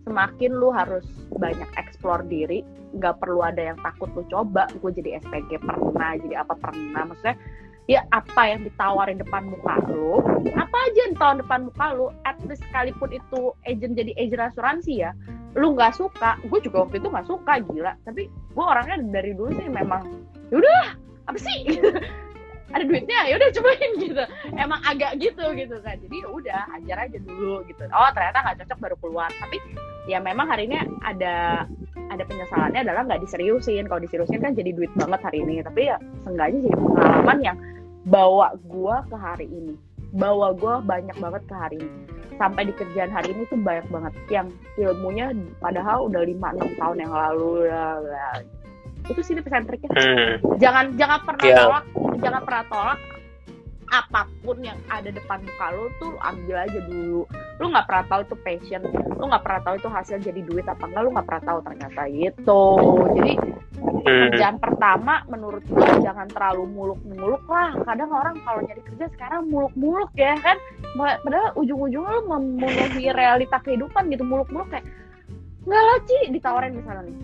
semakin 0.07 0.51
lu 0.55 0.71
harus 0.71 1.05
banyak 1.39 1.67
explore 1.79 2.23
diri. 2.27 2.61
Nggak 2.95 3.19
perlu 3.23 3.43
ada 3.43 3.73
yang 3.73 3.79
takut 3.79 4.11
lu 4.13 4.23
coba. 4.27 4.67
Gue 4.83 4.91
jadi 4.91 5.23
SPG 5.23 5.63
pernah 5.63 6.19
jadi 6.19 6.43
apa 6.43 6.53
pernah. 6.59 7.07
Maksudnya 7.07 7.35
ya 7.87 8.03
apa 8.11 8.51
yang 8.51 8.67
ditawarin 8.67 9.15
depan 9.15 9.47
muka 9.47 9.79
lu 9.87 10.19
apa 10.59 10.77
aja 10.91 10.99
yang 11.07 11.15
tahun 11.15 11.37
depan 11.43 11.59
muka 11.71 11.87
lu. 11.95 12.07
At 12.27 12.35
least 12.43 12.63
sekalipun 12.67 13.15
itu 13.15 13.55
agent 13.63 13.95
jadi 13.95 14.11
agent 14.19 14.43
asuransi 14.51 14.93
ya 15.07 15.11
lu 15.57 15.73
nggak 15.73 15.97
suka 15.97 16.37
gue 16.45 16.59
juga 16.61 16.85
waktu 16.85 17.01
itu 17.01 17.07
nggak 17.09 17.27
suka 17.27 17.53
gila. 17.65 17.93
Tapi 18.05 18.29
gue 18.29 18.65
orangnya 18.65 19.01
dari 19.09 19.33
dulu 19.33 19.49
sih 19.57 19.67
memang 19.67 20.05
yaudah 20.53 20.93
apa 21.25 21.37
sih? 21.41 21.81
Ada 22.75 22.83
duitnya 22.83 23.31
ya 23.31 23.39
udah 23.39 23.49
cobain 23.57 23.91
gitu. 23.97 24.23
Emang 24.59 24.79
agak 24.85 25.17
gitu 25.17 25.45
gitu 25.55 25.75
kan. 25.81 25.97
Jadi 25.97 26.15
ya 26.19 26.27
udah 26.29 26.61
ajar 26.77 26.97
aja 27.09 27.17
dulu 27.25 27.63
gitu. 27.65 27.83
Oh 27.89 28.09
ternyata 28.13 28.43
nggak 28.43 28.57
cocok 28.63 28.79
baru 28.85 28.95
keluar. 29.01 29.29
Tapi 29.39 29.57
ya 30.05 30.19
memang 30.21 30.45
hari 30.51 30.69
ini 30.69 30.77
ada 31.01 31.65
ada 32.11 32.23
penyesalannya 32.27 32.83
adalah 32.83 33.07
nggak 33.07 33.23
diseriusin. 33.23 33.87
Kalau 33.87 34.03
diseriusin 34.03 34.43
kan 34.43 34.53
jadi 34.53 34.75
duit 34.75 34.91
banget 34.99 35.19
hari 35.25 35.41
ini. 35.47 35.63
Tapi 35.63 35.89
ya 35.89 35.97
seenggaknya 36.27 36.59
jadi 36.69 36.77
pengalaman 36.77 37.37
yang 37.39 37.57
bawa 38.03 38.53
gua 38.67 39.01
ke 39.07 39.15
hari 39.15 39.47
ini. 39.47 39.73
Bawa 40.11 40.51
gua 40.51 40.83
banyak 40.83 41.15
banget 41.23 41.43
ke 41.47 41.55
hari 41.55 41.79
ini 41.79 42.16
sampai 42.37 42.65
di 42.65 42.73
kerjaan 42.73 43.09
hari 43.09 43.33
ini 43.33 43.43
tuh 43.45 43.57
banyak 43.57 43.85
banget 43.89 44.13
yang 44.29 44.47
ilmunya 44.77 45.29
padahal 45.57 46.07
udah 46.07 46.21
5-6 46.23 46.37
tahun 46.77 46.97
yang 46.97 47.11
lalu 47.11 47.51
lah. 47.67 48.39
itu 49.07 49.21
sih 49.23 49.33
pesan 49.35 49.63
triknya 49.63 49.89
Hmm. 49.93 50.31
jangan 50.59 50.91
jangan 50.95 51.19
pernah 51.23 51.45
Iya. 51.45 51.57
tolak 51.57 51.85
jangan 52.19 52.41
pernah 52.43 52.63
tolak 52.67 52.99
apa 53.87 54.27
pun 54.43 54.59
yang 54.59 54.75
ada 54.91 55.07
depan 55.07 55.39
muka 55.43 55.67
lu 55.71 55.87
tuh 55.99 56.11
lu 56.15 56.19
ambil 56.19 56.57
aja 56.67 56.79
dulu. 56.87 57.21
Lu 57.57 57.65
nggak 57.71 57.87
pernah 57.87 58.05
tahu 58.11 58.21
itu 58.27 58.35
passion 58.43 58.81
lu 59.17 59.23
nggak 59.25 59.43
pernah 59.43 59.61
tahu 59.63 59.75
itu 59.79 59.89
hasil 59.89 60.17
jadi 60.21 60.41
duit 60.43 60.65
apa 60.67 60.83
enggak 60.85 61.03
lu 61.07 61.09
nggak 61.15 61.27
pernah 61.27 61.43
tahu 61.47 61.59
ternyata 61.63 62.01
gitu. 62.11 62.63
Jadi 63.15 63.33
Hmm. 63.77 64.31
kerjaan 64.31 64.57
pertama 64.57 65.21
menurut 65.27 65.61
gue 65.67 65.85
jangan 65.99 66.25
terlalu 66.31 66.63
muluk-muluk 66.71 67.43
lah. 67.45 67.75
Kadang 67.83 68.09
orang 68.09 68.39
kalau 68.41 68.63
nyari 68.63 68.81
kerja 68.87 69.05
sekarang 69.13 69.51
muluk-muluk 69.51 70.09
ya 70.15 70.33
kan? 70.39 70.57
Padahal 70.97 71.53
ujung-ujungnya 71.59 72.11
lu 72.15 72.23
memenuhi 72.25 73.11
realita 73.19 73.59
kehidupan 73.61 74.09
gitu 74.09 74.23
muluk-muluk 74.23 74.71
kayak 74.71 74.87
nggak 75.67 75.83
lah 75.83 75.99
Ci 76.07 76.31
ditawarin 76.31 76.79
misalnya 76.79 77.11
nih. 77.11 77.17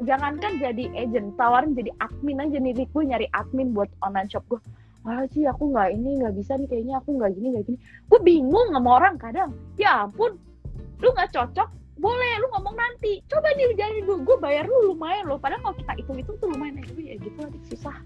Jangankan 0.00 0.52
jadi 0.56 0.84
agent 0.96 1.36
tawarin 1.36 1.76
jadi 1.76 1.92
admin 2.00 2.40
aja 2.40 2.56
nih 2.56 2.72
gue 2.88 3.04
nyari 3.04 3.26
admin 3.36 3.76
buat 3.76 3.92
online 4.00 4.32
shop 4.32 4.42
gue 4.48 4.60
wah 5.04 5.24
Ci 5.32 5.44
aku 5.48 5.72
nggak 5.72 5.88
ini 5.96 6.20
nggak 6.20 6.34
bisa 6.36 6.52
nih 6.60 6.68
kayaknya 6.68 6.94
aku 7.00 7.16
nggak 7.16 7.30
gini 7.36 7.46
nggak 7.56 7.64
gini 7.68 7.78
gue 7.80 8.20
bingung 8.20 8.68
sama 8.72 8.90
orang 9.00 9.14
kadang 9.16 9.50
ya 9.80 10.04
ampun 10.04 10.36
lu 11.00 11.08
nggak 11.12 11.32
cocok 11.32 11.68
boleh 12.00 12.32
lu 12.40 12.46
ngomong 12.56 12.76
nanti 12.76 13.20
coba 13.28 13.48
nih 13.56 13.76
jadi 13.76 14.00
dulu 14.04 14.24
gue 14.24 14.36
bayar 14.40 14.64
lu 14.64 14.92
lumayan 14.92 15.28
loh 15.28 15.36
padahal 15.36 15.60
kalau 15.64 15.76
kita 15.76 15.92
hitung 16.00 16.16
hitung 16.16 16.36
tuh 16.40 16.48
lumayan 16.48 16.80
ya 16.80 16.84
tapi 16.88 17.02
ya 17.08 17.14
gitu 17.20 17.38
Dik, 17.44 17.64
susah 17.76 17.96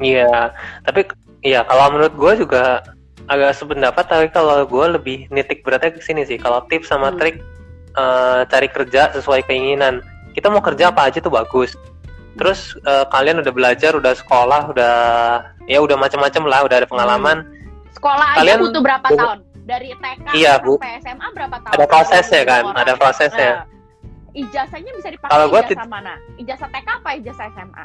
Iya, 0.00 0.56
tapi 0.88 1.04
iya 1.44 1.60
kalau 1.68 1.92
menurut 1.92 2.14
gue 2.16 2.32
juga 2.48 2.80
agak 3.28 3.52
sependapat 3.58 4.04
tapi 4.08 4.26
kalau 4.32 4.64
gue 4.64 4.86
lebih 4.96 5.18
nitik 5.28 5.60
beratnya 5.66 5.92
ke 5.92 6.00
sini 6.00 6.24
sih. 6.24 6.40
Kalau 6.40 6.64
tips 6.70 6.88
sama 6.88 7.12
Hmm. 7.12 7.18
trik 7.20 7.36
eh, 7.96 8.40
cari 8.48 8.68
kerja 8.72 9.12
sesuai 9.12 9.44
keinginan. 9.44 10.00
Kita 10.32 10.48
mau 10.48 10.64
kerja 10.64 10.88
apa 10.92 11.08
aja 11.12 11.20
tuh 11.20 11.32
bagus. 11.32 11.76
Terus 12.40 12.72
eh, 12.88 13.04
kalian 13.12 13.44
udah 13.44 13.52
belajar, 13.52 13.92
udah 13.96 14.16
sekolah, 14.16 14.72
udah 14.72 14.94
ya 15.66 15.78
udah 15.78 15.96
macam-macam 15.96 16.42
lah, 16.44 16.60
udah 16.62 16.76
ada 16.76 16.88
pengalaman. 16.88 17.38
sekolah 17.90 18.28
aja 18.30 18.38
Kalian- 18.38 18.60
butuh 18.60 18.82
berapa 18.82 19.06
Bu- 19.08 19.16
tahun 19.16 19.38
dari 19.64 19.88
TK 19.90 20.26
Iya, 20.32 20.52
Bu. 20.60 20.76
sampai 20.76 20.92
SMA 21.00 21.26
berapa 21.32 21.56
tahun 21.58 21.72
Ada 21.72 21.84
prosesnya 21.86 22.40
Kalau 22.40 22.46
kan, 22.46 22.62
orang- 22.62 22.78
ada 22.78 22.92
prosesnya. 22.94 23.50
Nah, 23.50 23.64
ijazahnya 24.36 24.92
bisa 24.94 25.08
dipakai 25.10 25.32
Kalau 25.32 25.46
gua 25.48 25.60
ijazah 25.62 25.88
mana 25.88 26.14
ijazah 26.36 26.68
TK 26.68 26.88
apa 26.94 27.10
ijazah 27.14 27.46
SMA 27.50 27.84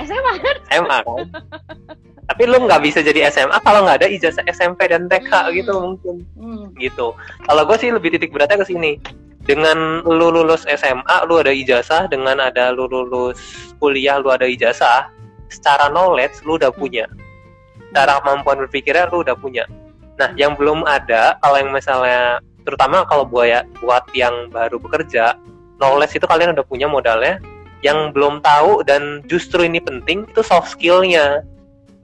SMA 0.00 0.32
kan 0.36 0.56
SMA 0.72 0.98
kan. 0.98 1.18
tapi 2.24 2.42
lu 2.44 2.58
nggak 2.60 2.80
bisa 2.82 2.98
jadi 2.98 3.28
SMA 3.28 3.58
kalau 3.60 3.84
nggak 3.84 3.98
ada 4.00 4.08
ijazah 4.08 4.42
SMP 4.44 4.80
dan 4.84 5.06
TK 5.06 5.30
Hmm. 5.30 5.52
gitu 5.54 5.72
mungkin. 5.76 6.16
hmm. 6.34 6.64
gitu. 6.76 7.14
Kalau 7.40 7.62
gue 7.62 7.76
sih 7.78 7.88
lebih 7.88 8.10
titik 8.10 8.30
beratnya 8.30 8.58
ke 8.58 8.66
sini. 8.66 8.98
Dengan 9.40 9.74
lu 10.00 10.30
lulus 10.30 10.62
SMA, 10.66 11.02
lu 11.26 11.34
ada 11.36 11.50
ijazah. 11.50 12.06
Dengan 12.06 12.38
ada 12.38 12.70
lu 12.70 12.86
lulus 12.86 13.38
kuliah, 13.76 14.18
lu 14.18 14.30
ada 14.30 14.46
ijazah. 14.46 15.10
Secara 15.52 15.92
knowledge, 15.92 16.40
lu 16.48 16.56
udah 16.56 16.72
punya. 16.72 17.04
Cara 17.92 18.24
kemampuan 18.24 18.64
berpikirnya, 18.64 19.12
lu 19.12 19.20
udah 19.20 19.36
punya. 19.36 19.68
Nah, 20.16 20.32
yang 20.40 20.56
belum 20.56 20.88
ada, 20.88 21.36
kalau 21.44 21.60
yang 21.60 21.70
misalnya, 21.70 22.40
terutama 22.64 23.04
kalau 23.04 23.28
buat 23.28 23.44
ya, 23.44 23.60
buat 23.84 24.08
yang 24.16 24.48
baru 24.48 24.80
bekerja, 24.80 25.36
knowledge 25.76 26.16
itu 26.16 26.24
kalian 26.24 26.56
udah 26.56 26.64
punya 26.64 26.88
modalnya. 26.88 27.36
Yang 27.84 28.16
belum 28.16 28.40
tahu 28.40 28.86
dan 28.86 29.20
justru 29.26 29.66
ini 29.66 29.82
penting 29.82 30.24
itu 30.30 30.40
soft 30.40 30.72
skillnya 30.72 31.42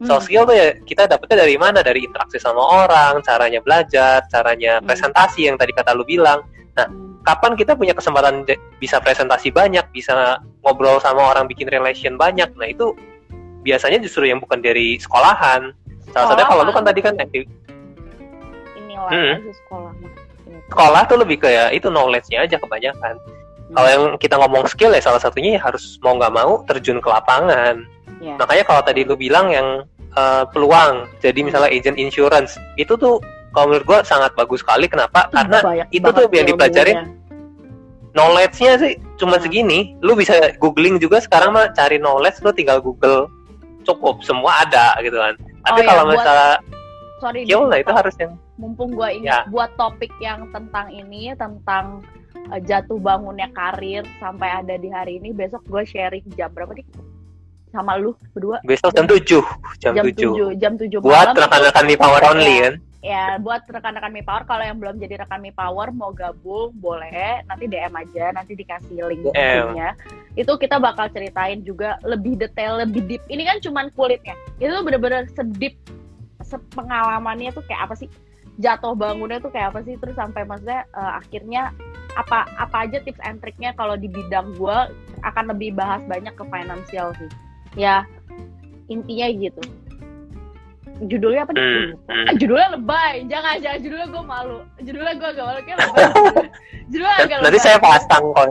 soft 0.06 0.30
skill 0.30 0.46
tuh 0.46 0.54
ya 0.54 0.68
kita 0.86 1.10
dapetnya 1.10 1.42
dari 1.42 1.58
mana 1.58 1.82
dari 1.82 2.06
interaksi 2.06 2.38
sama 2.38 2.62
orang 2.62 3.18
caranya 3.26 3.58
belajar 3.58 4.22
caranya 4.30 4.78
Hmm. 4.78 4.86
presentasi 4.86 5.50
yang 5.50 5.58
tadi 5.58 5.74
kata 5.74 5.90
lu 5.90 6.06
bilang 6.06 6.46
Hmm. 6.78 7.18
kapan 7.26 7.58
kita 7.58 7.74
punya 7.74 7.98
kesempatan 7.98 8.46
bisa 8.78 9.02
presentasi 9.02 9.50
banyak 9.50 9.82
bisa 9.90 10.38
ngobrol 10.62 11.02
sama 11.02 11.34
orang 11.34 11.50
bikin 11.50 11.66
relation 11.66 12.14
banyak 12.14 12.46
nah 12.54 12.68
itu 12.70 12.94
biasanya 13.68 14.00
justru 14.00 14.24
yang 14.24 14.40
bukan 14.40 14.58
dari 14.58 14.96
sekolahan 14.96 15.76
salah 16.08 16.32
satunya 16.32 16.48
kalau 16.48 16.62
lu 16.64 16.72
kan 16.72 16.84
tadi 16.88 17.00
kan 17.04 17.12
aktif 17.20 17.44
inilah 18.74 19.10
Hmm. 19.12 19.34
aja 19.36 19.52
sekolah 19.52 19.92
sekolah 20.68 21.02
tuh 21.04 21.18
lebih 21.20 21.36
ke 21.44 21.48
ya 21.48 21.68
itu 21.68 21.92
knowledge-nya 21.92 22.48
aja 22.48 22.56
kebanyakan 22.56 23.14
kalau 23.68 23.88
yang 23.88 24.04
kita 24.16 24.40
ngomong 24.40 24.64
skill 24.64 24.96
ya 24.96 25.00
salah 25.00 25.20
satunya 25.20 25.56
ya 25.56 25.60
harus 25.60 26.00
mau 26.00 26.16
nggak 26.16 26.32
mau 26.32 26.64
terjun 26.64 26.98
ke 26.98 27.08
lapangan 27.08 27.84
Ya. 28.18 28.34
Makanya 28.34 28.66
kalau 28.66 28.82
tadi 28.82 29.06
lu 29.06 29.14
bilang 29.14 29.46
yang 29.46 29.86
eh, 30.10 30.44
peluang 30.50 31.06
jadi 31.22 31.38
misalnya 31.38 31.70
agent 31.70 31.94
insurance 31.94 32.58
itu 32.74 32.98
tuh 32.98 33.22
kalau 33.54 33.70
menurut 33.70 33.86
gua 33.86 33.98
sangat 34.02 34.34
bagus 34.34 34.58
sekali. 34.58 34.90
Kenapa? 34.90 35.30
Karena 35.30 35.62
Banyak 35.62 35.86
itu 35.94 36.08
tuh 36.10 36.26
yang 36.34 36.50
dipelajarin 36.50 37.14
knowledge-nya 38.18 38.74
sih 38.74 38.92
cuma 39.14 39.38
Hmm. 39.38 39.44
segini. 39.46 39.94
Lu 40.02 40.18
bisa 40.18 40.34
googling 40.58 40.98
juga 40.98 41.22
sekarang 41.22 41.54
mah 41.54 41.70
cari 41.70 42.02
knowledge 42.02 42.42
lu 42.42 42.50
tinggal 42.50 42.82
Google 42.82 43.30
cukup 43.88 44.20
semua 44.20 44.62
ada 44.62 44.92
gitu 45.00 45.16
kan. 45.16 45.34
Tapi 45.64 45.80
Oh, 45.80 45.82
iya, 45.82 45.88
kalau 45.88 46.04
buat- 46.04 46.14
misalnya 46.14 46.52
sorry 47.18 47.40
nah 47.42 47.78
itu 47.78 47.92
harus 47.92 48.14
yang 48.22 48.32
mumpung 48.54 48.94
gue 48.94 49.08
ingat 49.18 49.42
Ya. 49.42 49.50
buat 49.50 49.70
topik 49.74 50.12
yang 50.20 50.46
tentang 50.54 50.86
ini 50.88 51.34
tentang 51.34 52.06
uh, 52.48 52.60
jatuh 52.62 52.98
bangunnya 52.98 53.50
karir 53.50 54.06
sampai 54.18 54.62
ada 54.62 54.74
di 54.78 54.86
hari 54.86 55.18
ini 55.18 55.34
besok 55.34 55.66
gue 55.66 55.82
sharing 55.82 56.22
jam 56.38 56.50
berapa 56.54 56.70
nih 56.74 56.86
sama 57.68 57.98
lu 57.98 58.14
berdua 58.32 58.62
besok 58.64 58.94
jam 58.94 59.04
7 59.04 59.18
jam, 59.82 59.92
jam 59.98 60.04
7 60.06 60.14
7 60.14 60.62
jam 60.62 60.72
7 60.78 61.02
buat 61.02 61.34
rekan-rekan 61.34 61.84
di 61.84 61.96
Power 61.98 62.20
Ya. 62.20 62.28
Only 62.30 62.56
kan. 62.62 62.74
Ya 62.98 63.38
buat 63.38 63.62
rekan-rekan 63.70 64.10
Mi 64.10 64.26
Power 64.26 64.42
kalau 64.42 64.66
yang 64.66 64.82
belum 64.82 64.98
jadi 64.98 65.22
rekan 65.22 65.38
Mi 65.38 65.54
Power 65.54 65.94
mau 65.94 66.10
gabung 66.10 66.74
boleh. 66.78 67.46
Nanti 67.46 67.70
DM 67.70 67.94
aja 67.94 68.34
nanti 68.34 68.58
dikasih 68.58 69.06
link 69.06 69.30
nya 69.74 69.94
itu 70.34 70.52
kita 70.54 70.78
bakal 70.78 71.10
ceritain 71.10 71.62
juga 71.62 71.98
lebih 72.02 72.38
detail 72.38 72.82
lebih 72.82 73.06
deep. 73.06 73.22
Ini 73.30 73.42
kan 73.46 73.58
cuman 73.62 73.86
kulitnya. 73.94 74.34
Itu 74.58 74.82
bener-bener 74.82 75.26
sedip 75.34 75.74
sepengalamannya 76.42 77.54
tuh 77.54 77.62
kayak 77.66 77.90
apa 77.90 77.94
sih? 77.98 78.08
Jatuh 78.58 78.98
bangunnya 78.98 79.38
tuh 79.38 79.50
kayak 79.54 79.74
apa 79.74 79.86
sih? 79.86 79.94
Terus 79.98 80.18
sampai 80.18 80.42
maksudnya 80.42 80.86
uh, 80.94 81.18
akhirnya 81.18 81.70
apa 82.18 82.50
apa 82.58 82.88
aja 82.88 82.98
tips 83.02 83.22
and 83.22 83.38
triknya 83.38 83.70
kalau 83.78 83.94
di 83.94 84.10
bidang 84.10 84.58
gue 84.58 84.78
akan 85.22 85.44
lebih 85.54 85.74
bahas 85.78 86.02
banyak 86.06 86.34
ke 86.34 86.44
financial 86.50 87.14
sih. 87.18 87.30
Ya 87.78 88.02
intinya 88.88 89.28
gitu 89.30 89.62
judulnya 91.06 91.46
apa 91.46 91.52
nih? 91.54 91.62
Hmm, 91.62 91.88
hmm. 92.10 92.26
Judulnya 92.42 92.68
lebay. 92.74 93.14
Jangan, 93.30 93.54
jangan 93.62 93.78
judulnya 93.84 94.06
gue 94.10 94.24
malu. 94.24 94.58
Judulnya 94.82 95.12
gue 95.14 95.28
agak 95.30 95.44
malu 95.46 95.60
kayak 95.62 95.78
lebay. 95.78 96.04
judulnya 96.90 97.16
agak 97.22 97.36
Nanti 97.44 97.58
lebay. 97.58 97.66
saya 97.66 97.78
pasang 97.78 98.24
kok. 98.34 98.48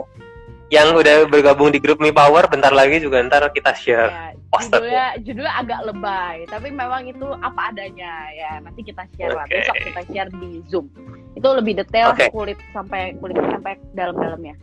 Yang 0.68 0.88
udah 1.00 1.14
bergabung 1.32 1.72
di 1.72 1.80
grup 1.80 1.96
Mi 1.96 2.12
Power 2.12 2.44
bentar 2.44 2.68
lagi 2.72 3.00
juga 3.00 3.24
ntar 3.24 3.44
kita 3.56 3.72
share. 3.72 4.12
Ya, 4.12 4.36
judulnya, 4.52 5.06
judulnya 5.24 5.54
agak 5.64 5.80
lebay, 5.88 6.36
tapi 6.48 6.68
memang 6.68 7.08
itu 7.08 7.24
apa 7.40 7.72
adanya 7.72 8.12
ya. 8.36 8.60
Nanti 8.60 8.84
kita 8.84 9.08
share 9.16 9.32
okay. 9.32 9.40
lah. 9.40 9.46
Besok 9.48 9.76
kita 9.80 10.02
share 10.12 10.30
di 10.36 10.50
Zoom. 10.68 10.92
Itu 11.36 11.48
lebih 11.56 11.80
detail 11.80 12.12
okay. 12.12 12.28
kulit 12.28 12.60
sampai 12.76 13.16
kulit 13.16 13.40
sampai 13.40 13.80
dalam-dalamnya. 13.96 14.60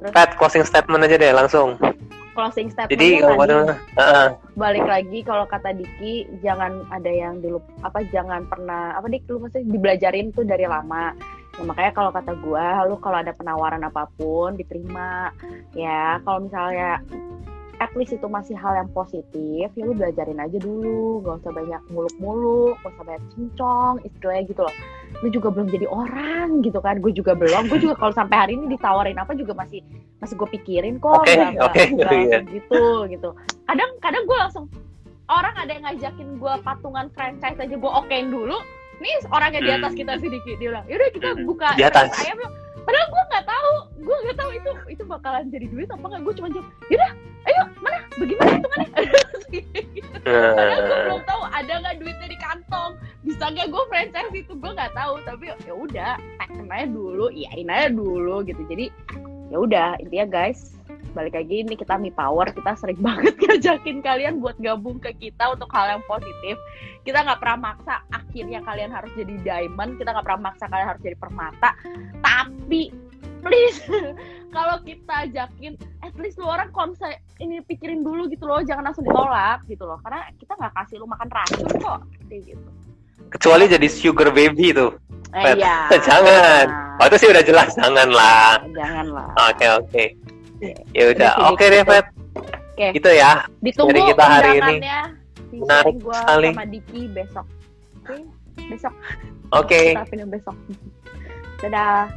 Terus, 0.00 0.12
Pat, 0.16 0.32
closing 0.40 0.64
statement 0.64 1.04
aja 1.04 1.20
deh 1.20 1.32
langsung 1.36 1.76
closing 2.32 2.68
statement 2.70 2.94
jadi 2.94 3.22
tadi, 3.22 3.46
uh, 3.98 4.28
balik 4.58 4.86
lagi 4.86 5.18
kalau 5.22 5.44
kata 5.46 5.72
Diki 5.74 6.26
jangan 6.44 6.84
ada 6.90 7.10
yang 7.10 7.38
dulu 7.40 7.58
apa 7.80 8.04
jangan 8.10 8.44
pernah 8.46 8.94
apa 8.98 9.06
Dik 9.08 9.26
lu 9.30 9.46
mesti 9.46 9.64
dibelajarin 9.64 10.34
tuh 10.34 10.44
dari 10.44 10.66
lama. 10.66 11.14
Ya, 11.58 11.66
makanya 11.66 11.92
kalau 11.92 12.10
kata 12.14 12.32
gue 12.40 12.66
lu 12.88 12.96
kalau 13.02 13.18
ada 13.20 13.32
penawaran 13.34 13.82
apa 13.84 14.06
pun 14.14 14.56
diterima. 14.56 15.34
Ya 15.74 16.22
kalau 16.24 16.46
misalnya 16.46 17.02
at 17.80 17.88
least 17.96 18.12
itu 18.12 18.28
masih 18.28 18.52
hal 18.60 18.76
yang 18.76 18.90
positif 18.92 19.72
ya 19.72 19.82
lu 19.82 19.96
belajarin 19.96 20.36
aja 20.36 20.60
dulu 20.60 21.24
gak 21.24 21.40
usah 21.40 21.52
banyak 21.56 21.82
muluk-muluk 21.88 22.76
gak 22.84 22.92
usah 22.92 23.04
banyak 23.08 23.24
cincong 23.32 23.94
istilahnya 24.04 24.44
gitu 24.52 24.60
loh 24.68 24.74
lu 25.24 25.28
juga 25.32 25.48
belum 25.48 25.68
jadi 25.72 25.86
orang 25.88 26.60
gitu 26.60 26.78
kan 26.84 27.00
gue 27.00 27.12
juga 27.16 27.32
belum 27.32 27.72
gue 27.72 27.80
juga 27.80 27.96
kalau 27.96 28.12
sampai 28.12 28.36
hari 28.36 28.52
ini 28.60 28.76
ditawarin 28.76 29.16
apa 29.16 29.32
juga 29.32 29.56
masih 29.56 29.80
masih 30.20 30.36
gue 30.36 30.48
pikirin 30.60 31.00
kok 31.00 31.24
okay, 31.24 31.40
gak, 31.56 31.72
okay, 31.72 31.84
gak, 31.96 32.12
yeah. 32.12 32.42
gitu 32.44 33.08
gitu 33.08 33.28
kadang 33.64 33.90
kadang 34.04 34.22
gue 34.28 34.36
langsung 34.36 34.64
orang 35.32 35.54
ada 35.56 35.70
yang 35.72 35.84
ngajakin 35.88 36.28
gue 36.36 36.54
patungan 36.60 37.06
franchise 37.16 37.58
aja 37.58 37.74
gue 37.74 37.90
okein 38.04 38.28
dulu 38.28 38.60
nih 39.00 39.16
orangnya 39.32 39.60
di 39.64 39.70
atas 39.72 39.92
hmm. 39.96 40.00
kita 40.04 40.12
sedikit 40.20 40.54
dia 40.60 40.68
bilang 40.68 40.84
yaudah 40.84 41.08
kita 41.16 41.28
hmm. 41.32 41.48
buka 41.48 41.68
di 41.80 41.84
atas 41.88 42.12
ayam 42.20 42.36
padahal 42.86 43.06
gue 43.08 43.22
nggak 43.30 43.46
tahu. 43.46 43.72
Gue 44.00 44.16
nggak 44.26 44.38
tahu 44.38 44.50
itu 44.56 44.70
itu 44.98 45.02
bakalan 45.04 45.46
jadi 45.52 45.66
duit 45.68 45.88
apa 45.92 46.04
nggak. 46.04 46.22
Gue 46.24 46.34
cuma 46.36 46.48
jawab 46.52 46.66
yaudah 46.88 47.12
ayo 47.40 47.62
mana? 47.80 47.98
Bagaimana 48.16 48.50
hitungannya? 48.56 48.90
Padahal 50.56 50.80
gue 50.84 50.98
belum 51.08 51.22
tahu 51.24 51.42
ada 51.48 51.72
nggak 51.80 51.96
duitnya 52.00 52.28
di 52.28 52.38
kantong. 52.38 52.92
Bisa 53.24 53.44
nggak 53.52 53.68
gue 53.68 53.82
franchise 53.88 54.32
itu? 54.34 54.52
Gue 54.56 54.72
nggak 54.72 54.92
tahu. 54.96 55.14
Tapi 55.24 55.44
ya 55.64 55.74
udah 55.74 56.14
aja 56.70 56.86
dulu 56.86 57.28
iyain 57.34 57.68
aja 57.68 57.88
dulu 57.92 58.40
gitu. 58.46 58.62
Jadi 58.70 58.88
ya 59.50 59.58
udah 59.58 59.98
intinya 60.00 60.26
guys 60.30 60.79
balik 61.12 61.34
lagi 61.34 61.66
ini 61.66 61.74
kita 61.74 61.98
Mi 61.98 62.14
Power 62.14 62.50
kita 62.54 62.78
sering 62.78 62.98
banget 63.06 63.34
ngajakin 63.36 64.00
kalian 64.00 64.38
buat 64.38 64.56
gabung 64.62 65.02
ke 65.02 65.12
kita 65.18 65.54
untuk 65.54 65.68
hal 65.74 65.98
yang 65.98 66.02
positif. 66.06 66.56
Kita 67.02 67.24
nggak 67.26 67.40
pernah 67.42 67.72
maksa 67.72 68.04
akhirnya 68.14 68.60
kalian 68.62 68.90
harus 68.94 69.10
jadi 69.18 69.34
diamond 69.42 69.98
kita 69.98 70.14
nggak 70.14 70.26
pernah 70.26 70.52
maksa 70.52 70.64
kalian 70.70 70.88
harus 70.94 71.02
jadi 71.02 71.16
permata. 71.18 71.70
Tapi 72.22 72.82
please 73.40 73.80
kalau 74.56 74.76
kita 74.84 75.30
ajakin 75.30 75.74
at 76.04 76.14
least 76.20 76.36
lu 76.36 76.46
orang 76.48 76.68
kalau 76.72 76.96
ini 77.40 77.64
pikirin 77.64 78.04
dulu 78.04 78.28
gitu 78.28 78.44
loh 78.44 78.60
jangan 78.64 78.90
langsung 78.90 79.04
ditolak 79.04 79.64
gitu 79.66 79.84
loh. 79.84 79.98
Karena 80.06 80.28
kita 80.38 80.54
nggak 80.54 80.74
kasih 80.74 80.96
lu 81.02 81.06
makan 81.10 81.28
racun 81.30 81.68
kok 81.78 82.00
kayak 82.30 82.42
gitu. 82.54 82.68
Kecuali 83.30 83.64
jadi 83.70 83.86
sugar 83.86 84.28
baby 84.34 84.74
tuh. 84.74 84.94
Eh, 85.30 85.54
iya. 85.62 85.86
jangan. 86.06 86.66
Nah. 86.66 86.98
oh 86.98 87.06
itu 87.06 87.16
sih 87.22 87.28
udah 87.30 87.44
jelas 87.46 87.70
jangan 87.78 88.08
lah. 88.10 88.58
Jangan 88.74 89.06
lah. 89.14 89.30
Oke 89.46 89.62
okay, 89.62 89.68
oke. 89.70 89.86
okay 89.86 90.19
ya 90.92 91.04
udah 91.16 91.32
oke 91.50 91.56
okay 91.56 91.66
deh 91.72 91.82
Feb 91.88 92.06
Oke. 92.80 92.96
Gitu 92.96 93.10
ya. 93.12 93.44
Ditunggu 93.60 93.92
dari 93.92 94.08
kita 94.08 94.24
hari 94.24 94.50
ini. 94.56 94.80
Menarik 95.52 96.00
gua 96.00 96.16
sekali. 96.24 96.48
sama 96.48 96.64
Diki 96.64 97.02
besok. 97.12 97.44
Oke, 98.00 98.08
okay. 98.08 98.20
besok. 98.72 98.94
Oke. 99.52 99.68
Okay. 99.68 99.86
Kita 99.92 100.08
film 100.08 100.28
besok. 100.32 100.56
Dadah. 101.60 102.08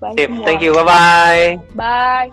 Bye 0.00 0.16
Sip, 0.16 0.32
semua. 0.32 0.46
Thank 0.48 0.64
you. 0.64 0.72
Bye-bye. 0.72 1.60
Bye. 1.76 2.32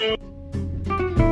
Bye. 0.00 1.28